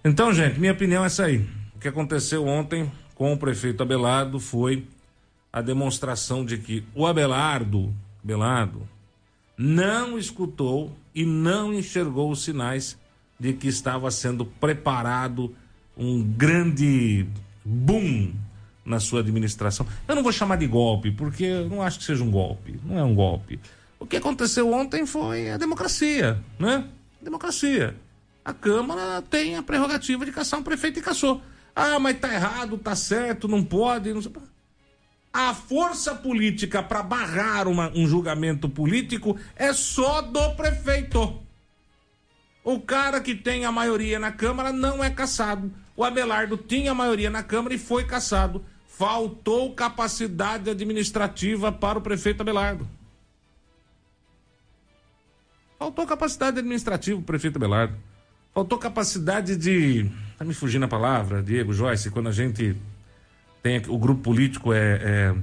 Então, 0.04 0.34
gente, 0.34 0.60
minha 0.60 0.72
opinião 0.72 1.04
é 1.04 1.08
essa 1.08 1.26
aí. 1.26 1.48
O 1.76 1.80
que 1.80 1.88
aconteceu 1.88 2.46
ontem 2.46 2.92
com 3.14 3.32
o 3.32 3.38
prefeito 3.38 3.84
Abelardo 3.84 4.40
foi 4.40 4.88
a 5.54 5.62
demonstração 5.62 6.44
de 6.44 6.58
que 6.58 6.84
o 6.96 7.06
Abelardo, 7.06 7.94
Abelardo, 8.24 8.88
não 9.58 10.18
escutou 10.18 10.92
e 11.14 11.24
não 11.24 11.72
enxergou 11.72 12.32
os 12.32 12.44
sinais 12.44 12.98
de 13.40 13.54
que 13.54 13.68
estava 13.68 14.10
sendo 14.10 14.44
preparado 14.46 15.56
um 15.96 16.24
grande 16.24 17.28
boom 17.64 18.34
na 18.84 19.00
sua 19.00 19.20
administração. 19.20 19.86
Eu 20.08 20.16
não 20.16 20.24
vou 20.24 20.32
chamar 20.32 20.56
de 20.56 20.66
golpe, 20.66 21.12
porque 21.12 21.44
eu 21.44 21.70
não 21.70 21.82
acho 21.82 22.00
que 22.00 22.06
seja 22.06 22.24
um 22.24 22.32
golpe. 22.32 22.80
Não 22.84 22.98
é 22.98 23.04
um 23.04 23.14
golpe. 23.14 23.60
O 24.00 24.06
que 24.08 24.18
aconteceu 24.18 24.72
ontem 24.74 25.06
foi 25.06 25.52
a 25.52 25.58
democracia, 25.58 26.40
né? 26.58 26.88
Democracia. 27.22 27.96
A 28.44 28.54
Câmara 28.54 29.22
tem 29.22 29.56
a 29.56 29.64
prerrogativa 29.64 30.26
de 30.26 30.32
caçar 30.32 30.60
um 30.60 30.64
prefeito 30.64 31.00
e 31.00 31.02
caçou. 31.02 31.42
Ah, 31.76 32.00
mas 32.00 32.20
tá 32.20 32.34
errado, 32.34 32.78
tá 32.78 32.96
certo, 32.96 33.48
não 33.48 33.64
pode. 33.64 34.14
Não. 34.14 34.22
A 35.32 35.54
força 35.54 36.14
política 36.16 36.84
para 36.84 37.02
barrar 37.02 37.68
uma- 37.68 37.90
um 37.96 38.06
julgamento 38.08 38.68
político 38.68 39.38
é 39.56 39.72
só 39.72 40.22
do 40.22 40.56
prefeito. 40.56 41.42
O 42.64 42.80
cara 42.80 43.22
que 43.22 43.34
tem 43.34 43.64
a 43.64 43.72
maioria 43.72 44.20
na 44.20 44.32
Câmara 44.32 44.74
não 44.74 45.04
é 45.04 45.10
caçado. 45.10 45.72
O 45.96 46.04
Abelardo 46.04 46.58
tinha 46.58 46.92
a 46.92 46.96
maioria 46.96 47.30
na 47.30 47.44
Câmara 47.44 47.74
e 47.74 47.78
foi 47.80 48.04
caçado. 48.06 48.64
Faltou 48.88 49.74
capacidade 49.74 50.70
administrativa 50.70 51.72
para 51.72 51.98
o 51.98 52.02
prefeito 52.02 52.42
Abelardo. 52.42 52.88
Faltou 55.80 56.06
capacidade 56.06 56.60
administrativa 56.60 57.18
para 57.18 57.24
o 57.24 57.26
prefeito 57.26 57.58
Abelardo. 57.58 57.96
Faltou 58.54 58.78
capacidade 58.78 59.56
de. 59.56 60.10
Tá 60.38 60.44
me 60.46 60.54
fugindo 60.54 60.84
a 60.86 60.88
palavra, 60.88 61.42
Diego 61.42 61.74
Joyce, 61.74 62.10
quando 62.12 62.28
a 62.28 62.32
gente 62.32 62.76
tem 63.64 63.82
o 63.88 63.98
grupo 63.98 64.22
político 64.22 64.74
é, 64.74 65.00
é- 65.04 65.36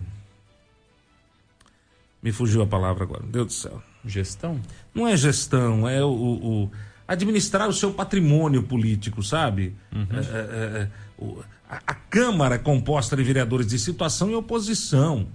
Me 2.22 2.32
fugiu 2.32 2.60
a 2.62 2.66
palavra 2.66 3.04
agora, 3.04 3.22
meu 3.22 3.30
Deus 3.30 3.46
do 3.46 3.52
céu. 3.52 3.82
Gestão? 4.04 4.60
Não 4.94 5.06
é 5.06 5.16
gestão, 5.16 5.88
é 5.88 6.02
o, 6.04 6.08
o- 6.10 6.70
administrar 7.06 7.68
o 7.68 7.72
seu 7.72 7.92
patrimônio 7.92 8.62
político, 8.64 9.22
sabe? 9.22 9.74
É, 9.92 10.16
é, 10.16 10.82
é, 10.82 10.88
o- 11.16 11.40
a, 11.70 11.76
a 11.86 11.94
Câmara 11.94 12.56
é 12.56 12.58
composta 12.58 13.16
de 13.16 13.22
vereadores 13.22 13.66
de 13.68 13.78
situação 13.78 14.30
e 14.30 14.34
oposição. 14.34 15.28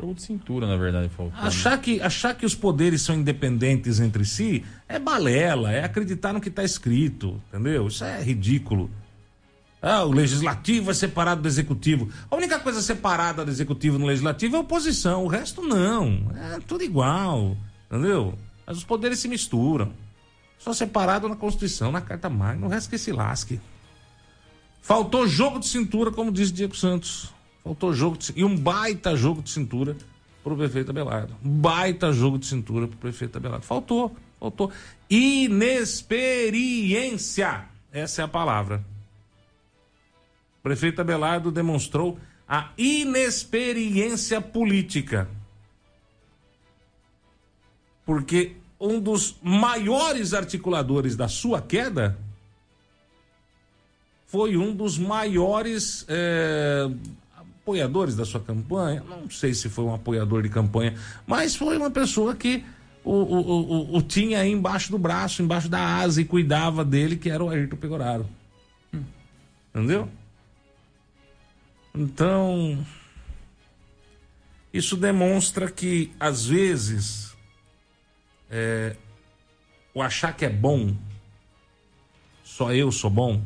Jogo 0.00 0.14
de 0.14 0.22
cintura, 0.22 0.64
na 0.64 0.76
verdade, 0.76 1.08
faltou. 1.08 1.34
né? 1.40 1.48
Achar 1.48 1.76
que, 1.78 2.00
achar 2.00 2.32
que 2.32 2.46
os 2.46 2.54
poderes 2.54 3.02
são 3.02 3.16
independentes 3.16 3.98
entre 3.98 4.24
si 4.24 4.64
é 4.88 4.96
balela, 4.96 5.72
é 5.72 5.82
acreditar 5.82 6.32
no 6.32 6.40
que 6.40 6.48
está 6.48 6.62
escrito, 6.62 7.42
entendeu? 7.48 7.88
Isso 7.88 8.04
é 8.04 8.22
ridículo. 8.22 8.88
Ah, 9.82 10.04
o 10.04 10.12
legislativo 10.12 10.92
é 10.92 10.94
separado 10.94 11.42
do 11.42 11.48
executivo. 11.48 12.08
A 12.30 12.36
única 12.36 12.60
coisa 12.60 12.80
separada 12.80 13.44
do 13.44 13.50
executivo 13.50 13.98
no 13.98 14.06
legislativo 14.06 14.54
é 14.54 14.58
a 14.58 14.62
oposição, 14.62 15.24
o 15.24 15.28
resto 15.28 15.62
não. 15.62 16.30
É 16.54 16.60
tudo 16.60 16.84
igual, 16.84 17.56
entendeu? 17.90 18.38
Mas 18.64 18.76
os 18.76 18.84
poderes 18.84 19.18
se 19.18 19.26
misturam. 19.26 19.92
Só 20.58 20.72
separado 20.72 21.28
na 21.28 21.34
Constituição, 21.34 21.90
na 21.90 22.00
Carta 22.00 22.30
Magna, 22.30 22.66
o 22.66 22.68
resto 22.70 22.88
que 22.88 22.98
se 22.98 23.10
lasque. 23.10 23.60
Faltou 24.80 25.26
jogo 25.26 25.58
de 25.58 25.66
cintura, 25.66 26.12
como 26.12 26.30
disse 26.30 26.52
Diego 26.52 26.76
Santos. 26.76 27.32
Faltou 27.62 27.92
jogo 27.92 28.16
de. 28.16 28.32
E 28.36 28.44
um 28.44 28.56
baita 28.56 29.14
jogo 29.16 29.42
de 29.42 29.50
cintura 29.50 29.94
pro 30.42 30.56
prefeito 30.56 30.90
Abelardo. 30.90 31.36
Um 31.44 31.50
baita 31.50 32.10
jogo 32.12 32.38
de 32.38 32.46
cintura 32.46 32.88
pro 32.88 32.96
prefeito 32.96 33.36
Abelardo. 33.36 33.66
Faltou, 33.66 34.16
faltou. 34.38 34.72
Inexperiência. 35.10 37.66
Essa 37.92 38.22
é 38.22 38.24
a 38.24 38.28
palavra. 38.28 38.82
O 40.60 40.62
prefeito 40.62 41.00
Abelardo 41.00 41.50
demonstrou 41.50 42.16
a 42.48 42.70
inexperiência 42.78 44.40
política. 44.40 45.28
Porque 48.06 48.56
um 48.80 49.00
dos 49.00 49.36
maiores 49.42 50.32
articuladores 50.32 51.16
da 51.16 51.28
sua 51.28 51.60
queda 51.60 52.16
foi 54.26 54.56
um 54.56 54.74
dos 54.74 54.98
maiores 54.98 56.04
é, 56.08 56.88
apoiadores 57.68 58.16
da 58.16 58.24
sua 58.24 58.40
campanha. 58.40 59.04
Não 59.06 59.28
sei 59.28 59.52
se 59.52 59.68
foi 59.68 59.84
um 59.84 59.94
apoiador 59.94 60.42
de 60.42 60.48
campanha, 60.48 60.94
mas 61.26 61.54
foi 61.54 61.76
uma 61.76 61.90
pessoa 61.90 62.34
que 62.34 62.64
o, 63.04 63.12
o, 63.12 63.40
o, 63.40 63.96
o 63.96 64.02
tinha 64.02 64.40
aí 64.40 64.50
embaixo 64.50 64.90
do 64.90 64.98
braço, 64.98 65.42
embaixo 65.42 65.68
da 65.68 65.96
asa 65.96 66.20
e 66.20 66.24
cuidava 66.24 66.84
dele, 66.84 67.16
que 67.16 67.28
era 67.28 67.44
o 67.44 67.50
Ayrton 67.50 67.76
Pegoraro. 67.76 68.26
Entendeu? 69.74 70.08
Então, 71.94 72.84
isso 74.72 74.96
demonstra 74.96 75.70
que, 75.70 76.10
às 76.18 76.46
vezes, 76.46 77.36
é, 78.50 78.96
o 79.92 80.00
achar 80.02 80.34
que 80.34 80.44
é 80.44 80.50
bom, 80.50 80.94
só 82.42 82.72
eu 82.72 82.90
sou 82.90 83.10
bom, 83.10 83.42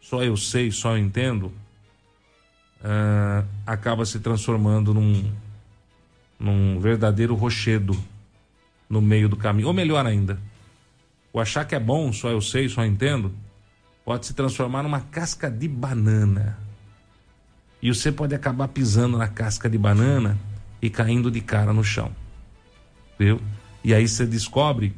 só 0.00 0.22
eu 0.22 0.36
sei, 0.36 0.70
só 0.70 0.92
eu 0.92 0.98
entendo, 0.98 1.52
é, 2.86 3.44
acaba 3.66 4.06
se 4.06 4.20
transformando 4.20 4.94
num, 4.94 5.32
num 6.38 6.78
verdadeiro 6.78 7.34
rochedo 7.34 7.96
no 8.88 9.02
meio 9.02 9.28
do 9.28 9.36
caminho. 9.36 9.66
Ou 9.66 9.74
melhor 9.74 10.06
ainda, 10.06 10.38
o 11.32 11.40
achar 11.40 11.64
que 11.64 11.74
é 11.74 11.80
bom, 11.80 12.12
só 12.12 12.30
eu 12.30 12.40
sei, 12.40 12.68
só 12.68 12.84
entendo, 12.84 13.34
pode 14.04 14.26
se 14.26 14.34
transformar 14.34 14.84
numa 14.84 15.00
casca 15.00 15.50
de 15.50 15.66
banana. 15.66 16.56
E 17.82 17.92
você 17.92 18.12
pode 18.12 18.36
acabar 18.36 18.68
pisando 18.68 19.18
na 19.18 19.26
casca 19.26 19.68
de 19.68 19.76
banana 19.76 20.38
e 20.80 20.88
caindo 20.88 21.28
de 21.28 21.40
cara 21.40 21.72
no 21.72 21.82
chão. 21.82 22.12
Viu? 23.18 23.40
E 23.82 23.92
aí 23.92 24.06
você 24.06 24.24
descobre 24.24 24.94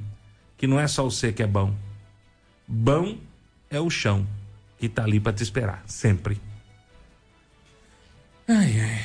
que 0.59 0.67
não 0.67 0.79
é 0.79 0.87
só 0.87 1.05
você 1.05 1.33
que 1.33 1.43
é 1.43 1.47
bom. 1.47 1.75
Bom 2.67 3.17
é 3.71 3.81
o 3.81 3.89
chão 3.89 4.27
que 4.79 4.89
tá 4.89 5.05
ali 5.05 5.19
para 5.19 5.33
te 5.33 5.43
esperar, 5.43 5.83
sempre. 5.87 6.39
Ai, 8.49 8.81
ai. 8.81 9.03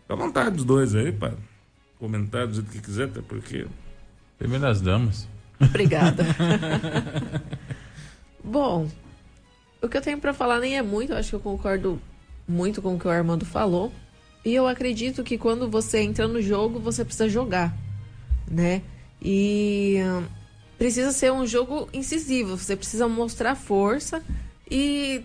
Fica 0.00 0.14
à 0.14 0.16
vontade 0.16 0.56
dos 0.56 0.64
dois 0.64 0.94
aí, 0.94 1.12
para 1.12 1.34
comentar 1.98 2.46
do 2.46 2.54
jeito 2.54 2.70
que 2.70 2.80
quiser, 2.80 3.04
até 3.04 3.20
porque. 3.20 3.66
Primeiro 4.38 4.62
das 4.62 4.80
damas. 4.80 5.28
Obrigada. 5.60 6.24
Bom, 8.42 8.88
o 9.82 9.88
que 9.88 9.96
eu 9.96 10.02
tenho 10.02 10.18
para 10.18 10.32
falar 10.32 10.58
nem 10.58 10.78
é 10.78 10.82
muito, 10.82 11.12
eu 11.12 11.18
acho 11.18 11.28
que 11.28 11.36
eu 11.36 11.40
concordo 11.40 12.00
muito 12.48 12.80
com 12.80 12.94
o 12.94 12.98
que 12.98 13.06
o 13.06 13.10
Armando 13.10 13.44
falou. 13.44 13.92
E 14.44 14.54
eu 14.54 14.66
acredito 14.66 15.22
que 15.22 15.38
quando 15.38 15.68
você 15.68 16.00
entra 16.00 16.26
no 16.26 16.40
jogo, 16.40 16.78
você 16.78 17.04
precisa 17.04 17.28
jogar, 17.28 17.74
né? 18.50 18.82
E 19.22 19.98
hum, 20.02 20.24
precisa 20.76 21.12
ser 21.12 21.32
um 21.32 21.46
jogo 21.46 21.88
incisivo, 21.92 22.56
você 22.56 22.76
precisa 22.76 23.08
mostrar 23.08 23.54
força 23.54 24.22
e 24.70 25.22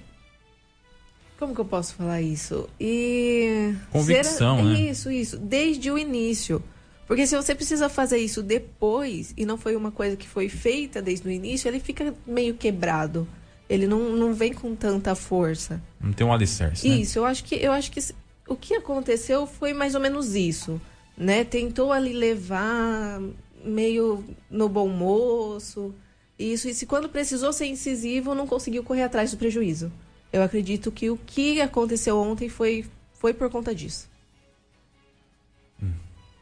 como 1.40 1.56
que 1.56 1.62
eu 1.62 1.66
posso 1.66 1.96
falar 1.96 2.22
isso? 2.22 2.68
E 2.78 3.74
Convicção, 3.92 4.58
ser... 4.58 4.64
né? 4.64 4.82
Isso, 4.82 5.10
isso, 5.10 5.38
desde 5.38 5.90
o 5.90 5.98
início. 5.98 6.62
Porque 7.08 7.26
se 7.26 7.36
você 7.36 7.56
precisa 7.56 7.88
fazer 7.88 8.18
isso 8.18 8.44
depois 8.44 9.34
e 9.38 9.46
não 9.46 9.58
foi 9.58 9.76
uma 9.76 9.90
coisa 9.90 10.18
que 10.18 10.28
foi 10.28 10.50
feita 10.50 11.02
desde 11.02 11.26
o 11.26 11.32
início, 11.32 11.70
ele 11.70 11.80
fica 11.80 12.14
meio 12.28 12.56
quebrado. 12.56 13.26
Ele 13.70 13.88
não, 13.88 14.16
não 14.18 14.34
vem 14.34 14.52
com 14.54 14.76
tanta 14.76 15.16
força. 15.16 15.82
Não 16.00 16.12
tem 16.12 16.28
um 16.28 16.34
alicerce, 16.34 16.88
né? 16.88 16.98
Isso, 16.98 17.20
eu 17.20 17.26
acho 17.26 17.44
que 17.46 17.56
eu 17.56 17.72
acho 17.72 17.90
que 17.90 18.02
o 18.48 18.56
que 18.56 18.76
aconteceu 18.76 19.48
foi 19.48 19.74
mais 19.74 19.96
ou 19.96 20.02
menos 20.02 20.36
isso, 20.36 20.80
né? 21.18 21.46
Tentou 21.46 21.94
ali 21.94 22.12
levar 22.12 23.22
meio 23.64 24.26
no 24.52 24.68
bom 24.68 24.90
moço. 24.90 25.96
Isso, 26.38 26.68
e 26.68 26.74
se 26.74 26.86
quando 26.86 27.08
precisou 27.08 27.54
ser 27.54 27.68
incisivo, 27.68 28.36
não 28.36 28.46
conseguiu 28.46 28.84
correr 28.84 29.04
atrás 29.04 29.32
do 29.32 29.38
prejuízo. 29.38 29.92
Eu 30.32 30.44
acredito 30.44 30.92
que 30.92 31.10
o 31.10 31.18
que 31.18 31.60
aconteceu 31.62 32.18
ontem 32.20 32.50
foi, 32.50 32.86
foi 33.14 33.34
por 33.34 33.50
conta 33.50 33.74
disso. 33.74 34.10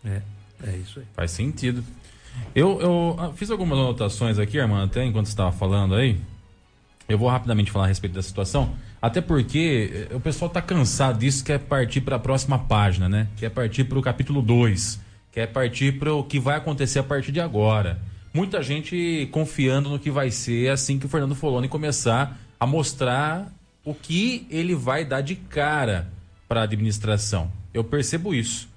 É, 0.08 0.22
é 0.64 0.78
isso 0.78 1.00
aí. 1.00 1.06
Faz 1.14 1.32
sentido. 1.32 1.84
Eu, 2.56 2.80
eu 2.82 3.16
ah, 3.20 3.32
fiz 3.34 3.52
algumas 3.52 3.78
anotações 3.78 4.40
aqui, 4.40 4.60
Armando, 4.60 4.86
até 4.86 5.04
enquanto 5.04 5.26
você 5.26 5.34
estava 5.34 5.52
falando 5.52 5.96
aí. 5.96 6.20
Eu 7.08 7.18
vou 7.18 7.30
rapidamente 7.30 7.72
falar 7.72 7.86
a 7.86 7.88
respeito 7.88 8.14
da 8.14 8.22
situação, 8.22 8.76
até 9.02 9.22
porque 9.22 10.08
eh, 10.12 10.16
o 10.16 10.20
pessoal 10.20 10.48
está 10.48 10.62
cansado 10.62 11.20
disso, 11.20 11.44
quer 11.44 11.58
partir 11.60 12.02
para 12.02 12.18
a 12.18 12.20
próxima 12.20 12.60
página, 12.60 13.08
né? 13.08 13.30
Quer 13.38 13.50
partir 13.50 13.86
para 13.86 13.98
o 13.98 14.02
capítulo 14.02 14.42
2, 14.42 15.00
quer 15.32 15.48
partir 15.48 15.98
para 15.98 16.14
o 16.14 16.22
que 16.22 16.38
vai 16.38 16.58
acontecer 16.58 17.00
a 17.00 17.04
partir 17.04 17.32
de 17.32 17.40
agora. 17.40 17.98
Muita 18.34 18.62
gente 18.62 19.30
confiando 19.32 19.90
no 19.90 19.98
que 19.98 20.12
vai 20.12 20.30
ser 20.30 20.70
assim 20.70 21.00
que 21.00 21.06
o 21.06 21.10
Fernando 21.10 21.34
Foloni 21.34 21.70
começar 21.70 22.38
a 22.60 22.68
mostrar 22.68 23.54
o 23.88 23.96
que 23.96 24.46
ele 24.50 24.76
vai 24.76 25.06
dar 25.06 25.22
de 25.22 25.34
cara 25.34 26.12
para 26.46 26.60
a 26.60 26.64
administração. 26.66 27.50
Eu 27.74 27.86
percebo 27.86 28.36
isso. 28.36 28.68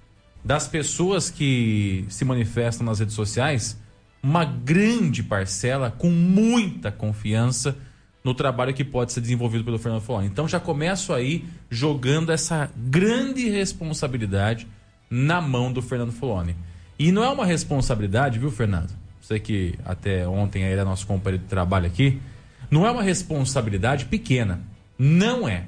Das 0.45 0.69
pessoas 0.69 1.29
que 1.29 2.05
se 2.09 2.25
manifestam 2.25 2.87
nas 2.87 3.01
redes 3.01 3.17
sociais, 3.17 3.77
uma 4.23 4.45
grande 4.45 5.25
parcela 5.25 5.91
com 5.91 6.11
muita 6.11 6.93
confiança 6.93 7.77
no 8.23 8.35
trabalho 8.35 8.73
que 8.73 8.85
pode 8.85 9.13
ser 9.13 9.21
desenvolvido 9.21 9.65
pelo 9.65 9.81
Fernando 9.81 10.01
Foloni. 10.01 10.29
Então 10.29 10.47
já 10.47 10.61
começo 10.61 11.13
aí 11.13 11.45
jogando 11.69 12.31
essa 12.31 12.71
grande 12.77 13.49
responsabilidade 13.49 14.69
na 15.11 15.41
mão 15.41 15.73
do 15.73 15.83
Fernando 15.83 16.13
Foloni. 16.13 16.55
E 16.97 17.11
não 17.11 17.25
é 17.25 17.29
uma 17.29 17.45
responsabilidade, 17.45 18.39
viu, 18.39 18.53
Fernando? 18.53 18.93
Você 19.21 19.41
que 19.41 19.75
até 19.85 20.29
ontem 20.29 20.63
era 20.63 20.85
nosso 20.85 21.05
companheiro 21.05 21.43
de 21.43 21.51
trabalho 21.51 21.87
aqui, 21.87 22.21
não 22.71 22.87
é 22.87 22.93
uma 22.93 23.03
responsabilidade 23.03 24.05
pequena. 24.05 24.70
Não 25.03 25.49
é. 25.49 25.65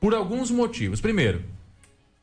Por 0.00 0.14
alguns 0.14 0.50
motivos. 0.50 0.98
Primeiro, 0.98 1.44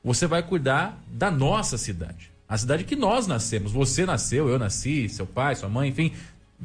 você 0.04 0.26
vai 0.26 0.42
cuidar 0.42 1.00
da 1.08 1.30
nossa 1.30 1.78
cidade. 1.78 2.32
A 2.50 2.58
cidade 2.58 2.86
que 2.86 2.96
nós 2.96 3.28
nascemos. 3.28 3.72
Você 3.72 4.04
nasceu, 4.04 4.50
eu 4.50 4.58
nasci, 4.58 5.08
seu 5.10 5.28
pai, 5.28 5.56
sua 5.56 5.70
mãe, 5.70 5.90
enfim, 5.90 6.12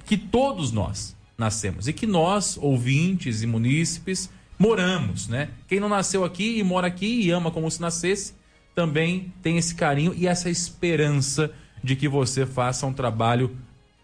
que 0.07 0.17
todos 0.17 0.73
nós 0.73 1.15
nascemos 1.37 1.87
e 1.87 1.93
que 1.93 2.07
nós, 2.07 2.57
ouvintes 2.57 3.43
e 3.43 3.47
munícipes, 3.47 4.31
moramos, 4.59 5.29
né? 5.29 5.51
Quem 5.69 5.79
não 5.79 5.89
nasceu 5.91 6.25
aqui 6.25 6.59
e 6.59 6.63
mora 6.63 6.87
aqui 6.87 7.21
e 7.21 7.31
ama 7.31 7.51
como 7.51 7.71
se 7.71 7.79
nascesse, 7.79 8.33
também 8.75 9.35
tem 9.43 9.59
esse 9.59 9.75
carinho 9.75 10.15
e 10.17 10.27
essa 10.27 10.49
esperança 10.49 11.53
de 11.85 11.95
que 11.95 12.09
você 12.09 12.47
faça 12.47 12.87
um 12.87 12.93
trabalho 12.95 13.55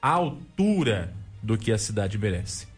à 0.00 0.10
altura 0.10 1.14
do 1.42 1.56
que 1.56 1.72
a 1.72 1.78
cidade 1.78 2.18
merece. 2.18 2.68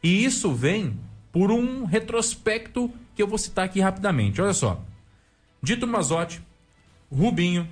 E 0.00 0.24
isso 0.24 0.52
vem 0.54 0.96
por 1.36 1.52
um 1.52 1.84
retrospecto 1.84 2.90
que 3.14 3.22
eu 3.22 3.28
vou 3.28 3.36
citar 3.36 3.66
aqui 3.66 3.78
rapidamente. 3.78 4.40
Olha 4.40 4.54
só. 4.54 4.82
Dito 5.62 5.86
Mazotti, 5.86 6.40
Rubinho, 7.12 7.68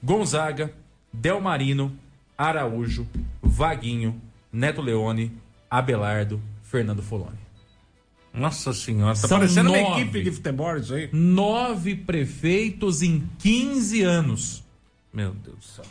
Gonzaga, 0.00 0.72
Delmarino, 1.12 1.98
Araújo, 2.38 3.08
Vaguinho, 3.42 4.22
Neto 4.52 4.80
Leone, 4.80 5.32
Abelardo, 5.68 6.40
Fernando 6.62 7.02
Foloni. 7.02 7.38
Nossa 8.32 8.72
senhora, 8.72 9.16
tá 9.16 9.26
São 9.26 9.40
parecendo 9.40 9.70
uma 9.72 9.80
nove. 9.82 10.02
equipe 10.02 10.22
de 10.22 10.30
futebol 10.30 10.76
isso 10.76 10.94
aí. 10.94 11.10
Nove 11.12 11.96
prefeitos 11.96 13.02
em 13.02 13.28
15 13.40 14.00
anos. 14.02 14.62
Meu 15.12 15.32
Deus 15.32 15.56
do 15.56 15.64
céu. 15.64 15.84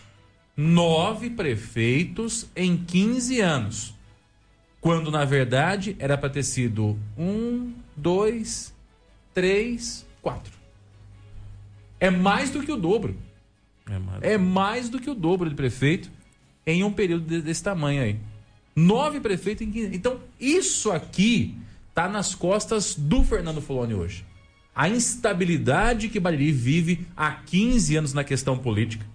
Nove 0.55 1.29
prefeitos 1.29 2.47
em 2.55 2.77
15 2.77 3.41
anos. 3.41 4.00
Quando, 4.81 5.11
na 5.11 5.23
verdade, 5.23 5.95
era 5.99 6.17
para 6.17 6.29
ter 6.29 6.43
sido 6.43 6.97
um, 7.15 7.71
dois, 7.95 8.73
três, 9.33 10.05
quatro. 10.21 10.51
É 11.99 12.09
mais 12.09 12.49
do 12.49 12.63
que 12.63 12.71
o 12.71 12.77
dobro. 12.77 13.15
É, 13.87 13.99
mas... 13.99 14.23
É 14.23 14.37
mais 14.39 14.89
do 14.89 14.99
que 14.99 15.09
o 15.09 15.13
dobro 15.13 15.47
de 15.47 15.55
prefeito 15.55 16.11
em 16.65 16.83
um 16.83 16.91
período 16.91 17.25
de- 17.27 17.41
desse 17.41 17.61
tamanho 17.63 18.01
aí. 18.01 18.19
Nove 18.75 19.19
prefeitos 19.19 19.67
em 19.67 19.71
15. 19.71 19.95
Então, 19.95 20.19
isso 20.39 20.91
aqui 20.91 21.55
tá 21.93 22.09
nas 22.09 22.33
costas 22.33 22.95
do 22.95 23.23
Fernando 23.23 23.61
Foloni 23.61 23.93
hoje. 23.93 24.25
A 24.73 24.89
instabilidade 24.89 26.09
que 26.09 26.19
Bariri 26.19 26.51
vive 26.51 27.05
há 27.15 27.31
15 27.33 27.97
anos 27.97 28.13
na 28.13 28.23
questão 28.23 28.57
política. 28.57 29.05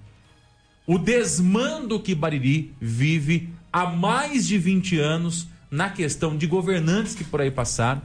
O 0.86 0.98
desmando 0.98 1.98
que 1.98 2.14
Bariri 2.14 2.72
vive 2.80 3.48
há 3.72 3.86
mais 3.86 4.46
de 4.46 4.58
20 4.58 4.98
anos 5.00 5.48
na 5.70 5.90
questão 5.90 6.36
de 6.36 6.46
governantes 6.46 7.14
que 7.14 7.24
por 7.24 7.40
aí 7.40 7.50
passaram. 7.50 8.02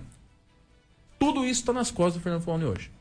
Tudo 1.19 1.45
isso 1.45 1.61
está 1.61 1.73
nas 1.73 1.91
costas 1.91 2.15
do 2.15 2.23
Fernando 2.23 2.41
Foloni 2.41 2.65
hoje. 2.65 2.91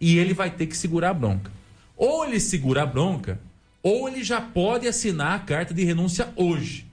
E 0.00 0.18
ele 0.18 0.34
vai 0.34 0.50
ter 0.50 0.66
que 0.66 0.76
segurar 0.76 1.10
a 1.10 1.14
bronca. 1.14 1.50
Ou 1.96 2.24
ele 2.24 2.38
segura 2.38 2.82
a 2.82 2.86
bronca, 2.86 3.40
ou 3.82 4.08
ele 4.08 4.22
já 4.22 4.40
pode 4.40 4.86
assinar 4.86 5.34
a 5.34 5.38
carta 5.38 5.72
de 5.72 5.82
renúncia 5.84 6.32
hoje. 6.36 6.86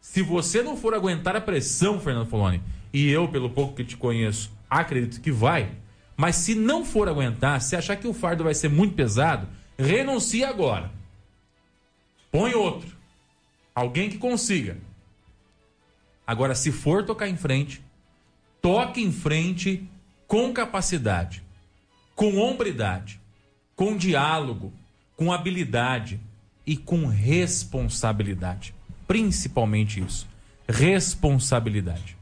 Se 0.00 0.22
você 0.22 0.62
não 0.62 0.76
for 0.76 0.94
aguentar 0.94 1.36
a 1.36 1.40
pressão, 1.40 2.00
Fernando 2.00 2.28
Foloni, 2.28 2.62
e 2.92 3.08
eu, 3.08 3.28
pelo 3.28 3.50
pouco 3.50 3.74
que 3.74 3.84
te 3.84 3.96
conheço, 3.96 4.50
acredito 4.68 5.20
que 5.20 5.30
vai, 5.30 5.70
mas 6.16 6.36
se 6.36 6.54
não 6.54 6.84
for 6.84 7.08
aguentar, 7.08 7.60
se 7.60 7.76
achar 7.76 7.96
que 7.96 8.08
o 8.08 8.14
fardo 8.14 8.44
vai 8.44 8.54
ser 8.54 8.68
muito 8.68 8.94
pesado, 8.94 9.46
renuncie 9.78 10.44
agora. 10.44 10.90
Põe 12.32 12.54
outro. 12.54 12.96
Alguém 13.74 14.08
que 14.08 14.16
consiga. 14.16 14.78
Agora, 16.26 16.54
se 16.54 16.72
for 16.72 17.04
tocar 17.04 17.28
em 17.28 17.36
frente, 17.36 17.82
toque 18.60 19.00
em 19.00 19.12
frente 19.12 19.88
com 20.26 20.52
capacidade, 20.52 21.42
com 22.14 22.36
hombridade, 22.38 23.20
com 23.76 23.96
diálogo, 23.96 24.72
com 25.16 25.32
habilidade 25.32 26.18
e 26.66 26.76
com 26.76 27.06
responsabilidade. 27.06 28.74
Principalmente 29.06 30.00
isso. 30.00 30.26
Responsabilidade. 30.68 32.16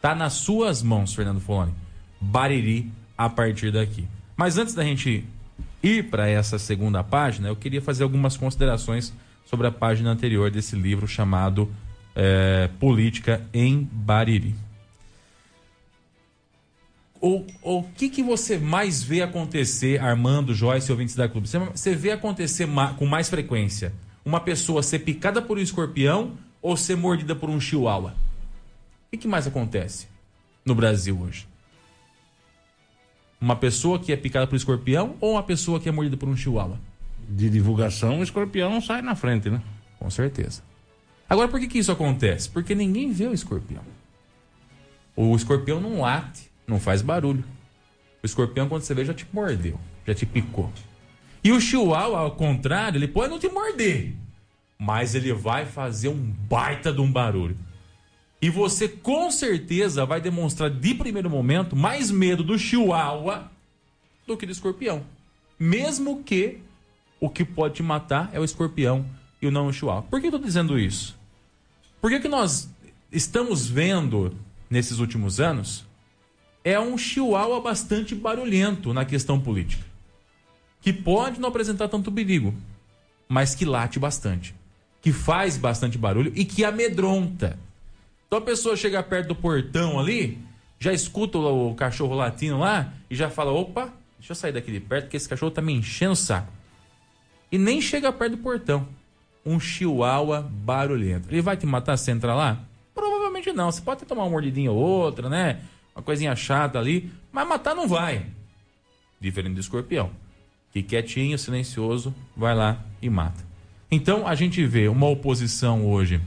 Tá 0.00 0.14
nas 0.14 0.32
suas 0.32 0.82
mãos, 0.82 1.14
Fernando 1.14 1.40
Foloni. 1.40 1.74
Bariri 2.20 2.90
a 3.16 3.28
partir 3.28 3.70
daqui. 3.70 4.08
Mas 4.36 4.56
antes 4.56 4.74
da 4.74 4.82
gente 4.82 5.24
ir 5.82 6.08
para 6.08 6.28
essa 6.28 6.58
segunda 6.58 7.04
página, 7.04 7.48
eu 7.48 7.56
queria 7.56 7.82
fazer 7.82 8.04
algumas 8.04 8.36
considerações 8.36 9.12
sobre 9.44 9.66
a 9.66 9.70
página 9.70 10.10
anterior 10.10 10.50
desse 10.50 10.74
livro 10.74 11.06
chamado 11.06 11.70
é, 12.14 12.68
Política 12.78 13.46
em 13.52 13.88
Bariri. 13.90 14.54
O, 17.20 17.46
o 17.62 17.84
que, 17.84 18.08
que 18.08 18.22
você 18.22 18.58
mais 18.58 19.00
vê 19.00 19.22
acontecer, 19.22 20.00
Armando, 20.00 20.52
Joyce 20.52 20.90
e 20.90 20.92
ouvintes 20.92 21.14
da 21.14 21.28
clube? 21.28 21.48
Você, 21.48 21.58
você 21.58 21.94
vê 21.94 22.10
acontecer 22.10 22.66
ma, 22.66 22.94
com 22.94 23.06
mais 23.06 23.30
frequência 23.30 23.92
uma 24.24 24.40
pessoa 24.40 24.82
ser 24.82 25.00
picada 25.00 25.40
por 25.40 25.56
um 25.56 25.60
escorpião 25.60 26.32
ou 26.60 26.76
ser 26.76 26.96
mordida 26.96 27.34
por 27.34 27.48
um 27.48 27.60
chihuahua? 27.60 28.10
O 29.06 29.10
que, 29.12 29.18
que 29.18 29.28
mais 29.28 29.46
acontece 29.46 30.08
no 30.64 30.74
Brasil 30.74 31.16
hoje? 31.20 31.46
Uma 33.40 33.56
pessoa 33.56 33.98
que 33.98 34.12
é 34.12 34.16
picada 34.16 34.46
por 34.46 34.54
um 34.54 34.56
escorpião 34.56 35.16
ou 35.20 35.32
uma 35.32 35.42
pessoa 35.42 35.78
que 35.78 35.88
é 35.88 35.92
mordida 35.92 36.16
por 36.16 36.28
um 36.28 36.36
chihuahua? 36.36 36.78
De 37.28 37.48
divulgação, 37.48 38.18
o 38.18 38.22
escorpião 38.22 38.80
sai 38.80 39.00
na 39.00 39.14
frente, 39.14 39.48
né? 39.48 39.62
Com 39.98 40.10
certeza. 40.10 40.62
Agora, 41.32 41.48
por 41.48 41.58
que, 41.58 41.66
que 41.66 41.78
isso 41.78 41.90
acontece? 41.90 42.46
Porque 42.50 42.74
ninguém 42.74 43.10
vê 43.10 43.26
o 43.26 43.32
escorpião. 43.32 43.80
O 45.16 45.34
escorpião 45.34 45.80
não 45.80 46.02
late 46.02 46.50
não 46.66 46.78
faz 46.78 47.00
barulho. 47.00 47.42
O 48.22 48.26
escorpião, 48.26 48.68
quando 48.68 48.82
você 48.82 48.92
vê, 48.92 49.02
já 49.02 49.14
te 49.14 49.26
mordeu, 49.32 49.80
já 50.06 50.14
te 50.14 50.26
picou. 50.26 50.70
E 51.42 51.50
o 51.50 51.58
chihuahua, 51.58 52.18
ao 52.18 52.32
contrário, 52.32 52.98
ele 52.98 53.08
pode 53.08 53.30
não 53.30 53.38
te 53.38 53.48
morder, 53.48 54.12
mas 54.78 55.14
ele 55.14 55.32
vai 55.32 55.64
fazer 55.64 56.10
um 56.10 56.18
baita 56.20 56.92
de 56.92 57.00
um 57.00 57.10
barulho. 57.10 57.56
E 58.42 58.50
você 58.50 58.86
com 58.86 59.30
certeza 59.30 60.04
vai 60.04 60.20
demonstrar 60.20 60.68
de 60.68 60.94
primeiro 60.94 61.30
momento 61.30 61.74
mais 61.74 62.10
medo 62.10 62.44
do 62.44 62.58
chihuahua 62.58 63.50
do 64.26 64.36
que 64.36 64.44
do 64.44 64.52
escorpião. 64.52 65.02
Mesmo 65.58 66.22
que 66.22 66.58
o 67.18 67.30
que 67.30 67.42
pode 67.42 67.76
te 67.76 67.82
matar 67.82 68.28
é 68.34 68.38
o 68.38 68.44
escorpião 68.44 69.06
e 69.40 69.50
não 69.50 69.68
o 69.68 69.72
chihuahua. 69.72 70.02
Por 70.02 70.20
que 70.20 70.26
eu 70.26 70.28
estou 70.28 70.44
dizendo 70.44 70.78
isso? 70.78 71.21
Porque 72.02 72.18
que 72.18 72.28
nós 72.28 72.68
estamos 73.12 73.68
vendo 73.68 74.36
nesses 74.68 74.98
últimos 74.98 75.38
anos 75.38 75.86
é 76.64 76.78
um 76.78 76.98
chihuahua 76.98 77.60
bastante 77.60 78.12
barulhento 78.12 78.92
na 78.92 79.04
questão 79.04 79.38
política. 79.38 79.84
Que 80.80 80.92
pode 80.92 81.40
não 81.40 81.48
apresentar 81.48 81.86
tanto 81.86 82.10
perigo, 82.10 82.52
mas 83.28 83.54
que 83.54 83.64
late 83.64 84.00
bastante. 84.00 84.52
Que 85.00 85.12
faz 85.12 85.56
bastante 85.56 85.96
barulho 85.96 86.32
e 86.34 86.44
que 86.44 86.64
amedronta. 86.64 87.56
Então 88.26 88.40
a 88.40 88.42
pessoa 88.42 88.76
chega 88.76 89.00
perto 89.00 89.28
do 89.28 89.36
portão 89.36 90.00
ali, 90.00 90.40
já 90.80 90.92
escuta 90.92 91.38
o 91.38 91.72
cachorro 91.76 92.16
latindo 92.16 92.58
lá 92.58 92.92
e 93.08 93.14
já 93.14 93.30
fala: 93.30 93.52
opa, 93.52 93.92
deixa 94.18 94.32
eu 94.32 94.36
sair 94.36 94.50
daqui 94.50 94.72
de 94.72 94.80
perto 94.80 95.08
que 95.08 95.16
esse 95.16 95.28
cachorro 95.28 95.52
tá 95.52 95.62
me 95.62 95.72
enchendo 95.72 96.14
o 96.14 96.16
saco. 96.16 96.52
E 97.52 97.56
nem 97.56 97.80
chega 97.80 98.12
perto 98.12 98.34
do 98.34 98.42
portão. 98.42 98.88
Um 99.44 99.58
chihuahua 99.58 100.40
barulhento. 100.40 101.28
Ele 101.30 101.42
vai 101.42 101.56
te 101.56 101.66
matar 101.66 101.96
se 101.96 102.10
entrar 102.10 102.34
lá? 102.34 102.60
Provavelmente 102.94 103.52
não. 103.52 103.70
Você 103.70 103.80
pode 103.80 104.00
ter 104.00 104.06
tomar 104.06 104.24
uma 104.24 104.30
mordidinha 104.30 104.70
ou 104.70 104.78
outra, 104.78 105.28
né? 105.28 105.60
uma 105.94 106.02
coisinha 106.02 106.34
chata 106.34 106.78
ali, 106.78 107.12
mas 107.30 107.46
matar 107.46 107.74
não 107.74 107.86
vai. 107.86 108.26
Diferente 109.20 109.54
do 109.54 109.60
escorpião, 109.60 110.10
que 110.72 110.82
quietinho, 110.82 111.38
silencioso, 111.38 112.14
vai 112.36 112.54
lá 112.54 112.82
e 113.00 113.08
mata. 113.08 113.44
Então 113.90 114.26
a 114.26 114.34
gente 114.34 114.64
vê 114.64 114.88
uma 114.88 115.06
oposição 115.06 115.86
hoje 115.86 116.20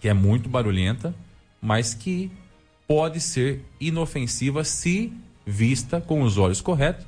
que 0.00 0.08
é 0.08 0.14
muito 0.14 0.48
barulhenta, 0.48 1.14
mas 1.60 1.94
que 1.94 2.30
pode 2.86 3.20
ser 3.20 3.64
inofensiva 3.80 4.64
se 4.64 5.12
vista 5.44 6.00
com 6.00 6.22
os 6.22 6.38
olhos 6.38 6.60
corretos 6.60 7.06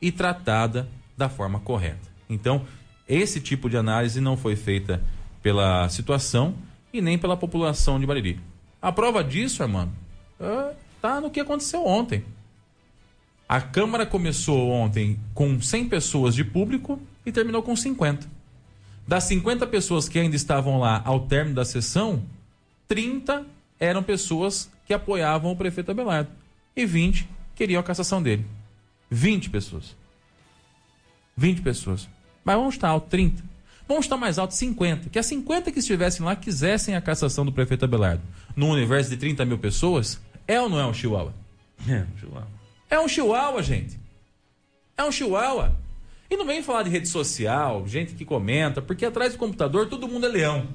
e 0.00 0.10
tratada 0.10 0.88
da 1.16 1.28
forma 1.28 1.60
correta. 1.60 2.08
Então, 2.28 2.64
esse 3.10 3.40
tipo 3.40 3.68
de 3.68 3.76
análise 3.76 4.20
não 4.20 4.36
foi 4.36 4.54
feita 4.54 5.02
pela 5.42 5.88
situação 5.88 6.54
e 6.92 7.00
nem 7.00 7.18
pela 7.18 7.36
população 7.36 7.98
de 7.98 8.06
Bariri. 8.06 8.38
A 8.80 8.92
prova 8.92 9.24
disso, 9.24 9.62
Armando, 9.62 9.92
é 10.38 10.74
tá 11.02 11.20
no 11.20 11.30
que 11.30 11.40
aconteceu 11.40 11.84
ontem. 11.84 12.24
A 13.48 13.60
Câmara 13.60 14.06
começou 14.06 14.70
ontem 14.70 15.18
com 15.34 15.60
100 15.60 15.88
pessoas 15.88 16.34
de 16.34 16.44
público 16.44 17.00
e 17.26 17.32
terminou 17.32 17.62
com 17.62 17.74
50. 17.74 18.28
Das 19.08 19.24
50 19.24 19.66
pessoas 19.66 20.08
que 20.08 20.18
ainda 20.18 20.36
estavam 20.36 20.78
lá 20.78 21.02
ao 21.04 21.26
término 21.26 21.56
da 21.56 21.64
sessão, 21.64 22.22
30 22.86 23.44
eram 23.78 24.02
pessoas 24.02 24.70
que 24.86 24.94
apoiavam 24.94 25.50
o 25.50 25.56
prefeito 25.56 25.90
Abelardo 25.90 26.30
e 26.76 26.86
20 26.86 27.28
queriam 27.56 27.80
a 27.80 27.82
cassação 27.82 28.22
dele. 28.22 28.46
20 29.10 29.50
pessoas. 29.50 29.96
20 31.36 31.62
pessoas. 31.62 32.08
Mas 32.44 32.56
vamos 32.56 32.74
estar 32.74 32.88
alto, 32.88 33.08
30. 33.08 33.42
Vamos 33.86 34.04
estar 34.04 34.16
mais 34.16 34.38
alto, 34.38 34.54
50. 34.54 35.10
Que 35.10 35.18
as 35.18 35.26
50 35.26 35.72
que 35.72 35.80
estivessem 35.80 36.24
lá 36.24 36.36
quisessem 36.36 36.94
a 36.94 37.00
cassação 37.00 37.44
do 37.44 37.52
prefeito 37.52 37.84
Abelardo. 37.84 38.22
No 38.54 38.68
universo 38.68 39.10
de 39.10 39.16
30 39.16 39.44
mil 39.44 39.58
pessoas, 39.58 40.20
é 40.46 40.60
ou 40.60 40.68
não 40.68 40.78
é 40.78 40.86
um 40.86 40.94
chihuahua? 40.94 41.34
É 41.88 42.02
um 42.02 42.18
chihuahua. 42.18 42.48
É 42.90 43.00
um 43.00 43.08
chihuahua, 43.08 43.62
gente. 43.62 43.98
É 44.96 45.04
um 45.04 45.10
chihuahua. 45.10 45.74
E 46.30 46.36
não 46.36 46.46
vem 46.46 46.62
falar 46.62 46.84
de 46.84 46.90
rede 46.90 47.08
social, 47.08 47.86
gente 47.86 48.14
que 48.14 48.24
comenta, 48.24 48.80
porque 48.80 49.04
atrás 49.04 49.32
do 49.32 49.38
computador 49.38 49.88
todo 49.88 50.06
mundo 50.06 50.26
é 50.26 50.28
leão. 50.28 50.68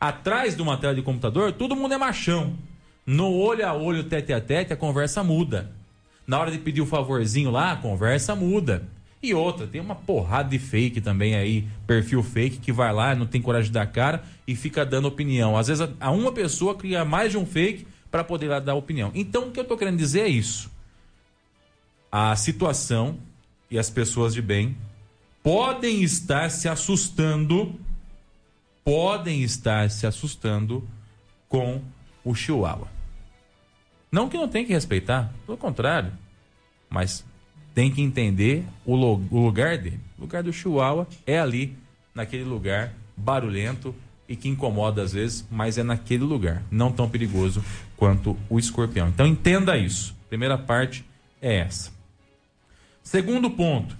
Atrás 0.00 0.56
de 0.56 0.62
uma 0.62 0.76
tela 0.76 0.94
de 0.94 1.02
computador 1.02 1.52
todo 1.52 1.76
mundo 1.76 1.94
é 1.94 1.98
machão. 1.98 2.56
No 3.06 3.32
olho 3.32 3.66
a 3.66 3.72
olho, 3.72 4.04
tete 4.04 4.32
a 4.32 4.40
tete, 4.40 4.72
a 4.72 4.76
conversa 4.76 5.22
muda. 5.22 5.70
Na 6.26 6.40
hora 6.40 6.50
de 6.50 6.58
pedir 6.58 6.80
o 6.80 6.84
um 6.84 6.86
favorzinho 6.86 7.50
lá, 7.50 7.72
a 7.72 7.76
conversa 7.76 8.34
muda. 8.34 8.88
E 9.24 9.32
outra, 9.32 9.66
tem 9.66 9.80
uma 9.80 9.94
porrada 9.94 10.50
de 10.50 10.58
fake 10.58 11.00
também 11.00 11.34
aí, 11.34 11.66
perfil 11.86 12.22
fake, 12.22 12.58
que 12.58 12.70
vai 12.70 12.92
lá, 12.92 13.14
não 13.14 13.24
tem 13.24 13.40
coragem 13.40 13.68
de 13.68 13.72
dar 13.72 13.86
cara 13.86 14.22
e 14.46 14.54
fica 14.54 14.84
dando 14.84 15.08
opinião. 15.08 15.56
Às 15.56 15.68
vezes 15.68 15.88
a 15.98 16.10
uma 16.10 16.30
pessoa 16.30 16.74
cria 16.74 17.06
mais 17.06 17.30
de 17.30 17.38
um 17.38 17.46
fake 17.46 17.86
para 18.10 18.22
poder 18.22 18.60
dar 18.60 18.74
opinião. 18.74 19.10
Então, 19.14 19.48
o 19.48 19.50
que 19.50 19.58
eu 19.58 19.62
estou 19.62 19.78
querendo 19.78 19.96
dizer 19.96 20.20
é 20.20 20.28
isso. 20.28 20.70
A 22.12 22.36
situação 22.36 23.16
e 23.70 23.78
as 23.78 23.88
pessoas 23.88 24.34
de 24.34 24.42
bem 24.42 24.76
podem 25.42 26.02
estar 26.02 26.50
se 26.50 26.68
assustando, 26.68 27.80
podem 28.84 29.42
estar 29.42 29.90
se 29.90 30.06
assustando 30.06 30.86
com 31.48 31.80
o 32.22 32.34
Chihuahua. 32.34 32.88
Não 34.12 34.28
que 34.28 34.36
não 34.36 34.48
tem 34.48 34.66
que 34.66 34.72
respeitar, 34.74 35.32
pelo 35.46 35.56
contrário, 35.56 36.12
mas 36.90 37.24
tem 37.74 37.90
que 37.90 38.00
entender 38.00 38.64
o, 38.86 38.94
o 38.94 39.44
lugar 39.44 39.76
dele. 39.76 40.00
O 40.16 40.22
lugar 40.22 40.42
do 40.42 40.52
Chihuahua 40.52 41.08
é 41.26 41.38
ali, 41.38 41.76
naquele 42.14 42.44
lugar 42.44 42.94
barulhento, 43.16 43.94
e 44.28 44.36
que 44.36 44.48
incomoda 44.48 45.02
às 45.02 45.12
vezes, 45.12 45.46
mas 45.50 45.76
é 45.76 45.82
naquele 45.82 46.24
lugar, 46.24 46.62
não 46.70 46.90
tão 46.90 47.08
perigoso 47.08 47.62
quanto 47.96 48.36
o 48.48 48.58
escorpião. 48.58 49.08
Então 49.08 49.26
entenda 49.26 49.76
isso. 49.76 50.14
Primeira 50.28 50.56
parte 50.56 51.04
é 51.42 51.56
essa. 51.56 51.92
Segundo 53.02 53.50
ponto, 53.50 53.94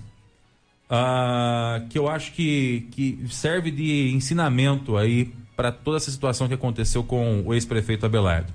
uh, 0.91 1.87
que 1.89 1.99
eu 1.99 2.09
acho 2.09 2.33
que, 2.33 2.89
que 2.91 3.27
serve 3.29 3.71
de 3.71 4.11
ensinamento 4.15 4.97
aí 4.97 5.33
para 5.55 5.71
toda 5.71 5.99
essa 5.99 6.11
situação 6.11 6.49
que 6.49 6.55
aconteceu 6.55 7.05
com 7.05 7.43
o 7.45 7.53
ex-prefeito 7.53 8.07
Abelardo. 8.07 8.53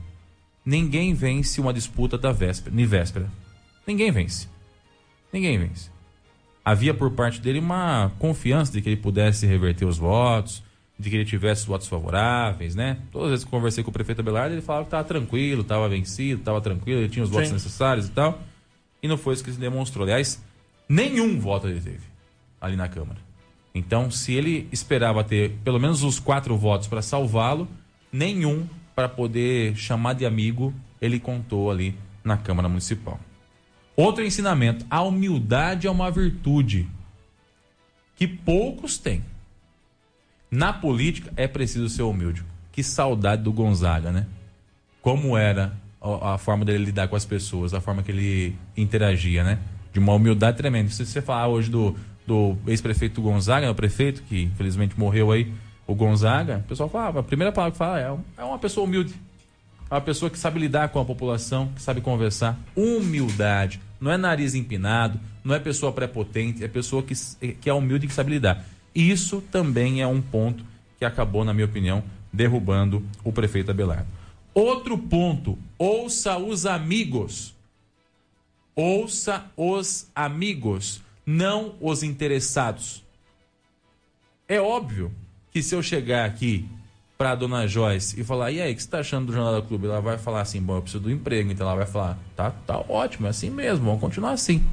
Ninguém 0.65 1.13
vence 1.13 1.61
uma 1.61 1.74
disputa 1.74 2.17
da 2.17 2.32
véspera, 2.32 2.76
véspera. 2.86 3.32
Ninguém 3.86 4.11
vence. 4.11 4.47
Ninguém 5.32 5.57
vence. 5.57 5.89
Havia 6.63 6.93
por 6.93 7.11
parte 7.11 7.41
dele 7.41 7.59
uma 7.59 8.11
confiança 8.19 8.71
de 8.71 8.82
que 8.82 8.89
ele 8.89 8.97
pudesse 8.97 9.45
reverter 9.45 9.86
os 9.86 9.97
votos, 9.97 10.63
de 10.99 11.09
que 11.09 11.15
ele 11.15 11.25
tivesse 11.25 11.65
votos 11.65 11.88
favoráveis, 11.88 12.75
né? 12.75 12.97
Todas 13.11 13.27
as 13.27 13.32
vezes 13.32 13.45
que 13.45 13.51
conversei 13.51 13.84
com 13.84 13.89
o 13.89 13.93
prefeito 13.93 14.19
Abelardo, 14.19 14.53
ele 14.53 14.61
falava 14.61 14.84
que 14.84 14.88
estava 14.88 15.03
tranquilo, 15.03 15.61
estava 15.61 15.88
vencido, 15.88 16.41
estava 16.41 16.59
tranquilo, 16.59 16.99
ele 16.99 17.09
tinha 17.09 17.23
os 17.23 17.30
votos 17.30 17.47
Sim. 17.47 17.53
necessários 17.53 18.07
e 18.07 18.11
tal. 18.11 18.41
E 19.01 19.07
não 19.07 19.17
foi 19.17 19.34
isso 19.34 19.43
que 19.43 19.51
se 19.51 19.59
demonstrou. 19.59 20.03
Aliás, 20.03 20.43
nenhum 20.88 21.39
voto 21.39 21.67
ele 21.67 21.80
teve 21.80 22.03
ali 22.59 22.75
na 22.75 22.89
Câmara. 22.89 23.19
Então, 23.73 24.11
se 24.11 24.34
ele 24.34 24.67
esperava 24.71 25.23
ter 25.23 25.51
pelo 25.63 25.80
menos 25.80 26.03
os 26.03 26.19
quatro 26.19 26.57
votos 26.57 26.88
para 26.88 27.01
salvá-lo, 27.01 27.67
nenhum 28.11 28.67
para 28.93 29.07
poder 29.07 29.75
chamar 29.77 30.13
de 30.13 30.25
amigo 30.25 30.73
ele 30.99 31.19
contou 31.19 31.71
ali 31.71 31.95
na 32.23 32.36
Câmara 32.36 32.67
Municipal. 32.67 33.19
Outro 34.00 34.24
ensinamento: 34.24 34.86
a 34.89 35.02
humildade 35.02 35.86
é 35.86 35.91
uma 35.91 36.10
virtude 36.10 36.88
que 38.16 38.26
poucos 38.26 38.97
têm 38.97 39.26
Na 40.50 40.72
política 40.72 41.34
é 41.36 41.50
preciso 41.50 41.89
ser 41.89 42.04
humilde. 42.04 42.41
Que 42.72 42.82
saudade 42.82 43.43
do 43.43 43.52
Gonzaga, 43.52 44.10
né? 44.10 44.26
Como 45.02 45.38
era 45.38 45.74
a, 46.02 46.38
forma 46.38 46.64
dele 46.64 46.86
lidar 46.86 47.10
com 47.10 47.16
as 47.18 47.26
pessoas, 47.26 47.74
a 47.74 47.82
forma 47.82 48.02
que 48.02 48.10
ele 48.10 48.56
interagia, 48.78 49.43
né? 49.43 49.60
De 49.91 50.00
uma 50.00 50.14
humildade 50.14 50.56
tremenda. 50.56 50.89
Se 50.89 51.06
você 51.06 51.22
falar 51.22 51.50
hoje 51.50 51.70
do, 51.70 51.93
do 52.26 52.56
ex-prefeito 52.68 53.22
Gonzaga, 53.22 53.66
né, 53.66 53.72
o 53.72 53.76
prefeito, 53.76 54.24
que 54.24 54.43
infelizmente 54.43 54.97
morreu 54.97 55.30
aí, 55.30 55.52
o 55.86 55.93
Gonzaga, 55.93 56.60
o 56.60 56.70
pessoal 56.70 56.88
falava, 56.88 57.20
a 57.20 57.24
primeira 57.24 57.52
palavra 57.52 57.74
que 57.74 57.78
fala 57.78 58.00
é, 58.00 58.18
é 58.38 58.43
uma 58.45 58.60
pessoa 58.60 58.86
humilde. 58.86 59.14
É 59.90 59.96
uma 59.96 60.02
pessoa 60.02 60.30
que 60.30 60.38
sabe 60.38 60.60
lidar 60.60 60.90
com 60.90 61.00
a 61.00 61.06
população, 61.06 61.72
que 61.76 61.82
sabe 61.82 62.00
conversar. 62.00 62.60
Humildade. 62.76 63.82
Não 64.00 64.12
é 64.12 64.18
nariz 64.18 64.54
empinado, 64.54 65.20
não 65.44 65.56
é 65.56 65.60
pessoa 65.60 65.92
prepotente, 65.92 66.64
é 66.64 66.68
pessoa 66.68 67.02
que, 67.02 67.16
que 67.56 67.70
é 67.70 67.74
humilde 67.74 68.06
e 68.06 68.08
que 68.08 68.14
sabe 68.14 68.32
lidar. 68.32 68.66
Isso 68.94 69.42
também 69.52 70.02
é 70.02 70.08
um 70.08 70.22
ponto 70.22 70.64
que 70.98 71.06
acabou, 71.06 71.44
na 71.44 71.54
minha 71.54 71.66
opinião, 71.66 72.04
derrubando 72.32 73.04
o 73.24 73.32
prefeito 73.32 73.72
Abelardo. 73.72 74.08
Outro 74.54 74.98
ponto, 74.98 75.58
ouça 75.78 76.38
os 76.38 76.66
amigos. 76.66 77.56
Ouça 78.76 79.46
os 79.58 80.10
amigos, 80.16 81.02
não 81.26 81.76
os 81.82 82.04
interessados. 82.04 83.04
É 84.48 84.60
óbvio 84.62 85.12
que 85.52 85.62
se 85.62 85.76
eu 85.76 85.82
chegar 85.82 86.26
aqui 86.26 86.70
para 87.20 87.36
dona 87.36 87.67
Joyce 87.67 88.17
e 88.17 88.24
falar, 88.24 88.49
e 88.49 88.61
aí, 88.61 88.72
o 88.72 88.76
que 88.76 88.82
você 88.82 88.88
está 88.88 88.99
achando 88.99 89.26
do 89.26 89.34
Jornal 89.34 89.53
da 89.53 89.61
Clube? 89.61 89.88
Ela 89.88 89.99
vai 89.99 90.17
falar 90.17 90.39
assim, 90.39 90.61
bom, 90.61 90.78
eu 90.78 90.82
preciso 90.82 91.03
do 91.03 91.11
emprego. 91.11 91.51
Então 91.51 91.67
ela 91.67 91.76
vai 91.76 91.86
falar, 91.86 92.17
tá, 92.34 92.49
tá 92.49 92.80
ótimo, 92.88 93.28
é 93.28 93.30
assim 93.30 93.49
mesmo, 93.49 93.84
vamos 93.84 93.99
continuar 93.99 94.32
assim. 94.32 94.63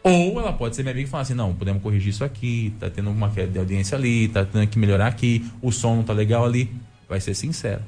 Ou 0.00 0.38
ela 0.38 0.52
pode 0.52 0.76
ser 0.76 0.84
minha 0.84 0.92
amiga 0.92 1.08
e 1.08 1.10
falar 1.10 1.24
assim, 1.24 1.34
não, 1.34 1.52
podemos 1.52 1.82
corrigir 1.82 2.10
isso 2.10 2.22
aqui, 2.22 2.72
tá 2.78 2.88
tendo 2.88 3.10
uma 3.10 3.28
queda 3.28 3.50
de 3.50 3.58
audiência 3.58 3.98
ali, 3.98 4.28
tá 4.28 4.44
tendo 4.44 4.68
que 4.68 4.78
melhorar 4.78 5.08
aqui, 5.08 5.50
o 5.60 5.72
som 5.72 5.96
não 5.96 6.04
tá 6.04 6.12
legal 6.12 6.44
ali. 6.44 6.70
Vai 7.08 7.20
ser 7.20 7.34
sincero. 7.34 7.82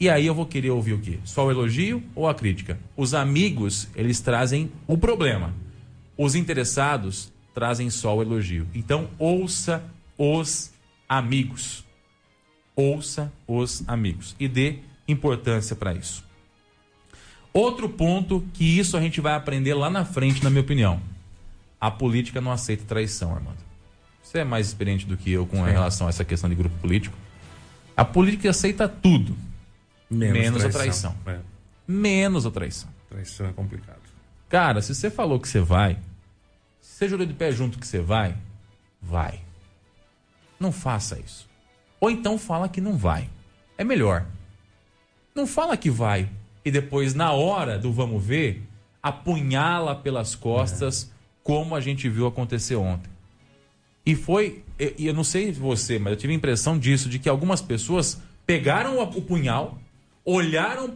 E 0.00 0.10
aí 0.10 0.26
eu 0.26 0.34
vou 0.34 0.44
querer 0.44 0.70
ouvir 0.70 0.94
o 0.94 0.98
quê? 0.98 1.20
Só 1.24 1.46
o 1.46 1.52
elogio 1.52 2.02
ou 2.12 2.28
a 2.28 2.34
crítica? 2.34 2.76
Os 2.96 3.14
amigos, 3.14 3.86
eles 3.94 4.18
trazem 4.18 4.68
o 4.88 4.98
problema. 4.98 5.54
Os 6.18 6.34
interessados 6.34 7.32
trazem 7.54 7.88
só 7.88 8.16
o 8.16 8.20
elogio. 8.20 8.66
Então, 8.74 9.08
ouça 9.16 9.80
os 10.18 10.72
amigos. 11.08 11.83
Ouça 12.76 13.32
os 13.46 13.82
amigos 13.88 14.34
e 14.38 14.48
dê 14.48 14.78
importância 15.06 15.76
para 15.76 15.94
isso. 15.94 16.24
Outro 17.52 17.88
ponto 17.88 18.44
que 18.52 18.64
isso 18.64 18.96
a 18.96 19.00
gente 19.00 19.20
vai 19.20 19.34
aprender 19.34 19.74
lá 19.74 19.88
na 19.88 20.04
frente, 20.04 20.42
na 20.42 20.50
minha 20.50 20.62
opinião. 20.62 21.00
A 21.80 21.90
política 21.90 22.40
não 22.40 22.50
aceita 22.50 22.84
traição, 22.84 23.32
Armando. 23.34 23.58
Você 24.22 24.38
é 24.38 24.44
mais 24.44 24.66
experiente 24.66 25.06
do 25.06 25.16
que 25.16 25.30
eu 25.30 25.46
com 25.46 25.62
relação 25.62 26.08
a 26.08 26.10
essa 26.10 26.24
questão 26.24 26.50
de 26.50 26.56
grupo 26.56 26.76
político. 26.78 27.16
A 27.96 28.04
política 28.04 28.50
aceita 28.50 28.88
tudo, 28.88 29.36
menos, 30.10 30.38
menos 30.38 30.62
traição. 30.62 31.10
a 31.10 31.24
traição. 31.24 31.34
É. 31.34 31.38
Menos 31.86 32.44
a 32.44 32.50
traição. 32.50 32.88
Traição 33.08 33.46
é 33.46 33.52
complicado. 33.52 34.00
Cara, 34.48 34.82
se 34.82 34.92
você 34.94 35.10
falou 35.10 35.38
que 35.38 35.48
você 35.48 35.60
vai, 35.60 35.96
se 36.80 36.98
você 36.98 37.08
jurou 37.08 37.26
de 37.26 37.34
pé 37.34 37.52
junto 37.52 37.78
que 37.78 37.86
você 37.86 38.00
vai, 38.00 38.36
vai. 39.00 39.40
Não 40.58 40.72
faça 40.72 41.18
isso. 41.20 41.48
Ou 42.04 42.10
então 42.10 42.36
fala 42.36 42.68
que 42.68 42.82
não 42.82 42.98
vai. 42.98 43.30
É 43.78 43.82
melhor. 43.82 44.26
Não 45.34 45.46
fala 45.46 45.74
que 45.74 45.88
vai 45.88 46.28
e 46.62 46.70
depois, 46.70 47.14
na 47.14 47.32
hora 47.32 47.78
do 47.78 47.90
vamos 47.90 48.22
ver, 48.22 48.62
apunhala 49.02 49.94
pelas 49.94 50.34
costas, 50.34 51.04
é. 51.04 51.14
como 51.42 51.74
a 51.74 51.80
gente 51.80 52.06
viu 52.06 52.26
acontecer 52.26 52.76
ontem. 52.76 53.10
E 54.04 54.14
foi, 54.14 54.62
e 54.78 55.06
eu 55.06 55.14
não 55.14 55.24
sei 55.24 55.50
você, 55.50 55.98
mas 55.98 56.12
eu 56.12 56.18
tive 56.18 56.34
a 56.34 56.36
impressão 56.36 56.78
disso, 56.78 57.08
de 57.08 57.18
que 57.18 57.26
algumas 57.26 57.62
pessoas 57.62 58.20
pegaram 58.44 58.98
o 58.98 59.22
punhal, 59.22 59.78
olharam 60.26 60.90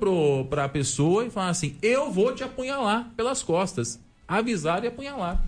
para 0.51 0.65
a 0.65 0.69
pessoa 0.69 1.25
e 1.25 1.31
falaram 1.31 1.53
assim: 1.53 1.75
Eu 1.81 2.13
vou 2.13 2.35
te 2.35 2.45
apunhalar 2.45 3.09
pelas 3.17 3.43
costas. 3.43 3.99
Avisaram 4.29 4.85
e 4.85 4.89
apunhalar. 4.89 5.43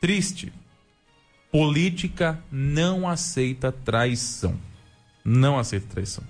Triste. 0.00 0.52
Política 1.56 2.38
não 2.52 3.08
aceita 3.08 3.72
traição. 3.72 4.58
Não 5.24 5.58
aceita 5.58 5.86
traição. 5.88 6.22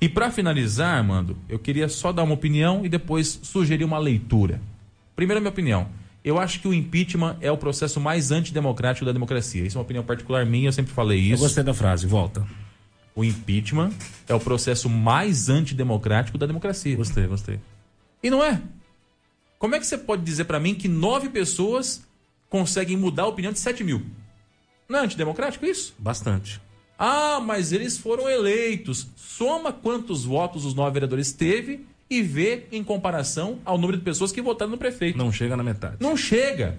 E 0.00 0.08
para 0.08 0.30
finalizar, 0.30 0.98
Armando, 0.98 1.36
eu 1.48 1.58
queria 1.58 1.88
só 1.88 2.12
dar 2.12 2.22
uma 2.22 2.34
opinião 2.34 2.86
e 2.86 2.88
depois 2.88 3.40
sugerir 3.42 3.82
uma 3.82 3.98
leitura. 3.98 4.60
Primeiro, 5.16 5.40
minha 5.40 5.50
opinião. 5.50 5.88
Eu 6.24 6.38
acho 6.38 6.60
que 6.60 6.68
o 6.68 6.72
impeachment 6.72 7.38
é 7.40 7.50
o 7.50 7.56
processo 7.56 7.98
mais 7.98 8.30
antidemocrático 8.30 9.04
da 9.04 9.10
democracia. 9.10 9.66
Isso 9.66 9.76
é 9.76 9.80
uma 9.80 9.84
opinião 9.84 10.04
particular 10.04 10.46
minha, 10.46 10.68
eu 10.68 10.72
sempre 10.72 10.92
falei 10.92 11.18
isso. 11.18 11.42
Eu 11.42 11.48
gostei 11.48 11.64
da 11.64 11.74
frase, 11.74 12.06
volta. 12.06 12.46
O 13.16 13.24
impeachment 13.24 13.90
é 14.28 14.34
o 14.34 14.38
processo 14.38 14.88
mais 14.88 15.48
antidemocrático 15.48 16.38
da 16.38 16.46
democracia. 16.46 16.94
Gostei, 16.94 17.26
gostei. 17.26 17.58
E 18.22 18.30
não 18.30 18.44
é? 18.44 18.62
Como 19.58 19.74
é 19.74 19.80
que 19.80 19.86
você 19.88 19.98
pode 19.98 20.22
dizer 20.22 20.44
para 20.44 20.60
mim 20.60 20.76
que 20.76 20.86
nove 20.86 21.28
pessoas 21.30 22.06
conseguem 22.48 22.96
mudar 22.96 23.24
a 23.24 23.26
opinião 23.26 23.52
de 23.52 23.58
sete 23.58 23.82
mil? 23.82 24.00
Não 24.90 24.98
é 24.98 25.02
antidemocrático 25.04 25.64
isso? 25.64 25.94
Bastante. 25.96 26.60
Ah, 26.98 27.40
mas 27.40 27.70
eles 27.70 27.96
foram 27.96 28.28
eleitos. 28.28 29.06
Soma 29.14 29.72
quantos 29.72 30.24
votos 30.24 30.64
os 30.64 30.74
nove 30.74 30.94
vereadores 30.94 31.32
teve 31.32 31.86
e 32.10 32.20
vê 32.20 32.64
em 32.72 32.82
comparação 32.82 33.60
ao 33.64 33.78
número 33.78 33.96
de 33.98 34.04
pessoas 34.04 34.32
que 34.32 34.42
votaram 34.42 34.72
no 34.72 34.76
prefeito. 34.76 35.16
Não 35.16 35.30
chega 35.30 35.56
na 35.56 35.62
metade. 35.62 35.98
Não 36.00 36.16
chega. 36.16 36.76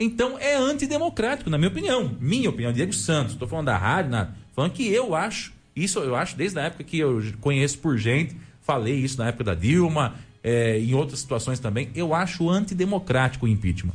Então 0.00 0.38
é 0.38 0.56
antidemocrático, 0.56 1.50
na 1.50 1.58
minha 1.58 1.68
opinião. 1.68 2.16
Minha 2.18 2.48
opinião, 2.48 2.72
Diego 2.72 2.94
Santos. 2.94 3.34
Estou 3.34 3.46
falando 3.46 3.66
da 3.66 3.76
rádio, 3.76 4.10
nada. 4.10 4.34
Falando 4.56 4.72
que 4.72 4.88
eu 4.88 5.14
acho, 5.14 5.52
isso 5.76 5.98
eu 5.98 6.16
acho 6.16 6.34
desde 6.34 6.58
a 6.58 6.62
época 6.62 6.82
que 6.84 6.98
eu 6.98 7.22
conheço 7.38 7.78
por 7.78 7.98
gente, 7.98 8.34
falei 8.62 8.94
isso 8.94 9.18
na 9.18 9.28
época 9.28 9.44
da 9.44 9.54
Dilma, 9.54 10.14
é, 10.42 10.78
em 10.78 10.94
outras 10.94 11.20
situações 11.20 11.60
também. 11.60 11.90
Eu 11.94 12.14
acho 12.14 12.48
antidemocrático 12.48 13.44
o 13.44 13.48
impeachment. 13.48 13.94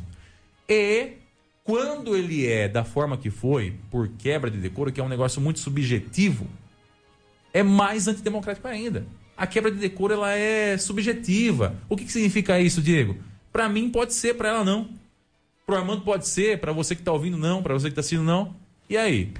E 0.69 1.13
quando 1.67 2.15
ele 2.15 2.47
é 2.47 2.69
da 2.69 2.85
forma 2.85 3.17
que 3.17 3.29
foi, 3.29 3.73
por 3.91 4.07
quebra 4.07 4.49
de 4.49 4.57
decoro, 4.57 4.89
que 4.89 5.01
é 5.01 5.03
um 5.03 5.09
negócio 5.09 5.41
muito 5.41 5.59
subjetivo, 5.59 6.47
é 7.53 7.61
mais 7.61 8.07
antidemocrático 8.07 8.65
ainda. 8.69 9.05
A 9.35 9.45
quebra 9.45 9.69
de 9.69 9.77
decoro 9.77 10.13
ela 10.13 10.31
é 10.31 10.77
subjetiva. 10.77 11.75
O 11.89 11.97
que, 11.97 12.05
que 12.05 12.11
significa 12.13 12.57
isso, 12.57 12.81
Diego? 12.81 13.17
Para 13.51 13.67
mim 13.67 13.89
pode 13.89 14.13
ser, 14.13 14.35
para 14.35 14.47
ela 14.47 14.63
não. 14.63 14.87
Pro 15.65 15.75
Armando 15.75 16.03
pode 16.03 16.25
ser, 16.29 16.57
para 16.61 16.71
você 16.71 16.95
que 16.95 17.03
tá 17.03 17.11
ouvindo 17.11 17.37
não, 17.37 17.61
para 17.61 17.73
você 17.73 17.89
que 17.89 17.95
tá 17.95 17.99
assistindo 17.99 18.23
não. 18.23 18.55
E 18.89 18.95
aí? 18.95 19.33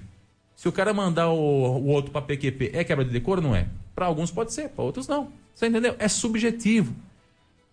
Se 0.54 0.68
o 0.68 0.72
cara 0.74 0.94
mandar 0.94 1.30
o, 1.30 1.38
o 1.38 1.88
outro 1.88 2.12
para 2.12 2.22
PQP, 2.24 2.72
é 2.74 2.84
quebra 2.84 3.06
de 3.06 3.12
decoro 3.12 3.42
ou 3.42 3.48
não 3.48 3.56
é? 3.56 3.70
Para 3.96 4.06
alguns 4.06 4.32
pode 4.32 4.52
ser, 4.52 4.68
para 4.68 4.84
outros 4.84 5.08
não. 5.08 5.32
Você 5.56 5.68
entendeu? 5.68 5.96
É 5.98 6.10
subjetivo. 6.10 6.94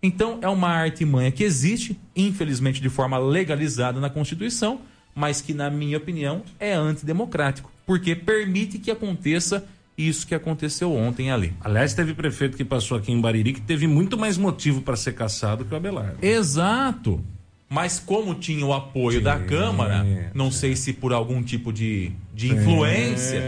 Então, 0.05 0.37
é 0.39 0.47
uma 0.47 0.69
artimanha 0.69 1.31
que 1.31 1.43
existe, 1.43 1.99
infelizmente 2.15 2.79
de 2.79 2.89
forma 2.89 3.17
legalizada 3.17 3.99
na 3.99 4.07
Constituição, 4.07 4.81
mas 5.15 5.41
que, 5.41 5.51
na 5.51 5.67
minha 5.69 5.97
opinião, 5.97 6.43
é 6.59 6.73
antidemocrático, 6.73 7.71
porque 7.87 8.15
permite 8.15 8.77
que 8.77 8.91
aconteça 8.91 9.65
isso 9.97 10.27
que 10.27 10.35
aconteceu 10.35 10.93
ontem 10.93 11.31
ali. 11.31 11.53
Aliás, 11.59 11.95
teve 11.95 12.13
prefeito 12.13 12.55
que 12.55 12.63
passou 12.63 12.97
aqui 12.97 13.11
em 13.11 13.19
Bariri 13.19 13.53
que 13.53 13.61
teve 13.61 13.87
muito 13.87 14.15
mais 14.15 14.37
motivo 14.37 14.81
para 14.81 14.95
ser 14.95 15.13
caçado 15.13 15.65
que 15.65 15.73
o 15.73 15.77
Abelardo. 15.77 16.17
Exato. 16.21 17.23
Mas 17.67 17.99
como 17.99 18.35
tinha 18.35 18.63
o 18.63 18.73
apoio 18.73 19.17
sim, 19.17 19.23
da 19.23 19.39
Câmara, 19.39 20.05
não 20.35 20.51
sim. 20.51 20.59
sei 20.59 20.75
se 20.75 20.93
por 20.93 21.11
algum 21.13 21.41
tipo 21.41 21.73
de, 21.73 22.11
de 22.31 22.49
sim, 22.49 22.55
influência, 22.55 23.41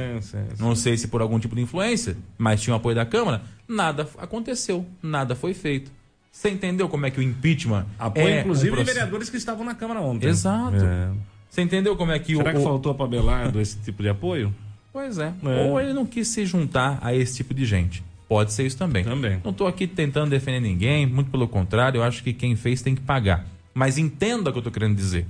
não 0.58 0.76
sei 0.76 0.98
se 0.98 1.08
por 1.08 1.22
algum 1.22 1.38
tipo 1.38 1.56
de 1.56 1.62
influência, 1.62 2.18
mas 2.36 2.60
tinha 2.62 2.74
o 2.74 2.78
apoio 2.78 2.96
da 2.96 3.06
Câmara, 3.06 3.44
nada 3.68 4.10
aconteceu, 4.18 4.84
nada 5.04 5.36
foi 5.36 5.54
feito. 5.54 5.92
Você 6.38 6.52
entendeu 6.52 6.88
como 6.88 7.04
é 7.04 7.10
que 7.10 7.20
o 7.20 7.24
impeachment. 7.24 7.88
Apoio, 7.98 8.28
é 8.28 8.42
inclusive, 8.42 8.72
um 8.72 8.78
de 8.78 8.84
vereadores 8.84 9.28
que 9.28 9.38
estavam 9.38 9.66
na 9.66 9.74
Câmara 9.74 10.02
ontem. 10.02 10.28
Exato. 10.28 10.86
É. 10.86 11.10
Você 11.50 11.64
entendeu 11.64 11.96
como 11.96 12.12
é 12.12 12.20
que 12.20 12.36
Será 12.36 12.42
o. 12.42 12.44
Será 12.44 12.54
que 12.54 12.64
faltou 12.64 12.94
para 12.94 13.08
Belardo 13.08 13.60
esse 13.60 13.80
tipo 13.80 14.04
de 14.04 14.10
apoio? 14.10 14.54
Pois 14.94 15.18
é. 15.18 15.34
é. 15.44 15.64
Ou 15.64 15.82
ele 15.82 15.94
não 15.94 16.06
quis 16.06 16.28
se 16.28 16.46
juntar 16.46 17.00
a 17.02 17.12
esse 17.12 17.38
tipo 17.38 17.56
de 17.56 17.66
gente. 17.66 18.04
Pode 18.30 18.54
ser 18.54 18.68
isso 18.68 18.78
também. 18.78 19.04
Também. 19.04 19.42
Não 19.44 19.50
estou 19.50 19.66
aqui 19.66 19.88
tentando 19.88 20.30
defender 20.30 20.60
ninguém, 20.60 21.08
muito 21.08 21.32
pelo 21.32 21.48
contrário, 21.48 21.98
eu 21.98 22.04
acho 22.04 22.24
que 22.24 22.32
quem 22.32 22.56
fez 22.56 22.84
tem 22.84 22.94
que 22.94 23.02
pagar. 23.02 23.44
Mas 23.74 23.98
entenda 23.98 24.52
o 24.52 24.54
que 24.54 24.58
eu 24.58 24.62
estou 24.62 24.72
querendo 24.72 24.96
dizer. 24.96 25.26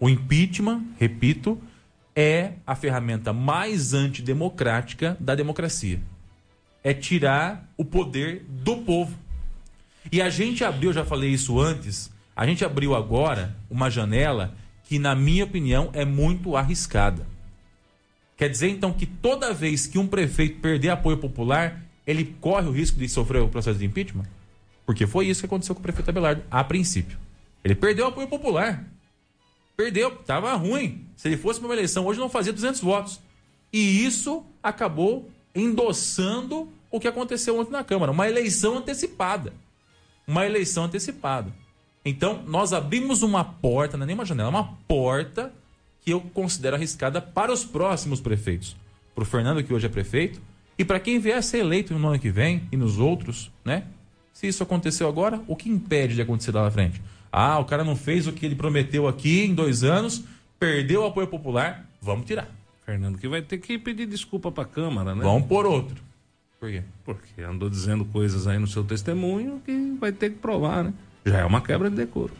O 0.00 0.08
impeachment, 0.08 0.82
repito, 0.98 1.56
é 2.16 2.54
a 2.66 2.74
ferramenta 2.74 3.32
mais 3.32 3.94
antidemocrática 3.94 5.16
da 5.20 5.36
democracia. 5.36 6.00
É 6.82 6.92
tirar 6.92 7.70
o 7.76 7.84
poder 7.84 8.44
do 8.48 8.78
povo. 8.78 9.27
E 10.10 10.22
a 10.22 10.30
gente 10.30 10.64
abriu, 10.64 10.92
já 10.92 11.04
falei 11.04 11.30
isso 11.30 11.58
antes, 11.58 12.10
a 12.34 12.46
gente 12.46 12.64
abriu 12.64 12.94
agora 12.94 13.56
uma 13.70 13.90
janela 13.90 14.54
que, 14.84 14.98
na 14.98 15.14
minha 15.14 15.44
opinião, 15.44 15.90
é 15.92 16.04
muito 16.04 16.56
arriscada. 16.56 17.26
Quer 18.36 18.48
dizer, 18.48 18.68
então, 18.68 18.92
que 18.92 19.04
toda 19.04 19.52
vez 19.52 19.86
que 19.86 19.98
um 19.98 20.06
prefeito 20.06 20.60
perder 20.60 20.90
apoio 20.90 21.18
popular, 21.18 21.82
ele 22.06 22.36
corre 22.40 22.68
o 22.68 22.70
risco 22.70 22.98
de 22.98 23.08
sofrer 23.08 23.42
o 23.42 23.48
processo 23.48 23.78
de 23.78 23.84
impeachment? 23.84 24.26
Porque 24.86 25.06
foi 25.06 25.26
isso 25.26 25.40
que 25.40 25.46
aconteceu 25.46 25.74
com 25.74 25.80
o 25.80 25.82
prefeito 25.82 26.08
Abelardo, 26.08 26.42
a 26.50 26.64
princípio. 26.64 27.18
Ele 27.62 27.74
perdeu 27.74 28.06
apoio 28.06 28.28
popular. 28.28 28.84
Perdeu, 29.76 30.12
tava 30.12 30.54
ruim. 30.54 31.04
Se 31.16 31.28
ele 31.28 31.36
fosse 31.36 31.60
para 31.60 31.68
uma 31.68 31.74
eleição 31.74 32.06
hoje, 32.06 32.18
não 32.18 32.30
fazia 32.30 32.52
200 32.52 32.80
votos. 32.80 33.20
E 33.72 34.04
isso 34.06 34.46
acabou 34.62 35.28
endossando 35.54 36.72
o 36.90 36.98
que 36.98 37.08
aconteceu 37.08 37.58
ontem 37.58 37.72
na 37.72 37.84
Câmara. 37.84 38.12
Uma 38.12 38.28
eleição 38.28 38.78
antecipada. 38.78 39.52
Uma 40.28 40.44
eleição 40.44 40.84
antecipada. 40.84 41.50
Então, 42.04 42.42
nós 42.46 42.74
abrimos 42.74 43.22
uma 43.22 43.42
porta, 43.42 43.96
não 43.96 44.04
é 44.04 44.06
nem 44.08 44.14
uma 44.14 44.26
janela, 44.26 44.48
é 44.48 44.50
uma 44.50 44.76
porta 44.86 45.52
que 46.02 46.12
eu 46.12 46.20
considero 46.20 46.76
arriscada 46.76 47.20
para 47.20 47.52
os 47.52 47.64
próximos 47.64 48.20
prefeitos. 48.20 48.76
Para 49.14 49.22
o 49.22 49.26
Fernando, 49.26 49.64
que 49.64 49.72
hoje 49.72 49.86
é 49.86 49.88
prefeito, 49.88 50.40
e 50.78 50.84
para 50.84 51.00
quem 51.00 51.18
vier 51.18 51.38
a 51.38 51.42
ser 51.42 51.58
eleito 51.58 51.98
no 51.98 52.08
ano 52.08 52.18
que 52.18 52.30
vem 52.30 52.62
e 52.70 52.76
nos 52.76 52.98
outros, 52.98 53.50
né? 53.64 53.84
Se 54.32 54.46
isso 54.46 54.62
aconteceu 54.62 55.08
agora, 55.08 55.42
o 55.48 55.56
que 55.56 55.68
impede 55.68 56.14
de 56.14 56.22
acontecer 56.22 56.52
lá 56.54 56.62
na 56.62 56.70
frente? 56.70 57.02
Ah, 57.32 57.58
o 57.58 57.64
cara 57.64 57.82
não 57.82 57.96
fez 57.96 58.26
o 58.26 58.32
que 58.32 58.46
ele 58.46 58.54
prometeu 58.54 59.08
aqui 59.08 59.44
em 59.44 59.54
dois 59.54 59.82
anos, 59.82 60.22
perdeu 60.58 61.02
o 61.02 61.06
apoio 61.06 61.26
popular, 61.26 61.84
vamos 62.00 62.26
tirar. 62.26 62.48
Fernando, 62.86 63.18
que 63.18 63.28
vai 63.28 63.42
ter 63.42 63.58
que 63.58 63.76
pedir 63.78 64.06
desculpa 64.06 64.52
para 64.52 64.62
a 64.62 64.66
Câmara, 64.66 65.14
né? 65.14 65.22
Vamos 65.22 65.48
por 65.48 65.66
outro. 65.66 66.02
Por 66.58 66.70
quê? 66.70 66.82
Porque 67.04 67.42
andou 67.42 67.70
dizendo 67.70 68.04
coisas 68.04 68.46
aí 68.46 68.58
no 68.58 68.66
seu 68.66 68.82
testemunho 68.82 69.62
que 69.64 69.96
vai 70.00 70.10
ter 70.10 70.30
que 70.30 70.36
provar, 70.38 70.84
né? 70.84 70.92
Já 71.24 71.38
é 71.38 71.44
uma 71.44 71.60
quebra 71.60 71.88
de 71.88 71.96
decoro. 71.96 72.32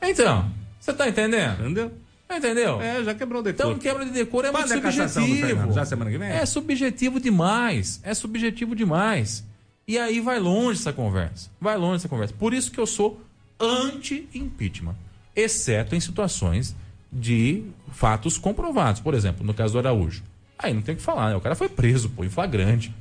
Então, 0.00 0.50
você 0.78 0.92
tá 0.92 1.08
entendendo? 1.08 1.60
Entendeu? 1.60 1.92
Entendeu? 2.30 2.80
É, 2.80 3.02
já 3.04 3.14
quebrou 3.14 3.40
o 3.40 3.44
decoro. 3.44 3.70
Então, 3.70 3.80
quebra 3.80 4.04
de 4.04 4.12
decoro 4.12 4.46
é 4.46 4.50
Quando 4.50 4.68
muito 4.68 4.86
é 4.86 5.08
subjetivo. 5.08 5.72
Já 5.72 5.84
semana 5.84 6.10
que 6.10 6.18
vem? 6.18 6.28
É 6.28 6.46
subjetivo 6.46 7.20
demais. 7.20 8.00
É 8.02 8.14
subjetivo 8.14 8.74
demais. 8.74 9.44
E 9.86 9.98
aí 9.98 10.20
vai 10.20 10.38
longe 10.38 10.80
essa 10.80 10.92
conversa. 10.92 11.50
Vai 11.60 11.76
longe 11.76 11.96
essa 11.96 12.08
conversa. 12.08 12.34
Por 12.34 12.54
isso 12.54 12.70
que 12.70 12.78
eu 12.80 12.86
sou 12.86 13.20
anti-impeachment. 13.60 14.94
Exceto 15.36 15.94
em 15.94 16.00
situações 16.00 16.74
de 17.12 17.64
fatos 17.92 18.38
comprovados. 18.38 19.00
Por 19.00 19.14
exemplo, 19.14 19.44
no 19.44 19.52
caso 19.52 19.74
do 19.74 19.78
Araújo. 19.78 20.22
Aí 20.58 20.72
não 20.72 20.82
tem 20.82 20.94
o 20.94 20.98
que 20.98 21.02
falar, 21.02 21.30
né? 21.30 21.36
O 21.36 21.40
cara 21.40 21.54
foi 21.54 21.68
preso, 21.68 22.08
pô, 22.08 22.24
em 22.24 22.30
flagrante. 22.30 22.94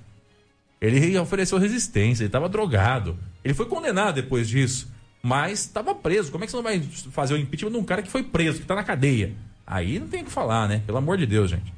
Ele 0.84 1.17
ofereceu 1.17 1.57
resistência, 1.57 2.23
ele 2.23 2.27
estava 2.27 2.49
drogado. 2.49 3.17
Ele 3.41 3.53
foi 3.53 3.65
condenado 3.65 4.15
depois 4.15 4.49
disso, 4.49 4.91
mas 5.21 5.61
estava 5.61 5.95
preso. 5.95 6.29
Como 6.29 6.43
é 6.43 6.45
que 6.45 6.51
você 6.51 6.57
não 6.57 6.63
vai 6.63 6.81
fazer 7.09 7.36
o 7.36 7.38
impeachment 7.38 7.71
de 7.71 7.77
um 7.77 7.86
cara 7.86 8.01
que 8.01 8.11
foi 8.11 8.21
preso, 8.21 8.57
que 8.57 8.65
está 8.65 8.75
na 8.75 8.84
cadeia? 8.84 9.34
Aí 9.65 9.97
não 9.97 10.09
tem 10.09 10.23
o 10.23 10.25
que 10.25 10.31
falar, 10.31 10.67
né? 10.67 10.84
Pelo 10.86 10.97
amor 10.97 11.17
de 11.17 11.25
Deus, 11.25 11.49
gente. 11.49 11.73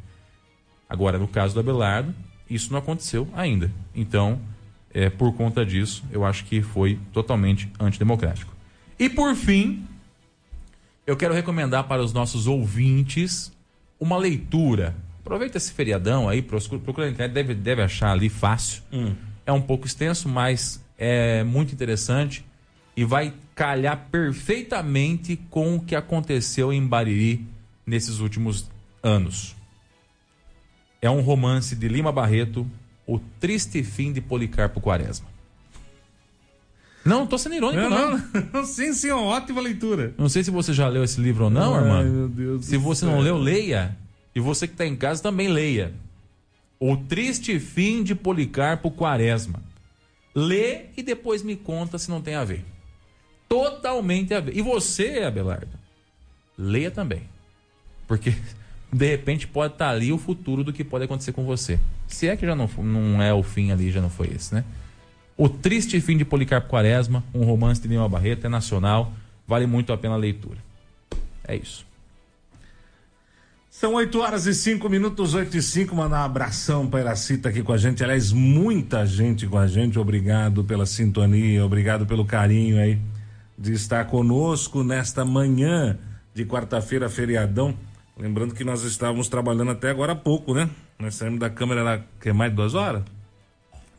Agora, 0.89 1.19
no 1.19 1.27
caso 1.27 1.53
do 1.53 1.59
Abelardo, 1.59 2.15
isso 2.49 2.71
não 2.71 2.79
aconteceu 2.79 3.27
ainda. 3.35 3.71
Então, 3.93 4.41
é, 4.91 5.07
por 5.07 5.31
conta 5.33 5.63
disso, 5.63 6.03
eu 6.11 6.25
acho 6.25 6.43
que 6.45 6.63
foi 6.63 6.97
totalmente 7.13 7.71
antidemocrático. 7.79 8.55
E 8.97 9.07
por 9.07 9.35
fim, 9.35 9.85
eu 11.05 11.15
quero 11.15 11.35
recomendar 11.35 11.83
para 11.83 12.01
os 12.01 12.11
nossos 12.11 12.47
ouvintes 12.47 13.51
uma 13.99 14.17
leitura. 14.17 14.95
Aproveita 15.25 15.57
esse 15.57 15.71
feriadão 15.71 16.29
aí, 16.29 16.39
procura 16.43 16.79
procura 16.79 17.07
na 17.07 17.13
internet, 17.13 17.33
deve, 17.33 17.55
deve 17.55 17.81
achar 17.81 18.11
ali 18.11 18.29
fácil. 18.29 18.83
É 19.43 19.51
um 19.51 19.59
pouco 19.59 19.87
extenso, 19.87 20.29
mas 20.29 20.79
é 20.99 21.43
muito 21.43 21.73
interessante 21.73 22.45
e 22.95 23.03
vai 23.03 23.33
calhar 23.55 24.07
perfeitamente 24.11 25.35
com 25.49 25.77
o 25.77 25.79
que 25.81 25.95
aconteceu 25.95 26.71
em 26.71 26.85
Bariri 26.85 27.43
nesses 27.87 28.19
últimos 28.19 28.69
anos. 29.01 29.55
É 31.01 31.09
um 31.09 31.21
romance 31.21 31.75
de 31.75 31.87
Lima 31.87 32.11
Barreto, 32.11 32.65
O 33.07 33.17
Triste 33.39 33.81
Fim 33.83 34.13
de 34.13 34.21
Policarpo 34.21 34.79
Quaresma. 34.79 35.27
Não, 37.03 37.19
não 37.21 37.27
tô 37.27 37.37
sendo 37.39 37.55
irônico, 37.55 37.89
não. 37.89 38.17
não. 38.53 38.65
Sim, 38.65 38.93
sim, 38.93 39.11
uma 39.11 39.21
ótima 39.23 39.59
leitura. 39.61 40.13
Não 40.17 40.29
sei 40.29 40.43
se 40.43 40.51
você 40.51 40.71
já 40.71 40.87
leu 40.87 41.03
esse 41.03 41.19
livro 41.19 41.45
ou 41.45 41.49
não, 41.49 41.73
Ai, 41.73 41.81
Armando. 41.81 42.11
meu 42.11 42.27
Deus 42.29 42.65
Se 42.65 42.77
você 42.77 43.01
céu. 43.01 43.09
não 43.11 43.19
leu, 43.19 43.37
leia. 43.37 43.95
E 44.35 44.39
você 44.41 44.67
que 44.67 44.73
está 44.73 44.85
em 44.85 44.95
casa 44.95 45.23
também 45.23 45.47
leia. 45.47 45.93
O 46.77 46.97
Triste 46.97 47.57
Fim 47.57 48.03
de 48.03 48.13
Policarpo 48.13 48.91
Quaresma. 48.91 49.63
Lê 50.35 50.87
e 50.97 51.01
depois 51.01 51.41
me 51.41 51.55
conta 51.55 51.97
se 51.97 52.09
não 52.09 52.21
tem 52.21 52.35
a 52.35 52.43
ver. 52.43 52.65
Totalmente 53.47 54.33
a 54.33 54.41
ver. 54.41 54.57
E 54.57 54.61
você, 54.61 55.23
Abelardo, 55.23 55.79
leia 56.57 56.91
também. 56.91 57.21
Porque 58.05 58.35
de 58.91 59.07
repente 59.07 59.47
pode 59.47 59.73
estar 59.73 59.89
ali 59.89 60.11
o 60.11 60.17
futuro 60.17 60.63
do 60.63 60.73
que 60.73 60.83
pode 60.83 61.05
acontecer 61.05 61.31
com 61.31 61.45
você. 61.45 61.79
Se 62.05 62.27
é 62.27 62.35
que 62.35 62.45
já 62.45 62.55
não, 62.55 62.67
não 62.77 63.21
é 63.21 63.33
o 63.33 63.41
fim 63.41 63.71
ali, 63.71 63.89
já 63.89 64.01
não 64.01 64.09
foi 64.09 64.27
esse, 64.35 64.53
né? 64.53 64.65
O 65.37 65.49
Triste 65.49 65.99
Fim 65.99 66.17
de 66.17 66.23
Policarpo 66.23 66.69
Quaresma, 66.69 67.23
um 67.33 67.43
romance 67.43 67.81
de 67.81 67.87
Lima 67.87 68.07
Barreto, 68.07 68.45
é 68.45 68.49
nacional, 68.49 69.11
vale 69.45 69.65
muito 69.65 69.91
a 69.91 69.97
pena 69.97 70.13
a 70.13 70.17
leitura. 70.17 70.59
É 71.45 71.55
isso. 71.55 71.85
São 73.77 73.95
8 73.95 74.21
horas 74.21 74.45
e 74.45 74.53
5 74.53 74.87
minutos, 74.87 75.33
8 75.33 75.57
e 75.57 75.61
5. 75.61 75.93
Mandar 75.93 76.21
um 76.21 76.23
abração 76.23 76.87
para 76.87 77.01
Iracita 77.01 77.49
aqui 77.49 77.61
com 77.61 77.73
a 77.73 77.77
gente. 77.77 78.01
Aliás, 78.01 78.31
muita 78.31 79.05
gente 79.05 79.45
com 79.47 79.57
a 79.57 79.67
gente. 79.67 79.99
Obrigado 79.99 80.63
pela 80.63 80.85
sintonia, 80.85 81.65
obrigado 81.65 82.05
pelo 82.05 82.23
carinho 82.23 82.79
aí 82.79 82.97
de 83.57 83.73
estar 83.73 84.05
conosco 84.05 84.81
nesta 84.81 85.25
manhã 85.25 85.99
de 86.33 86.45
quarta-feira, 86.45 87.09
feriadão. 87.09 87.75
Lembrando 88.17 88.55
que 88.55 88.63
nós 88.63 88.81
estávamos 88.83 89.27
trabalhando 89.27 89.71
até 89.71 89.89
agora 89.89 90.13
há 90.13 90.15
pouco, 90.15 90.53
né? 90.53 90.69
Nós 90.97 91.15
saímos 91.15 91.41
da 91.41 91.49
câmera 91.49 91.83
lá, 91.83 92.01
que 92.21 92.29
é 92.29 92.33
mais 92.33 92.51
de 92.51 92.55
duas 92.55 92.75
horas? 92.75 93.03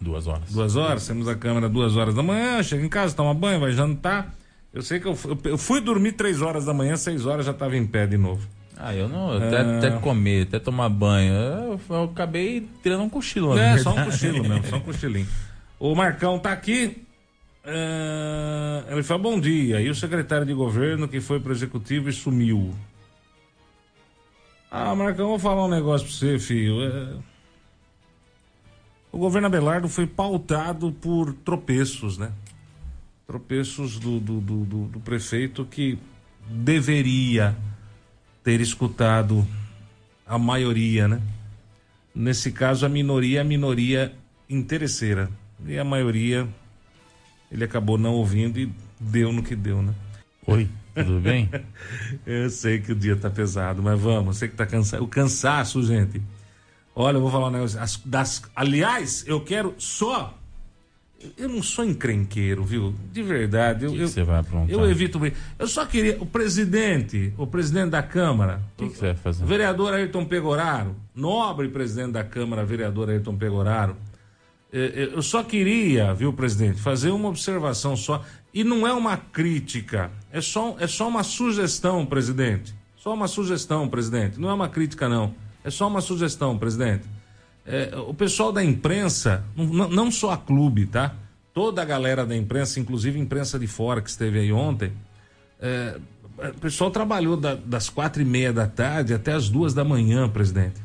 Duas 0.00 0.26
horas. 0.26 0.50
Duas 0.50 0.74
horas, 0.74 1.02
saímos 1.02 1.26
da 1.26 1.34
câmera 1.34 1.68
duas 1.68 1.96
horas 1.96 2.14
da 2.14 2.22
manhã, 2.22 2.62
chega 2.62 2.82
em 2.82 2.88
casa, 2.88 3.14
toma 3.14 3.34
banho, 3.34 3.60
vai 3.60 3.72
jantar. 3.72 4.34
Eu 4.72 4.80
sei 4.80 4.98
que 4.98 5.06
eu, 5.06 5.14
eu 5.44 5.58
fui 5.58 5.82
dormir 5.82 6.12
três 6.12 6.40
horas 6.40 6.64
da 6.64 6.72
manhã, 6.72 6.96
seis 6.96 7.26
horas 7.26 7.44
já 7.44 7.52
estava 7.52 7.76
em 7.76 7.86
pé 7.86 8.06
de 8.06 8.16
novo. 8.16 8.55
Ah, 8.78 8.94
eu 8.94 9.08
não. 9.08 9.32
Até, 9.36 9.60
até 9.60 9.90
comer, 9.98 10.42
até 10.46 10.58
tomar 10.58 10.88
banho. 10.88 11.32
Eu, 11.34 11.80
eu 11.88 12.04
acabei 12.04 12.68
tirando 12.82 13.02
um 13.02 13.08
cochilo, 13.08 13.54
na 13.54 13.62
É, 13.62 13.78
só 13.78 13.94
um 13.94 14.04
cochilo 14.04 14.42
mesmo, 14.42 14.66
só 14.66 14.76
um 14.76 14.80
cochilinho. 14.84 15.26
O 15.78 15.94
Marcão 15.94 16.38
tá 16.38 16.52
aqui. 16.52 17.02
é, 17.64 18.84
ele 18.90 19.02
fala 19.02 19.20
bom 19.22 19.40
dia. 19.40 19.80
E 19.80 19.88
o 19.88 19.94
secretário 19.94 20.46
de 20.46 20.52
governo 20.52 21.08
que 21.08 21.20
foi 21.20 21.40
pro 21.40 21.52
executivo 21.52 22.08
e 22.08 22.12
sumiu. 22.12 22.74
Ah, 24.70 24.94
Marcão, 24.94 25.28
vou 25.28 25.38
falar 25.38 25.64
um 25.64 25.70
negócio 25.70 26.06
pra 26.06 26.14
você, 26.16 26.38
filho. 26.38 26.82
É, 26.82 27.14
O 29.12 29.16
governo 29.18 29.46
Abelardo 29.46 29.88
foi 29.88 30.06
pautado 30.06 30.92
por 30.92 31.32
tropeços, 31.32 32.18
né? 32.18 32.30
Tropeços 33.26 33.98
do, 33.98 34.20
do, 34.20 34.40
do, 34.40 34.64
do- 34.64 34.84
do 34.88 35.00
prefeito 35.00 35.64
que 35.64 35.98
deveria 36.48 37.56
ter 38.46 38.60
escutado 38.60 39.44
a 40.24 40.38
maioria, 40.38 41.08
né? 41.08 41.20
Nesse 42.14 42.52
caso, 42.52 42.86
a 42.86 42.88
minoria 42.88 43.38
é 43.38 43.40
a 43.40 43.44
minoria 43.44 44.14
interesseira. 44.48 45.28
E 45.66 45.76
a 45.76 45.82
maioria, 45.82 46.46
ele 47.50 47.64
acabou 47.64 47.98
não 47.98 48.12
ouvindo 48.14 48.60
e 48.60 48.72
deu 49.00 49.32
no 49.32 49.42
que 49.42 49.56
deu, 49.56 49.82
né? 49.82 49.92
Oi, 50.46 50.68
tudo 50.94 51.18
bem? 51.18 51.50
Eu 52.24 52.48
sei 52.48 52.78
que 52.78 52.92
o 52.92 52.94
dia 52.94 53.16
tá 53.16 53.28
pesado, 53.28 53.82
mas 53.82 54.00
vamos, 54.00 54.36
sei 54.36 54.46
que 54.48 54.54
tá 54.54 54.64
cansado. 54.64 55.02
O 55.02 55.08
cansaço, 55.08 55.82
gente. 55.82 56.22
Olha, 56.94 57.16
eu 57.16 57.20
vou 57.22 57.30
falar 57.32 57.48
um 57.48 57.50
negócio. 57.50 57.80
As- 57.80 58.00
das, 58.04 58.42
aliás, 58.54 59.24
eu 59.26 59.40
quero 59.40 59.74
só. 59.76 60.38
Eu 61.36 61.48
não 61.48 61.62
sou 61.62 61.84
encrenqueiro, 61.84 62.62
viu? 62.62 62.94
De 63.12 63.22
verdade. 63.22 63.86
Eu, 63.86 63.92
que 63.92 64.00
eu, 64.00 64.08
você 64.08 64.22
vai 64.22 64.38
aprontar? 64.40 64.70
eu 64.70 64.88
evito. 64.90 65.18
bem. 65.18 65.32
Eu 65.58 65.66
só 65.66 65.86
queria. 65.86 66.18
O 66.20 66.26
presidente, 66.26 67.32
o 67.38 67.46
presidente 67.46 67.90
da 67.90 68.02
Câmara. 68.02 68.60
O 68.76 68.82
que, 68.84 68.90
que 68.90 68.98
você 68.98 69.06
vai 69.06 69.16
fazer? 69.16 69.44
Vereador 69.46 69.94
Ayrton 69.94 70.24
Pegoraro, 70.26 70.94
nobre 71.14 71.68
presidente 71.68 72.12
da 72.12 72.22
Câmara, 72.24 72.64
vereador 72.64 73.08
Ayrton 73.08 73.34
Pegoraro. 73.36 73.96
eh, 74.72 74.92
eh, 74.94 75.10
Eu 75.14 75.22
só 75.22 75.42
queria, 75.42 76.12
viu, 76.12 76.32
presidente, 76.32 76.80
fazer 76.80 77.10
uma 77.10 77.28
observação 77.30 77.96
só. 77.96 78.22
E 78.52 78.62
não 78.62 78.86
é 78.86 78.92
uma 78.92 79.16
crítica, 79.16 80.10
é 80.30 80.40
só, 80.40 80.76
é 80.78 80.86
só 80.86 81.08
uma 81.08 81.22
sugestão, 81.22 82.04
presidente. 82.06 82.74
Só 82.96 83.14
uma 83.14 83.28
sugestão, 83.28 83.88
presidente. 83.88 84.38
Não 84.38 84.50
é 84.50 84.54
uma 84.54 84.68
crítica, 84.68 85.08
não. 85.08 85.34
É 85.64 85.70
só 85.70 85.88
uma 85.88 86.00
sugestão, 86.00 86.56
presidente. 86.58 87.04
É, 87.66 87.96
o 87.96 88.14
pessoal 88.14 88.52
da 88.52 88.62
imprensa, 88.62 89.44
não, 89.56 89.88
não 89.88 90.10
só 90.10 90.30
a 90.32 90.36
clube, 90.36 90.86
tá? 90.86 91.14
Toda 91.52 91.82
a 91.82 91.84
galera 91.84 92.24
da 92.24 92.36
imprensa, 92.36 92.78
inclusive 92.78 93.18
a 93.18 93.22
imprensa 93.22 93.58
de 93.58 93.66
fora 93.66 94.00
que 94.00 94.08
esteve 94.08 94.38
aí 94.38 94.52
ontem, 94.52 94.92
é, 95.60 95.98
o 96.38 96.60
pessoal 96.60 96.90
trabalhou 96.90 97.36
da- 97.36 97.54
das 97.56 97.88
quatro 97.88 98.22
e 98.22 98.24
meia 98.24 98.52
da 98.52 98.66
tarde 98.66 99.12
até 99.14 99.32
as 99.32 99.48
duas 99.48 99.74
da 99.74 99.82
manhã, 99.82 100.28
presidente. 100.28 100.80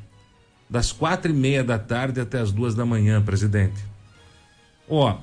Das 0.70 0.92
quatro 0.92 1.30
e 1.30 1.34
meia 1.36 1.64
da 1.64 1.78
tarde 1.78 2.20
até 2.22 2.40
as 2.40 2.52
duas 2.52 2.74
da 2.74 2.86
manhã, 2.86 3.22
presidente. 3.22 3.84
Ó, 4.90 5.18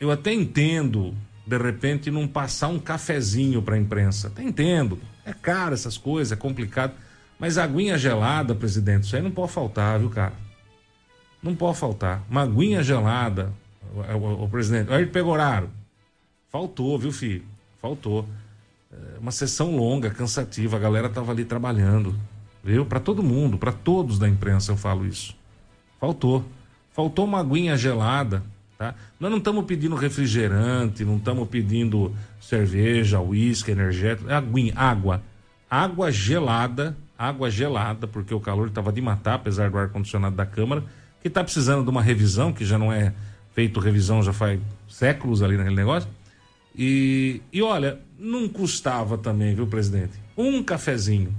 eu 0.00 0.10
até 0.10 0.32
entendo, 0.32 1.14
de 1.46 1.58
repente, 1.58 2.10
não 2.10 2.26
passar 2.26 2.68
um 2.68 2.78
cafezinho 2.78 3.62
pra 3.62 3.78
imprensa. 3.78 4.28
Até 4.28 4.42
entendo. 4.42 4.98
É 5.24 5.32
caro 5.32 5.74
essas 5.74 5.96
coisas, 5.98 6.32
é 6.32 6.36
complicado. 6.36 6.94
Mas 7.38 7.58
aguinha 7.58 7.98
gelada, 7.98 8.54
presidente, 8.54 9.04
isso 9.04 9.14
aí 9.16 9.22
não 9.22 9.30
pode 9.30 9.52
faltar, 9.52 9.98
viu, 9.98 10.08
cara? 10.08 10.32
Não 11.44 11.54
pode 11.54 11.78
faltar. 11.78 12.22
Uma 12.28 12.42
aguinha 12.42 12.82
gelada, 12.82 13.52
o, 13.94 14.00
o- 14.16 14.44
o 14.44 14.48
presidente. 14.48 14.92
Aí 14.92 15.06
Pegoraro. 15.06 15.68
Faltou, 16.50 16.98
viu, 16.98 17.12
filho? 17.12 17.44
Faltou. 17.80 18.26
é, 18.92 19.18
uma 19.20 19.30
sessão 19.30 19.76
longa, 19.76 20.10
cansativa, 20.10 20.76
a 20.76 20.80
galera 20.80 21.08
tava 21.08 21.32
ali 21.32 21.44
trabalhando, 21.44 22.14
viu? 22.62 22.86
Para 22.86 22.98
todo 23.00 23.22
mundo, 23.22 23.58
para 23.58 23.72
todos 23.72 24.18
da 24.18 24.28
imprensa 24.28 24.72
eu 24.72 24.76
falo 24.76 25.06
isso. 25.06 25.36
Faltou. 26.00 26.44
Faltou 26.92 27.24
uma 27.24 27.40
aguinha 27.40 27.76
gelada, 27.76 28.42
tá? 28.78 28.94
Nós 29.18 29.30
não 29.30 29.38
estamos 29.38 29.64
pedindo 29.64 29.96
refrigerante, 29.96 31.04
não 31.04 31.16
estamos 31.16 31.48
pedindo 31.48 32.14
cerveja, 32.40 33.20
uísque, 33.20 33.70
energético, 33.72 34.30
é 34.30 34.34
aguinha, 34.34 34.72
água. 34.76 35.20
Água 35.68 36.12
gelada, 36.12 36.96
água 37.18 37.50
gelada, 37.50 38.06
porque 38.06 38.32
o 38.32 38.38
calor 38.40 38.68
estava 38.68 38.92
de 38.92 39.00
matar, 39.00 39.34
apesar 39.34 39.70
do 39.70 39.76
ar-condicionado 39.78 40.36
da 40.36 40.46
Câmara, 40.46 40.84
que 41.24 41.28
está 41.28 41.42
precisando 41.42 41.82
de 41.82 41.88
uma 41.88 42.02
revisão, 42.02 42.52
que 42.52 42.66
já 42.66 42.76
não 42.76 42.92
é 42.92 43.14
feito 43.54 43.80
revisão 43.80 44.22
já 44.22 44.30
faz 44.30 44.60
séculos 44.86 45.42
ali 45.42 45.56
naquele 45.56 45.74
negócio. 45.74 46.06
E, 46.76 47.40
e 47.50 47.62
olha, 47.62 47.98
não 48.18 48.46
custava 48.46 49.16
também, 49.16 49.54
viu, 49.54 49.66
presidente? 49.66 50.12
Um 50.36 50.62
cafezinho. 50.62 51.34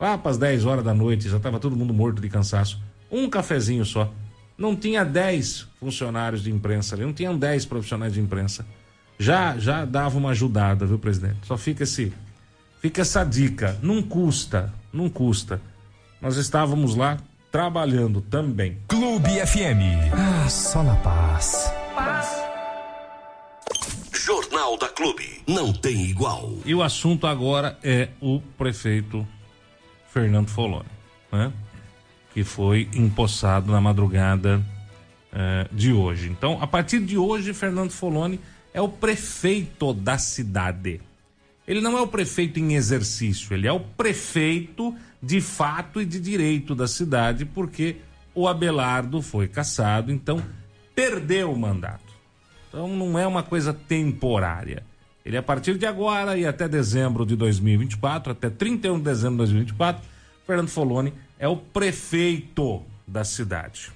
Lá 0.00 0.16
para 0.16 0.30
as 0.30 0.38
10 0.38 0.64
horas 0.64 0.82
da 0.82 0.94
noite, 0.94 1.28
já 1.28 1.36
estava 1.36 1.60
todo 1.60 1.76
mundo 1.76 1.92
morto 1.92 2.22
de 2.22 2.28
cansaço. 2.30 2.80
Um 3.10 3.28
cafezinho 3.28 3.84
só. 3.84 4.10
Não 4.56 4.74
tinha 4.74 5.04
10 5.04 5.68
funcionários 5.78 6.42
de 6.42 6.50
imprensa 6.50 6.94
ali, 6.94 7.04
não 7.04 7.12
tinham 7.12 7.36
10 7.36 7.66
profissionais 7.66 8.14
de 8.14 8.20
imprensa. 8.20 8.64
Já 9.18 9.58
já 9.58 9.84
dava 9.84 10.16
uma 10.16 10.30
ajudada, 10.30 10.86
viu, 10.86 10.98
presidente? 10.98 11.36
Só 11.42 11.58
fica 11.58 11.82
esse 11.82 12.14
fica 12.80 13.02
essa 13.02 13.24
dica, 13.24 13.78
não 13.82 14.02
custa, 14.02 14.72
não 14.90 15.10
custa. 15.10 15.60
Nós 16.18 16.38
estávamos 16.38 16.96
lá 16.96 17.18
trabalhando 17.52 18.22
também. 18.22 18.78
Clube 18.88 19.28
FM. 19.46 20.10
Ah, 20.14 20.48
só 20.48 20.82
na 20.82 20.96
paz. 20.96 21.70
Paz. 21.94 22.42
Jornal 24.10 24.78
da 24.78 24.88
Clube. 24.88 25.42
Não 25.46 25.70
tem 25.70 26.06
igual. 26.06 26.50
E 26.64 26.74
o 26.74 26.82
assunto 26.82 27.26
agora 27.26 27.78
é 27.84 28.08
o 28.22 28.40
prefeito 28.56 29.28
Fernando 30.08 30.48
Foloni, 30.48 30.88
né? 31.30 31.52
Que 32.32 32.42
foi 32.42 32.88
empossado 32.94 33.70
na 33.70 33.80
madrugada 33.82 34.62
uh, 35.30 35.74
de 35.74 35.92
hoje. 35.92 36.30
Então, 36.30 36.58
a 36.62 36.66
partir 36.66 37.00
de 37.00 37.18
hoje, 37.18 37.52
Fernando 37.52 37.90
Foloni 37.90 38.40
é 38.72 38.80
o 38.80 38.88
prefeito 38.88 39.92
da 39.92 40.16
cidade. 40.16 41.02
Ele 41.68 41.82
não 41.82 41.98
é 41.98 42.00
o 42.00 42.06
prefeito 42.06 42.58
em 42.58 42.74
exercício, 42.74 43.52
ele 43.54 43.66
é 43.68 43.72
o 43.72 43.80
prefeito 43.80 44.96
de 45.22 45.40
fato 45.40 46.00
e 46.00 46.04
de 46.04 46.18
direito 46.18 46.74
da 46.74 46.88
cidade, 46.88 47.44
porque 47.44 47.96
o 48.34 48.48
Abelardo 48.48 49.22
foi 49.22 49.46
cassado, 49.46 50.10
então 50.10 50.42
perdeu 50.94 51.52
o 51.52 51.58
mandato. 51.58 52.12
Então 52.68 52.88
não 52.88 53.18
é 53.18 53.26
uma 53.26 53.42
coisa 53.42 53.72
temporária. 53.72 54.82
Ele, 55.24 55.36
a 55.36 55.42
partir 55.42 55.78
de 55.78 55.86
agora 55.86 56.36
e 56.36 56.44
até 56.44 56.66
dezembro 56.66 57.24
de 57.24 57.36
2024, 57.36 58.32
até 58.32 58.50
31 58.50 58.98
de 58.98 59.04
dezembro 59.04 59.32
de 59.32 59.52
2024, 59.52 60.02
Fernando 60.46 60.68
Foloni 60.68 61.12
é 61.38 61.46
o 61.46 61.56
prefeito 61.56 62.82
da 63.06 63.22
cidade. 63.22 63.92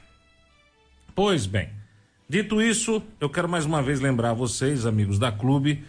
Pois 1.14 1.46
bem, 1.46 1.70
dito 2.28 2.62
isso, 2.62 3.02
eu 3.20 3.28
quero 3.28 3.48
mais 3.48 3.64
uma 3.64 3.82
vez 3.82 4.00
lembrar 4.00 4.34
vocês, 4.34 4.86
amigos 4.86 5.18
da 5.18 5.32
clube, 5.32 5.82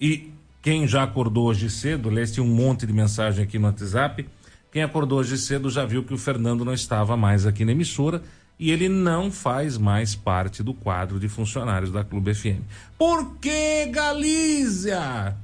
e 0.00 0.32
quem 0.62 0.88
já 0.88 1.02
acordou 1.04 1.46
hoje 1.46 1.70
cedo, 1.70 2.10
leste 2.10 2.40
um 2.40 2.46
monte 2.46 2.86
de 2.86 2.92
mensagem 2.92 3.44
aqui 3.44 3.58
no 3.58 3.66
WhatsApp. 3.66 4.26
Quem 4.70 4.82
acordou 4.82 5.18
hoje 5.18 5.36
cedo 5.36 5.68
já 5.68 5.84
viu 5.84 6.04
que 6.04 6.14
o 6.14 6.18
Fernando 6.18 6.64
não 6.64 6.72
estava 6.72 7.16
mais 7.16 7.44
aqui 7.44 7.64
na 7.64 7.72
emissora 7.72 8.22
e 8.58 8.70
ele 8.70 8.88
não 8.88 9.32
faz 9.32 9.76
mais 9.76 10.14
parte 10.14 10.62
do 10.62 10.72
quadro 10.72 11.18
de 11.18 11.28
funcionários 11.28 11.90
da 11.90 12.04
Clube 12.04 12.34
FM. 12.34 12.62
Por 12.96 13.36
que 13.36 13.86
Galícia? 13.86 15.36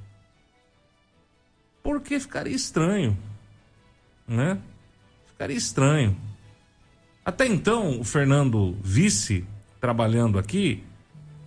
Porque 1.83 2.21
ficaria 2.21 2.55
estranho, 2.55 3.17
né? 4.29 4.59
Ficaria 5.27 5.57
estranho. 5.57 6.17
Até 7.25 7.47
então, 7.47 7.99
o 7.99 8.05
Fernando 8.05 8.77
vice 8.83 9.45
trabalhando 9.81 10.39
aqui, 10.39 10.85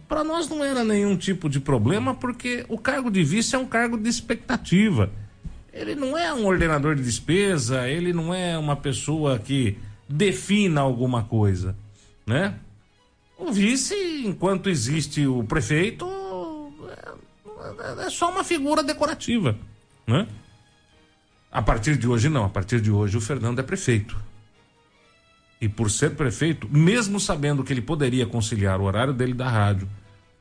para 0.08 0.24
nós 0.24 0.50
não 0.50 0.64
era 0.64 0.84
nenhum 0.84 1.16
tipo 1.16 1.48
de 1.48 1.60
problema, 1.60 2.16
porque 2.16 2.66
o 2.68 2.78
cargo 2.78 3.10
de 3.12 3.24
vice 3.24 3.56
é 3.56 3.60
um 3.60 3.66
cargo 3.66 3.98
de 3.98 4.10
expectativa. 4.10 5.12
Ele 5.80 5.96
não 5.96 6.18
é 6.18 6.34
um 6.34 6.46
ordenador 6.46 6.94
de 6.94 7.02
despesa, 7.02 7.88
ele 7.88 8.12
não 8.12 8.34
é 8.34 8.58
uma 8.58 8.76
pessoa 8.76 9.40
que 9.40 9.78
defina 10.10 10.82
alguma 10.82 11.24
coisa, 11.24 11.74
né? 12.28 12.56
O 13.38 13.50
vice, 13.50 13.96
enquanto 14.26 14.70
existe 14.70 15.26
o 15.26 15.42
prefeito, 15.46 16.06
é, 17.80 18.08
é 18.08 18.10
só 18.10 18.30
uma 18.30 18.44
figura 18.44 18.84
decorativa, 18.84 19.58
né? 20.06 20.28
A 21.50 21.62
partir 21.62 21.96
de 21.98 22.10
hoje 22.10 22.28
não, 22.28 22.44
a 22.44 22.50
partir 22.50 22.82
de 22.82 22.92
hoje 22.92 23.16
o 23.16 23.22
Fernando 23.22 23.60
é 23.60 23.64
prefeito. 23.64 24.22
E 25.62 25.70
por 25.70 25.90
ser 25.90 26.14
prefeito, 26.14 26.68
mesmo 26.70 27.22
sabendo 27.22 27.64
que 27.64 27.72
ele 27.72 27.82
poderia 27.82 28.26
conciliar 28.26 28.82
o 28.82 28.84
horário 28.84 29.14
dele 29.14 29.34
da 29.34 29.50
rádio 29.50 29.88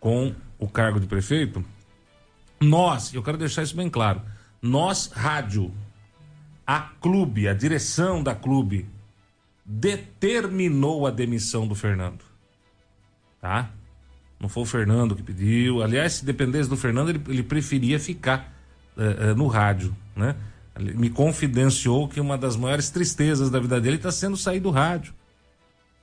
com 0.00 0.34
o 0.58 0.68
cargo 0.68 0.98
de 0.98 1.06
prefeito, 1.06 1.64
nós, 2.60 3.14
eu 3.14 3.22
quero 3.22 3.38
deixar 3.38 3.62
isso 3.62 3.76
bem 3.76 3.88
claro, 3.88 4.20
nós, 4.60 5.10
rádio, 5.12 5.72
a 6.66 6.80
clube, 6.80 7.48
a 7.48 7.54
direção 7.54 8.22
da 8.22 8.34
clube, 8.34 8.86
determinou 9.64 11.06
a 11.06 11.10
demissão 11.10 11.66
do 11.66 11.74
Fernando. 11.74 12.24
Tá? 13.40 13.70
Não 14.40 14.48
foi 14.48 14.62
o 14.62 14.66
Fernando 14.66 15.16
que 15.16 15.22
pediu. 15.22 15.82
Aliás, 15.82 16.14
se 16.14 16.24
dependesse 16.24 16.68
do 16.68 16.76
Fernando, 16.76 17.10
ele, 17.10 17.22
ele 17.28 17.42
preferia 17.42 17.98
ficar 17.98 18.52
uh, 18.96 19.32
uh, 19.32 19.34
no 19.34 19.46
rádio, 19.46 19.96
né? 20.14 20.36
Ele 20.78 20.94
me 20.94 21.10
confidenciou 21.10 22.06
que 22.08 22.20
uma 22.20 22.38
das 22.38 22.56
maiores 22.56 22.88
tristezas 22.88 23.50
da 23.50 23.58
vida 23.58 23.80
dele 23.80 23.96
está 23.96 24.12
sendo 24.12 24.36
sair 24.36 24.60
do 24.60 24.70
rádio. 24.70 25.12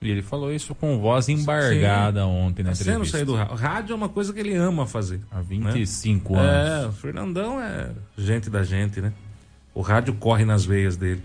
E 0.02 0.10
ele 0.10 0.22
falou 0.22 0.54
isso 0.54 0.76
com 0.76 1.00
voz 1.00 1.30
embargada 1.30 2.22
Sim. 2.22 2.28
ontem 2.28 2.64
na 2.64 2.72
tá 2.72 2.76
entrevista. 2.76 2.84
Sendo 2.84 3.06
sair 3.06 3.26
do 3.26 3.36
rádio. 3.36 3.56
Rádio 3.56 3.94
é 3.94 3.96
uma 3.96 4.10
coisa 4.10 4.34
que 4.34 4.40
ele 4.40 4.56
ama 4.56 4.86
fazer. 4.86 5.22
Há 5.32 5.42
25 5.42 6.34
né? 6.34 6.40
anos. 6.42 6.84
É, 6.84 6.88
o 6.88 6.92
Fernandão 6.92 7.62
é 7.62 7.92
gente 8.18 8.50
da 8.50 8.64
gente, 8.64 9.02
né? 9.02 9.14
O 9.74 9.82
rádio 9.82 10.14
corre 10.16 10.46
nas 10.46 10.66
veias 10.66 10.96
dele. 10.96 11.24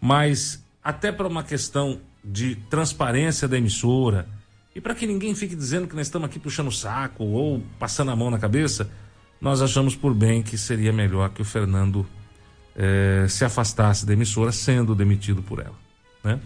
Mas 0.00 0.62
até 0.82 1.12
para 1.12 1.26
uma 1.26 1.42
questão 1.42 2.00
de 2.24 2.56
transparência 2.68 3.48
da 3.48 3.56
emissora 3.56 4.26
e 4.74 4.80
para 4.80 4.94
que 4.94 5.06
ninguém 5.06 5.34
fique 5.34 5.54
dizendo 5.54 5.86
que 5.86 5.94
nós 5.94 6.06
estamos 6.06 6.26
aqui 6.28 6.38
puxando 6.38 6.68
o 6.68 6.72
saco 6.72 7.24
ou 7.24 7.62
passando 7.78 8.10
a 8.10 8.16
mão 8.16 8.30
na 8.30 8.38
cabeça, 8.38 8.90
nós 9.40 9.60
achamos 9.60 9.94
por 9.94 10.14
bem 10.14 10.42
que 10.42 10.56
seria 10.56 10.92
melhor 10.92 11.30
que 11.30 11.42
o 11.42 11.44
Fernando 11.44 12.06
eh, 12.76 13.26
se 13.28 13.44
afastasse 13.44 14.06
da 14.06 14.12
emissora 14.12 14.52
sendo 14.52 14.94
demitido 14.94 15.42
por 15.42 15.58
ela, 15.58 15.74
né? 16.24 16.40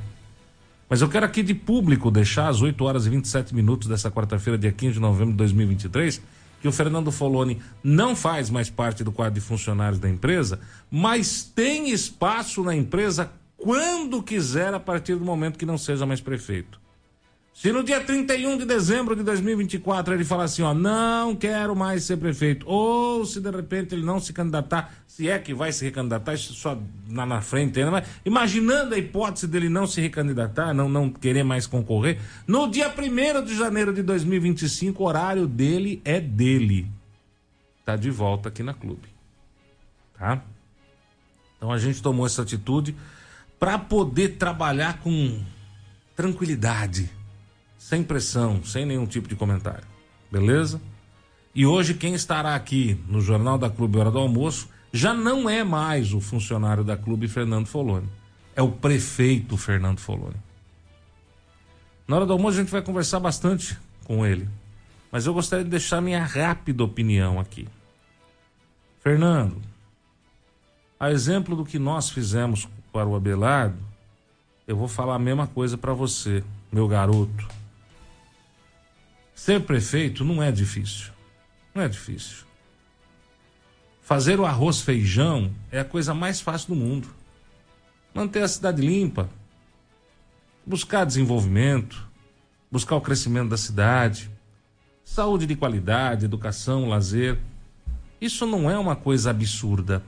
Mas 0.88 1.00
eu 1.00 1.08
quero 1.08 1.26
aqui 1.26 1.42
de 1.42 1.52
público 1.52 2.10
deixar 2.10 2.48
às 2.48 2.62
8 2.62 2.84
horas 2.84 3.06
e 3.06 3.10
27 3.10 3.54
minutos 3.54 3.88
dessa 3.88 4.10
quarta-feira, 4.10 4.56
dia 4.56 4.70
15 4.70 4.94
de 4.94 5.00
novembro 5.00 5.32
de 5.32 5.38
2023, 5.38 6.22
que 6.60 6.68
o 6.68 6.72
Fernando 6.72 7.10
Foloni 7.10 7.60
não 7.82 8.14
faz 8.14 8.50
mais 8.50 8.70
parte 8.70 9.02
do 9.02 9.10
quadro 9.10 9.34
de 9.34 9.40
funcionários 9.40 9.98
da 9.98 10.08
empresa, 10.08 10.60
mas 10.90 11.42
tem 11.42 11.90
espaço 11.90 12.62
na 12.62 12.74
empresa 12.74 13.32
quando 13.56 14.22
quiser, 14.22 14.72
a 14.74 14.80
partir 14.80 15.16
do 15.16 15.24
momento 15.24 15.58
que 15.58 15.66
não 15.66 15.76
seja 15.76 16.06
mais 16.06 16.20
prefeito. 16.20 16.80
Se 17.56 17.72
no 17.72 17.82
dia 17.82 18.02
31 18.02 18.58
de 18.58 18.66
dezembro 18.66 19.16
de 19.16 19.22
2024 19.22 20.12
ele 20.12 20.26
falar 20.26 20.44
assim, 20.44 20.60
ó, 20.60 20.74
não 20.74 21.34
quero 21.34 21.74
mais 21.74 22.04
ser 22.04 22.18
prefeito, 22.18 22.68
ou 22.68 23.24
se 23.24 23.40
de 23.40 23.50
repente 23.50 23.94
ele 23.94 24.04
não 24.04 24.20
se 24.20 24.30
candidatar, 24.30 24.92
se 25.06 25.30
é 25.30 25.38
que 25.38 25.54
vai 25.54 25.72
se 25.72 25.82
recandidatar, 25.82 26.34
isso 26.34 26.52
só 26.52 26.78
na, 27.08 27.24
na 27.24 27.40
frente 27.40 27.78
ainda, 27.78 27.90
mas 27.90 28.06
imaginando 28.26 28.94
a 28.94 28.98
hipótese 28.98 29.46
dele 29.46 29.70
não 29.70 29.86
se 29.86 30.02
recandidatar, 30.02 30.74
não, 30.74 30.86
não 30.86 31.08
querer 31.08 31.44
mais 31.44 31.66
concorrer, 31.66 32.20
no 32.46 32.70
dia 32.70 32.92
1 32.94 33.42
de 33.42 33.56
janeiro 33.56 33.90
de 33.90 34.02
2025, 34.02 35.02
o 35.02 35.06
horário 35.06 35.46
dele 35.46 36.02
é 36.04 36.20
dele. 36.20 36.86
Tá 37.86 37.96
de 37.96 38.10
volta 38.10 38.50
aqui 38.50 38.62
na 38.62 38.74
clube. 38.74 39.08
Tá? 40.18 40.42
Então 41.56 41.72
a 41.72 41.78
gente 41.78 42.02
tomou 42.02 42.26
essa 42.26 42.42
atitude 42.42 42.94
para 43.58 43.78
poder 43.78 44.36
trabalhar 44.36 45.00
com 45.00 45.40
tranquilidade, 46.14 47.15
sem 47.86 48.02
pressão, 48.02 48.64
sem 48.64 48.84
nenhum 48.84 49.06
tipo 49.06 49.28
de 49.28 49.36
comentário. 49.36 49.84
Beleza? 50.28 50.80
E 51.54 51.64
hoje 51.64 51.94
quem 51.94 52.14
estará 52.14 52.56
aqui 52.56 53.00
no 53.06 53.20
Jornal 53.20 53.56
da 53.56 53.70
Clube 53.70 53.96
Hora 53.96 54.10
do 54.10 54.18
Almoço 54.18 54.68
já 54.92 55.14
não 55.14 55.48
é 55.48 55.62
mais 55.62 56.12
o 56.12 56.20
funcionário 56.20 56.82
da 56.82 56.96
Clube 56.96 57.28
Fernando 57.28 57.68
Foloni. 57.68 58.08
É 58.56 58.60
o 58.60 58.72
prefeito 58.72 59.56
Fernando 59.56 60.00
Foloni. 60.00 60.34
Na 62.08 62.16
hora 62.16 62.26
do 62.26 62.32
almoço 62.32 62.58
a 62.58 62.60
gente 62.62 62.72
vai 62.72 62.82
conversar 62.82 63.20
bastante 63.20 63.78
com 64.02 64.26
ele. 64.26 64.48
Mas 65.12 65.24
eu 65.24 65.32
gostaria 65.32 65.64
de 65.64 65.70
deixar 65.70 66.00
minha 66.00 66.24
rápida 66.24 66.82
opinião 66.82 67.38
aqui. 67.38 67.68
Fernando, 68.98 69.62
a 70.98 71.12
exemplo 71.12 71.54
do 71.54 71.64
que 71.64 71.78
nós 71.78 72.10
fizemos 72.10 72.68
para 72.92 73.06
o 73.06 73.14
Abelardo, 73.14 73.78
eu 74.66 74.76
vou 74.76 74.88
falar 74.88 75.14
a 75.14 75.20
mesma 75.20 75.46
coisa 75.46 75.78
para 75.78 75.92
você, 75.92 76.42
meu 76.72 76.88
garoto. 76.88 77.55
Ser 79.36 79.60
prefeito 79.60 80.24
não 80.24 80.42
é 80.42 80.50
difícil. 80.50 81.12
Não 81.74 81.82
é 81.82 81.88
difícil. 81.88 82.46
Fazer 84.00 84.40
o 84.40 84.46
arroz 84.46 84.80
feijão 84.80 85.52
é 85.70 85.78
a 85.78 85.84
coisa 85.84 86.14
mais 86.14 86.40
fácil 86.40 86.68
do 86.68 86.74
mundo. 86.74 87.08
Manter 88.14 88.42
a 88.42 88.48
cidade 88.48 88.80
limpa, 88.80 89.28
buscar 90.64 91.04
desenvolvimento, 91.04 92.08
buscar 92.72 92.96
o 92.96 93.00
crescimento 93.00 93.50
da 93.50 93.58
cidade, 93.58 94.30
saúde 95.04 95.44
de 95.44 95.54
qualidade, 95.54 96.24
educação, 96.24 96.88
lazer. 96.88 97.38
Isso 98.18 98.46
não 98.46 98.70
é 98.70 98.78
uma 98.78 98.96
coisa 98.96 99.30
absurda. 99.30 100.02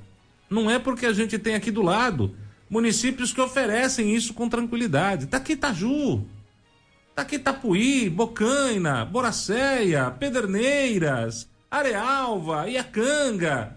Não 0.48 0.70
é 0.70 0.78
porque 0.78 1.04
a 1.04 1.12
gente 1.12 1.38
tem 1.38 1.54
aqui 1.54 1.70
do 1.70 1.82
lado 1.82 2.34
municípios 2.70 3.30
que 3.30 3.42
oferecem 3.42 4.14
isso 4.14 4.32
com 4.32 4.48
tranquilidade. 4.48 5.26
Tá 5.26 5.36
aqui 5.36 5.52
Itaju, 5.52 6.24
aqui 7.22 7.36
Itapuí, 7.36 8.08
Bocaina, 8.08 9.04
Boracéia, 9.04 10.10
Pederneiras, 10.10 11.48
Arealva, 11.70 12.68
Iacanga, 12.68 13.76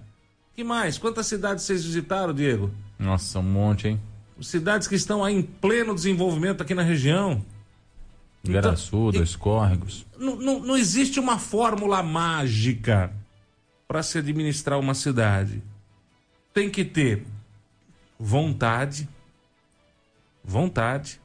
que 0.54 0.64
mais? 0.64 0.98
Quantas 0.98 1.28
cidades 1.28 1.64
vocês 1.64 1.84
visitaram, 1.84 2.34
Diego? 2.34 2.72
Nossa, 3.00 3.40
um 3.40 3.44
monte, 3.44 3.88
hein? 3.88 4.02
Cidades 4.42 4.88
que 4.88 4.96
estão 4.96 5.24
aí 5.24 5.36
em 5.36 5.42
pleno 5.42 5.94
desenvolvimento 5.94 6.62
aqui 6.62 6.74
na 6.74 6.82
região. 6.82 7.44
Igaraçu, 8.44 9.10
então, 9.10 9.12
dois 9.12 9.36
córregos. 9.36 10.06
Não, 10.18 10.36
não, 10.36 10.60
não 10.60 10.78
existe 10.78 11.20
uma 11.20 11.38
fórmula 11.38 12.02
mágica 12.02 13.14
para 13.88 14.02
se 14.02 14.18
administrar 14.18 14.80
uma 14.80 14.96
cidade. 14.96 15.62
Tem 16.54 16.70
que 16.70 16.84
ter 16.84 17.24
vontade, 18.20 19.08
vontade, 20.44 21.21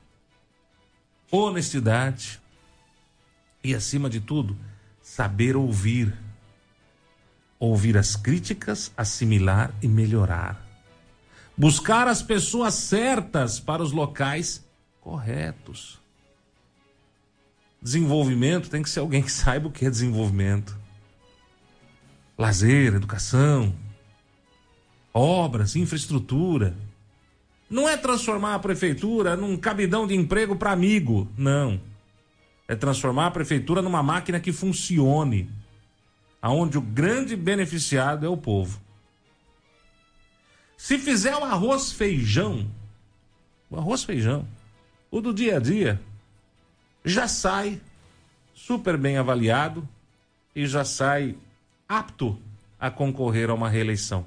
honestidade 1.31 2.41
e, 3.63 3.75
acima 3.75 4.09
de 4.09 4.21
tudo, 4.21 4.57
saber 5.03 5.57
ouvir 5.57 6.17
ouvir 7.59 7.97
as 7.97 8.17
críticas, 8.17 8.93
assimilar 8.97 9.73
e 9.83 9.89
melhorar. 9.89 10.63
Buscar 11.57 12.07
as 12.07 12.23
pessoas 12.23 12.75
certas 12.75 13.59
para 13.59 13.83
os 13.83 13.93
locais 13.93 14.65
corretos. 15.01 15.99
Desenvolvimento 17.81 18.69
tem 18.69 18.83
que 18.83 18.91
ser 18.91 19.01
alguém 19.01 19.23
que 19.23 19.33
saiba 19.33 19.69
o 19.69 19.73
que 19.73 19.87
é 19.87 19.91
desenvolvimento. 19.91 20.77
Lazer, 22.37 22.95
educação, 22.95 23.75
obras, 25.15 25.77
infraestrutura. 25.77 26.77
Não 27.69 27.89
é 27.89 27.97
transformar 27.97 28.55
a 28.55 28.59
prefeitura 28.59 29.37
num 29.37 29.57
cabidão 29.57 30.07
de 30.07 30.15
emprego 30.15 30.57
para 30.57 30.73
amigo, 30.73 31.29
não. 31.37 31.81
É 32.69 32.75
transformar 32.75 33.27
a 33.27 33.31
prefeitura 33.31 33.83
numa 33.83 34.03
máquina 34.03 34.41
que 34.41 34.53
funcione 34.53 35.51
aonde 36.41 36.79
o 36.79 36.81
grande 36.81 37.35
beneficiado 37.35 38.25
é 38.25 38.29
o 38.29 38.37
povo. 38.37 38.81
Se 40.77 40.99
fizer 40.99 41.35
o 41.35 41.43
arroz 41.43 41.91
feijão, 41.91 42.71
o 43.69 43.77
arroz 43.77 44.05
feijão, 44.05 44.47
o 45.11 45.21
do 45.21 45.33
dia 45.33 45.57
a 45.57 45.61
dia, 45.61 46.01
já 47.05 47.27
sai 47.27 47.81
super 48.55 48.97
bem 48.97 49.17
avaliado 49.17 49.89
e 50.55 50.67
já 50.67 50.85
sai 50.85 51.37
apto 51.89 52.39
a 52.79 52.91
concorrer 52.91 53.51
a 53.51 53.55
uma 53.55 53.69
reeleição. 53.69 54.27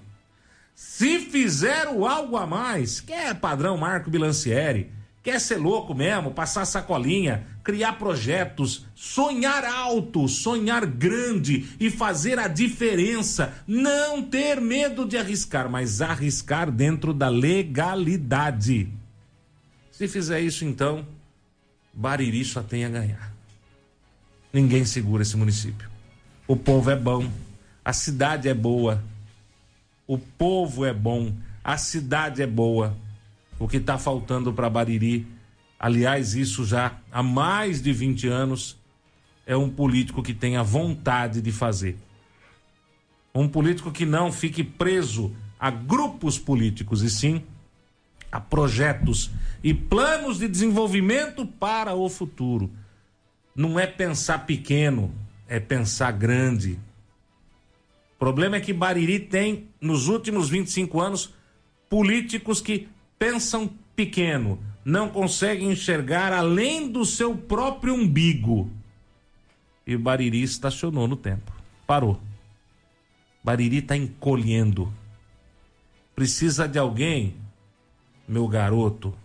Se 0.81 1.19
fizer 1.19 1.89
o 1.89 2.05
algo 2.05 2.37
a 2.37 2.47
mais, 2.47 3.01
que 3.01 3.11
é 3.11 3.33
padrão 3.33 3.75
Marco 3.75 4.09
Bilancieri, 4.09 4.89
Quer 5.21 5.41
ser 5.41 5.57
louco 5.57 5.93
mesmo, 5.93 6.31
passar 6.31 6.65
sacolinha, 6.65 7.45
criar 7.61 7.99
projetos, 7.99 8.85
sonhar 8.95 9.65
alto, 9.65 10.29
sonhar 10.29 10.85
grande 10.85 11.67
e 11.77 11.91
fazer 11.91 12.39
a 12.39 12.47
diferença. 12.47 13.53
Não 13.67 14.23
ter 14.23 14.61
medo 14.61 15.05
de 15.05 15.17
arriscar, 15.17 15.69
mas 15.69 16.01
arriscar 16.01 16.71
dentro 16.71 17.13
da 17.13 17.27
legalidade. 17.27 18.89
Se 19.91 20.07
fizer 20.07 20.39
isso, 20.39 20.63
então, 20.63 21.05
Bariri 21.93 22.45
só 22.45 22.63
tem 22.63 22.85
a 22.85 22.89
ganhar. 22.89 23.33
Ninguém 24.53 24.85
segura 24.85 25.23
esse 25.23 25.35
município. 25.35 25.89
O 26.47 26.55
povo 26.55 26.89
é 26.89 26.95
bom, 26.95 27.29
a 27.83 27.91
cidade 27.91 28.47
é 28.47 28.53
boa, 28.53 29.03
o 30.09 30.17
povo 30.17 30.85
é 30.85 30.93
bom, 30.93 31.31
a 31.63 31.77
cidade 31.77 32.41
é 32.41 32.47
boa 32.47 32.97
o 33.59 33.67
que 33.67 33.77
está 33.77 33.97
faltando 33.97 34.53
para 34.53 34.69
Bariri, 34.69 35.27
aliás, 35.77 36.33
isso 36.33 36.65
já 36.65 36.97
há 37.11 37.21
mais 37.21 37.81
de 37.81 37.91
20 37.91 38.27
anos, 38.27 38.77
é 39.45 39.55
um 39.55 39.69
político 39.69 40.23
que 40.23 40.33
tenha 40.33 40.63
vontade 40.63 41.41
de 41.41 41.51
fazer. 41.51 41.97
Um 43.35 43.47
político 43.47 43.91
que 43.91 44.05
não 44.05 44.31
fique 44.31 44.63
preso 44.63 45.35
a 45.59 45.69
grupos 45.69 46.39
políticos, 46.39 47.03
e 47.03 47.09
sim 47.09 47.43
a 48.31 48.39
projetos 48.39 49.29
e 49.63 49.73
planos 49.73 50.37
de 50.37 50.47
desenvolvimento 50.47 51.45
para 51.45 51.93
o 51.95 52.07
futuro. 52.07 52.71
Não 53.55 53.79
é 53.79 53.85
pensar 53.85 54.45
pequeno, 54.45 55.13
é 55.47 55.59
pensar 55.59 56.11
grande. 56.11 56.79
O 58.19 58.25
problema 58.27 58.57
é 58.57 58.59
que 58.59 58.73
Bariri 58.73 59.17
tem, 59.17 59.69
nos 59.79 60.09
últimos 60.09 60.49
25 60.49 60.99
anos, 60.99 61.33
políticos 61.89 62.59
que 62.59 62.89
pensam 63.17 63.71
pequeno, 63.95 64.59
não 64.83 65.07
conseguem 65.07 65.71
enxergar 65.71 66.33
além 66.33 66.91
do 66.91 67.05
seu 67.05 67.33
próprio 67.37 67.93
umbigo. 67.93 68.69
E 69.87 69.95
Bariri 69.95 70.43
estacionou 70.43 71.07
no 71.07 71.15
tempo. 71.15 71.53
Parou. 71.87 72.19
Bariri 73.41 73.77
está 73.77 73.95
encolhendo. 73.95 74.93
Precisa 76.13 76.67
de 76.67 76.77
alguém, 76.77 77.37
meu 78.27 78.49
garoto, 78.49 79.15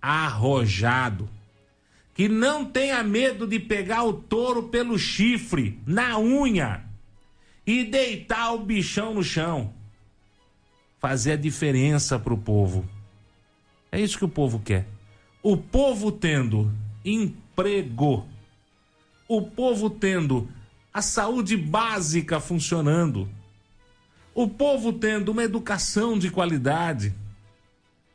arrojado, 0.00 1.28
que 2.14 2.26
não 2.26 2.64
tenha 2.64 3.02
medo 3.02 3.46
de 3.46 3.60
pegar 3.60 4.04
o 4.04 4.14
touro 4.14 4.62
pelo 4.62 4.98
chifre, 4.98 5.78
na 5.86 6.18
unha, 6.18 6.93
e 7.66 7.84
deitar 7.84 8.52
o 8.52 8.58
bichão 8.58 9.14
no 9.14 9.22
chão. 9.22 9.72
Fazer 11.00 11.32
a 11.32 11.36
diferença 11.36 12.18
para 12.18 12.34
o 12.34 12.38
povo. 12.38 12.88
É 13.92 14.00
isso 14.00 14.18
que 14.18 14.24
o 14.24 14.28
povo 14.28 14.58
quer. 14.58 14.86
O 15.42 15.56
povo 15.56 16.10
tendo 16.10 16.72
emprego, 17.04 18.26
o 19.28 19.42
povo 19.42 19.90
tendo 19.90 20.48
a 20.92 21.02
saúde 21.02 21.56
básica 21.56 22.40
funcionando, 22.40 23.28
o 24.34 24.48
povo 24.48 24.92
tendo 24.92 25.30
uma 25.30 25.44
educação 25.44 26.18
de 26.18 26.30
qualidade, 26.30 27.14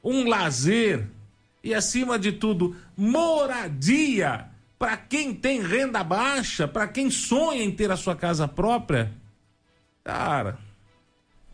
um 0.04 0.28
lazer 0.28 1.08
e, 1.64 1.74
acima 1.74 2.18
de 2.18 2.32
tudo, 2.32 2.76
moradia 2.96 4.48
para 4.78 4.96
quem 4.96 5.34
tem 5.34 5.62
renda 5.62 6.04
baixa, 6.04 6.68
para 6.68 6.88
quem 6.88 7.12
sonha 7.12 7.64
em 7.64 7.72
ter 7.72 7.92
a 7.92 7.98
sua 7.98 8.16
casa 8.16 8.48
própria. 8.48 9.12
Cara, 10.10 10.58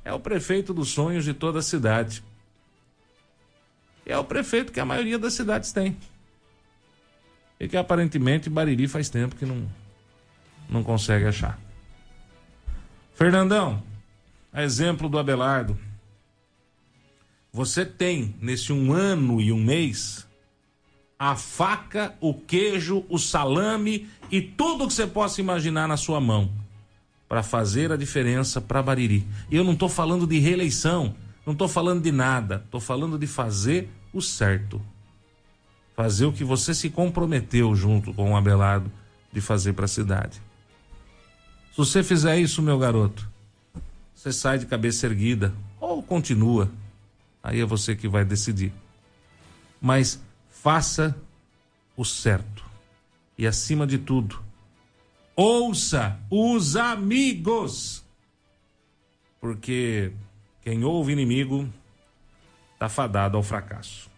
é 0.05 0.13
o 0.13 0.19
prefeito 0.19 0.73
dos 0.73 0.87
sonhos 0.87 1.25
de 1.25 1.33
toda 1.33 1.59
a 1.59 1.61
cidade 1.61 2.23
é 4.05 4.17
o 4.17 4.23
prefeito 4.23 4.71
que 4.71 4.79
a 4.79 4.85
maioria 4.85 5.19
das 5.19 5.33
cidades 5.33 5.73
tem. 5.73 5.97
E 7.59 7.67
que 7.67 7.75
aparentemente 7.75 8.49
Bariri 8.49 8.87
faz 8.87 9.09
tempo 9.09 9.35
que 9.35 9.45
não, 9.45 9.69
não 10.69 10.83
consegue 10.83 11.25
achar. 11.25 11.59
Fernandão, 13.13 13.83
a 14.53 14.63
exemplo 14.63 15.09
do 15.09 15.19
Abelardo, 15.19 15.77
você 17.51 17.85
tem 17.85 18.37
nesse 18.39 18.71
um 18.71 18.93
ano 18.93 19.41
e 19.41 19.51
um 19.51 19.61
mês 19.61 20.25
a 21.19 21.35
faca, 21.35 22.15
o 22.21 22.33
queijo, 22.33 23.05
o 23.09 23.19
salame 23.19 24.09
e 24.31 24.41
tudo 24.41 24.87
que 24.87 24.93
você 24.93 25.05
possa 25.05 25.41
imaginar 25.41 25.89
na 25.89 25.97
sua 25.97 26.21
mão 26.21 26.63
para 27.27 27.41
fazer 27.43 27.91
a 27.91 27.97
diferença 27.97 28.61
para 28.61 28.81
Bariri. 28.81 29.27
E 29.49 29.55
eu 29.55 29.63
não 29.63 29.73
estou 29.73 29.89
falando 29.89 30.27
de 30.27 30.39
reeleição, 30.39 31.15
não 31.45 31.53
estou 31.53 31.67
falando 31.67 32.01
de 32.01 32.11
nada, 32.11 32.61
estou 32.65 32.79
falando 32.79 33.17
de 33.17 33.27
fazer 33.27 33.89
o 34.13 34.21
certo. 34.21 34.81
Fazer 35.95 36.25
o 36.25 36.33
que 36.33 36.43
você 36.43 36.73
se 36.73 36.89
comprometeu 36.89 37.75
junto 37.75 38.13
com 38.13 38.33
o 38.33 38.37
Abelardo 38.37 38.91
de 39.31 39.41
fazer 39.41 39.73
para 39.73 39.85
a 39.85 39.87
cidade. 39.87 40.41
Se 41.71 41.77
você 41.77 42.03
fizer 42.03 42.37
isso, 42.39 42.61
meu 42.61 42.77
garoto, 42.79 43.27
você 44.13 44.31
sai 44.31 44.57
de 44.57 44.65
cabeça 44.65 45.05
erguida 45.05 45.53
ou 45.79 46.01
continua. 46.01 46.71
Aí 47.43 47.59
é 47.59 47.65
você 47.65 47.95
que 47.95 48.07
vai 48.07 48.25
decidir. 48.25 48.73
Mas 49.81 50.19
faça 50.49 51.15
o 51.95 52.03
certo. 52.03 52.63
E 53.37 53.45
acima 53.45 53.85
de 53.85 53.97
tudo, 53.97 54.41
ouça 55.35 56.19
os 56.29 56.75
amigos. 56.75 58.03
Porque 59.39 60.11
quem 60.63 60.83
ouve 60.83 61.11
inimigo 61.11 61.69
está 62.73 62.89
fadado 62.89 63.37
ao 63.37 63.43
fracasso. 63.43 64.09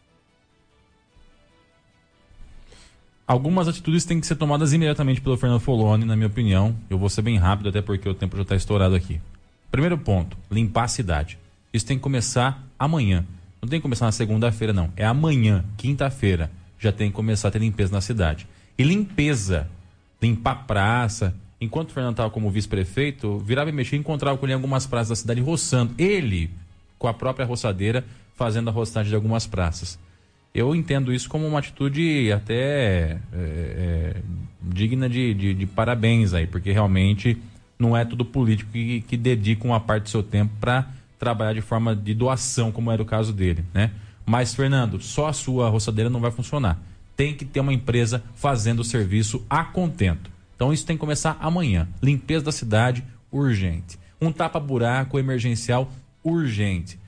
Algumas 3.27 3.67
atitudes 3.67 4.05
têm 4.05 4.21
que 4.21 4.27
ser 4.27 4.35
tomadas 4.35 4.71
imediatamente 4.71 5.19
pelo 5.19 5.35
Fernando 5.35 5.59
Foloni, 5.59 6.05
na 6.05 6.15
minha 6.15 6.27
opinião. 6.27 6.73
Eu 6.89 6.97
vou 6.97 7.09
ser 7.09 7.21
bem 7.21 7.37
rápido, 7.37 7.67
até 7.67 7.81
porque 7.81 8.07
o 8.07 8.13
tempo 8.13 8.37
já 8.37 8.43
está 8.43 8.55
estourado 8.55 8.95
aqui. 8.95 9.19
Primeiro 9.69 9.97
ponto, 9.97 10.37
limpar 10.49 10.85
a 10.85 10.87
cidade. 10.87 11.37
Isso 11.73 11.85
tem 11.85 11.97
que 11.97 12.03
começar 12.03 12.65
amanhã. 12.79 13.25
Não 13.61 13.67
tem 13.67 13.79
que 13.79 13.83
começar 13.83 14.05
na 14.05 14.13
segunda-feira, 14.13 14.71
não. 14.71 14.93
É 14.95 15.05
amanhã, 15.05 15.65
quinta-feira, 15.75 16.49
já 16.79 16.93
tem 16.93 17.09
que 17.09 17.15
começar 17.15 17.49
a 17.49 17.51
ter 17.51 17.59
limpeza 17.59 17.91
na 17.91 17.99
cidade. 17.99 18.47
E 18.77 18.83
limpeza, 18.83 19.69
limpar 20.21 20.65
praça. 20.65 21.35
Enquanto 21.59 21.89
o 21.89 21.93
Fernando 21.93 22.13
estava 22.13 22.29
como 22.29 22.51
vice-prefeito, 22.51 23.39
virava 23.39 23.69
e 23.69 23.73
mexia 23.73 23.97
e 23.97 23.99
encontrava 23.99 24.37
com 24.37 24.45
ele 24.45 24.53
em 24.53 24.55
algumas 24.55 24.85
praças 24.85 25.09
da 25.09 25.15
cidade 25.15 25.41
roçando. 25.41 25.93
Ele, 25.97 26.49
com 26.99 27.07
a 27.07 27.13
própria 27.13 27.45
roçadeira, 27.45 28.05
fazendo 28.35 28.69
a 28.69 28.71
roçagem 28.71 29.09
de 29.09 29.15
algumas 29.15 29.47
praças. 29.47 29.97
Eu 30.53 30.75
entendo 30.75 31.13
isso 31.13 31.29
como 31.29 31.45
uma 31.45 31.59
atitude 31.59 32.31
até 32.31 32.55
é, 32.55 33.19
é, 33.33 34.15
digna 34.61 35.09
de, 35.09 35.33
de, 35.33 35.53
de, 35.53 35.65
parabéns 35.65 36.33
aí, 36.33 36.47
porque 36.47 36.71
realmente 36.71 37.37
não 37.77 37.95
é 37.95 38.03
tudo 38.05 38.25
político 38.25 38.71
que, 38.71 39.01
que 39.01 39.17
dedica 39.17 39.65
uma 39.65 39.79
parte 39.79 40.03
do 40.03 40.09
seu 40.09 40.23
tempo 40.23 40.53
para 40.59 40.87
trabalhar 41.19 41.53
de 41.53 41.61
forma 41.61 41.95
de 41.95 42.13
doação, 42.13 42.71
como 42.71 42.91
era 42.91 43.01
o 43.01 43.05
caso 43.05 43.33
dele, 43.33 43.63
né? 43.73 43.91
Mas, 44.25 44.53
Fernando, 44.53 44.99
só 45.01 45.27
a 45.27 45.33
sua 45.33 45.69
roçadeira 45.69 46.09
não 46.09 46.19
vai 46.19 46.31
funcionar. 46.31 46.79
Tem 47.17 47.35
que 47.35 47.43
ter 47.43 47.59
uma 47.59 47.73
empresa 47.73 48.23
fazendo 48.35 48.79
o 48.79 48.85
serviço 48.85 49.45
a 49.49 49.65
contento. 49.65 50.31
Então 50.55 50.71
isso 50.71 50.85
tem 50.85 50.95
que 50.95 51.01
começar 51.01 51.35
amanhã. 51.41 51.89
Limpeza 52.01 52.45
da 52.45 52.51
cidade, 52.51 53.03
urgente. 53.31 53.99
Um 54.21 54.31
tapa-buraco 54.31 55.19
emergencial, 55.19 55.91
urgente. 56.23 56.99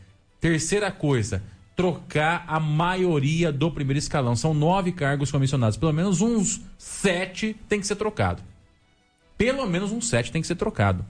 Terceira 0.41 0.91
coisa, 0.91 1.41
trocar 1.75 2.43
a 2.47 2.59
maioria 2.59 3.51
do 3.51 3.71
primeiro 3.71 3.99
escalão. 3.99 4.35
São 4.35 4.53
nove 4.53 4.91
cargos 4.91 5.31
comissionados. 5.31 5.77
Pelo 5.77 5.93
menos 5.93 6.19
uns 6.19 6.59
sete 6.77 7.55
tem 7.69 7.79
que 7.79 7.87
ser 7.87 7.95
trocado. 7.95 8.41
Pelo 9.37 9.65
menos 9.65 9.91
uns 9.91 10.09
sete 10.09 10.31
tem 10.31 10.41
que 10.41 10.47
ser 10.47 10.55
trocado. 10.55 11.05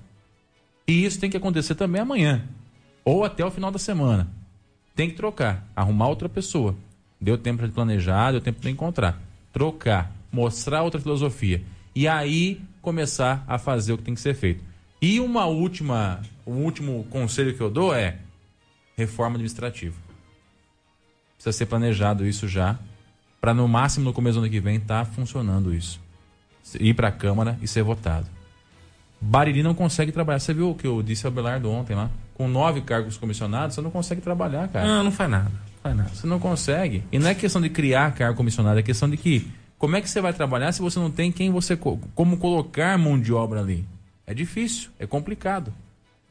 E 0.88 1.06
isso 1.06 1.20
tem 1.20 1.30
que 1.30 1.38
acontecer 1.38 1.76
também 1.76 2.02
amanhã. 2.02 2.48
Ou 3.04 3.24
até 3.24 3.46
o 3.46 3.52
final 3.52 3.72
da 3.72 3.80
semana. 3.80 4.30
Tem 4.94 5.10
que 5.10 5.16
trocar. 5.16 5.68
Arrumar 5.76 6.10
outra 6.10 6.28
pessoa. 6.28 6.76
Deu 7.20 7.38
tempo 7.38 7.66
de 7.66 7.74
planejar, 7.74 8.32
deu 8.32 8.42
tempo 8.42 8.62
de 8.62 8.70
encontrar. 8.70 9.22
Trocar. 9.52 10.12
Mostrar 10.32 10.84
outra 10.84 11.02
filosofia. 11.02 11.62
E 11.96 12.08
aí 12.08 12.62
começar 12.82 13.44
a 13.48 13.58
fazer 13.58 13.94
o 13.94 13.98
que 13.98 14.04
tem 14.04 14.14
que 14.14 14.22
ser 14.22 14.34
feito. 14.34 14.64
E 15.02 15.20
uma 15.20 15.46
última, 15.46 16.22
um 16.46 16.64
último 16.64 17.06
conselho 17.10 17.56
que 17.56 17.62
eu 17.62 17.70
dou 17.70 17.94
é 17.94 18.18
reforma 18.96 19.36
administrativa 19.36 20.10
precisa 21.40 21.54
ser 21.54 21.66
planejado 21.68 22.28
isso 22.28 22.48
já, 22.50 22.78
para 23.40 23.54
no 23.54 23.66
máximo 23.66 24.04
no 24.04 24.14
começo 24.14 24.38
do 24.38 24.44
ano 24.44 24.52
que 24.52 24.60
vem 24.60 24.76
estar 24.76 25.06
tá 25.06 25.12
funcionando 25.12 25.74
isso. 25.74 26.00
Ir 26.78 26.94
para 26.94 27.08
a 27.08 27.12
Câmara 27.12 27.58
e 27.62 27.68
ser 27.68 27.82
votado. 27.82 28.28
Bariri 29.22 29.64
não 29.64 29.74
consegue 29.74 30.12
trabalhar. 30.12 30.40
Você 30.40 30.54
viu 30.54 30.70
o 30.70 30.76
que 30.76 30.86
eu 30.86 31.02
disse 31.02 31.26
ao 31.26 31.32
Belardo 31.32 31.72
ontem 31.72 31.96
lá? 31.96 32.10
Com 32.36 32.48
nove 32.48 32.82
cargos 32.82 33.18
comissionados, 33.18 33.76
você 33.76 33.82
não 33.82 33.90
consegue 33.90 34.22
trabalhar, 34.22 34.68
cara. 34.68 34.86
Não, 34.86 35.04
não 35.06 35.12
faz 35.12 35.30
nada. 35.30 35.52
Não 35.80 35.84
faz 35.84 35.98
nada. 35.98 36.10
Você 36.10 36.28
não 36.28 36.40
consegue. 36.40 37.04
E 37.12 37.20
não 37.20 37.30
é 37.30 37.36
questão 37.36 37.62
de 37.62 37.70
criar 37.70 38.14
cargo 38.14 38.38
comissionado, 38.38 38.80
é 38.80 38.84
questão 38.84 39.10
de 39.10 39.18
que 39.18 39.52
como 39.78 39.96
é 39.96 40.02
que 40.02 40.10
você 40.10 40.20
vai 40.20 40.34
trabalhar 40.34 40.72
se 40.74 40.82
você 40.82 41.00
não 41.00 41.10
tem 41.10 41.32
quem 41.32 41.52
você 41.52 41.78
como 41.78 42.38
colocar 42.38 42.98
mão 42.98 43.20
de 43.20 43.32
obra 43.32 43.62
ali? 43.62 43.86
É 44.28 44.34
difícil, 44.34 44.90
é 45.00 45.08
complicado. 45.08 45.74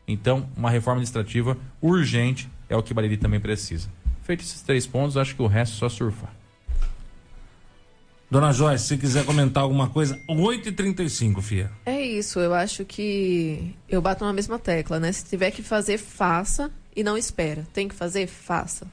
Então, 0.06 0.48
uma 0.56 0.70
reforma 0.70 1.00
administrativa 1.00 1.56
urgente 1.80 2.48
é 2.68 2.76
o 2.76 2.82
que 2.82 2.92
Bariri 2.92 3.16
também 3.16 3.40
precisa. 3.40 3.88
Feito 4.22 4.42
esses 4.42 4.60
três 4.60 4.86
pontos, 4.86 5.16
acho 5.16 5.34
que 5.34 5.42
o 5.42 5.46
resto 5.46 5.76
é 5.76 5.78
só 5.78 5.88
surfar. 5.88 6.32
Dona 8.30 8.52
Joyce, 8.52 8.84
se 8.86 8.98
quiser 8.98 9.24
comentar 9.24 9.62
alguma 9.62 9.88
coisa, 9.88 10.18
8h35, 10.28 11.40
Fia. 11.40 11.70
É 11.86 11.98
isso, 12.02 12.38
eu 12.38 12.52
acho 12.52 12.84
que 12.84 13.74
eu 13.88 14.02
bato 14.02 14.22
na 14.22 14.32
mesma 14.34 14.58
tecla, 14.58 15.00
né? 15.00 15.10
Se 15.10 15.24
tiver 15.24 15.50
que 15.50 15.62
fazer, 15.62 15.96
faça 15.96 16.70
e 16.94 17.02
não 17.02 17.16
espera. 17.16 17.66
Tem 17.72 17.88
que 17.88 17.94
fazer, 17.94 18.26
faça. 18.26 18.86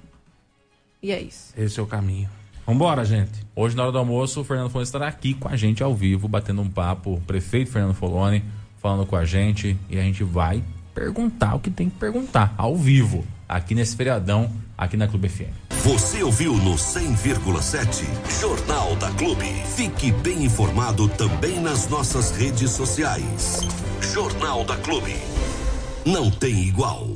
E 1.06 1.11
é 1.11 1.22
isso. 1.22 1.53
Esse 1.56 1.80
é 1.80 1.84
o 1.84 1.86
caminho. 1.86 2.27
Vambora, 2.65 3.06
gente. 3.06 3.45
Hoje, 3.56 3.76
na 3.76 3.84
hora 3.84 3.91
do 3.91 3.99
almoço, 3.99 4.41
o 4.41 4.44
Fernando 4.44 4.72
Foloni 4.72 4.86
estará 4.86 5.07
aqui 5.07 5.36
com 5.36 5.48
a 5.48 5.56
gente 5.56 5.84
ao 5.84 5.94
vivo, 5.94 6.27
batendo 6.27 6.64
um 6.64 6.68
papo. 6.68 7.14
O 7.14 7.22
prefeito 7.22 7.69
Fernando 7.69 7.94
Foloni 7.94 8.44
falando 8.82 9.06
com 9.06 9.15
a 9.15 9.23
gente 9.23 9.77
e 9.88 9.99
a 9.99 10.02
gente 10.02 10.23
vai 10.23 10.64
perguntar 10.95 11.53
o 11.53 11.60
que 11.60 11.69
tem 11.69 11.91
que 11.91 11.99
perguntar 11.99 12.56
ao 12.57 12.76
vivo, 12.76 13.23
aqui 13.48 13.76
nesse 13.76 13.95
feriadão 13.95 14.49
aqui 14.76 14.98
na 14.98 15.07
Clube 15.07 15.30
FM. 15.30 15.53
Você 15.84 16.23
ouviu 16.23 16.56
no 16.56 16.73
100,7 16.73 18.03
Jornal 18.41 18.95
da 18.95 19.11
Clube. 19.11 19.45
Fique 19.76 20.11
bem 20.11 20.45
informado 20.45 21.07
também 21.10 21.60
nas 21.60 21.88
nossas 21.88 22.32
redes 22.32 22.72
sociais. 22.72 23.61
Jornal 24.11 24.64
da 24.64 24.76
Clube. 24.77 25.15
Não 26.03 26.32
tem 26.32 26.64
igual. 26.64 27.14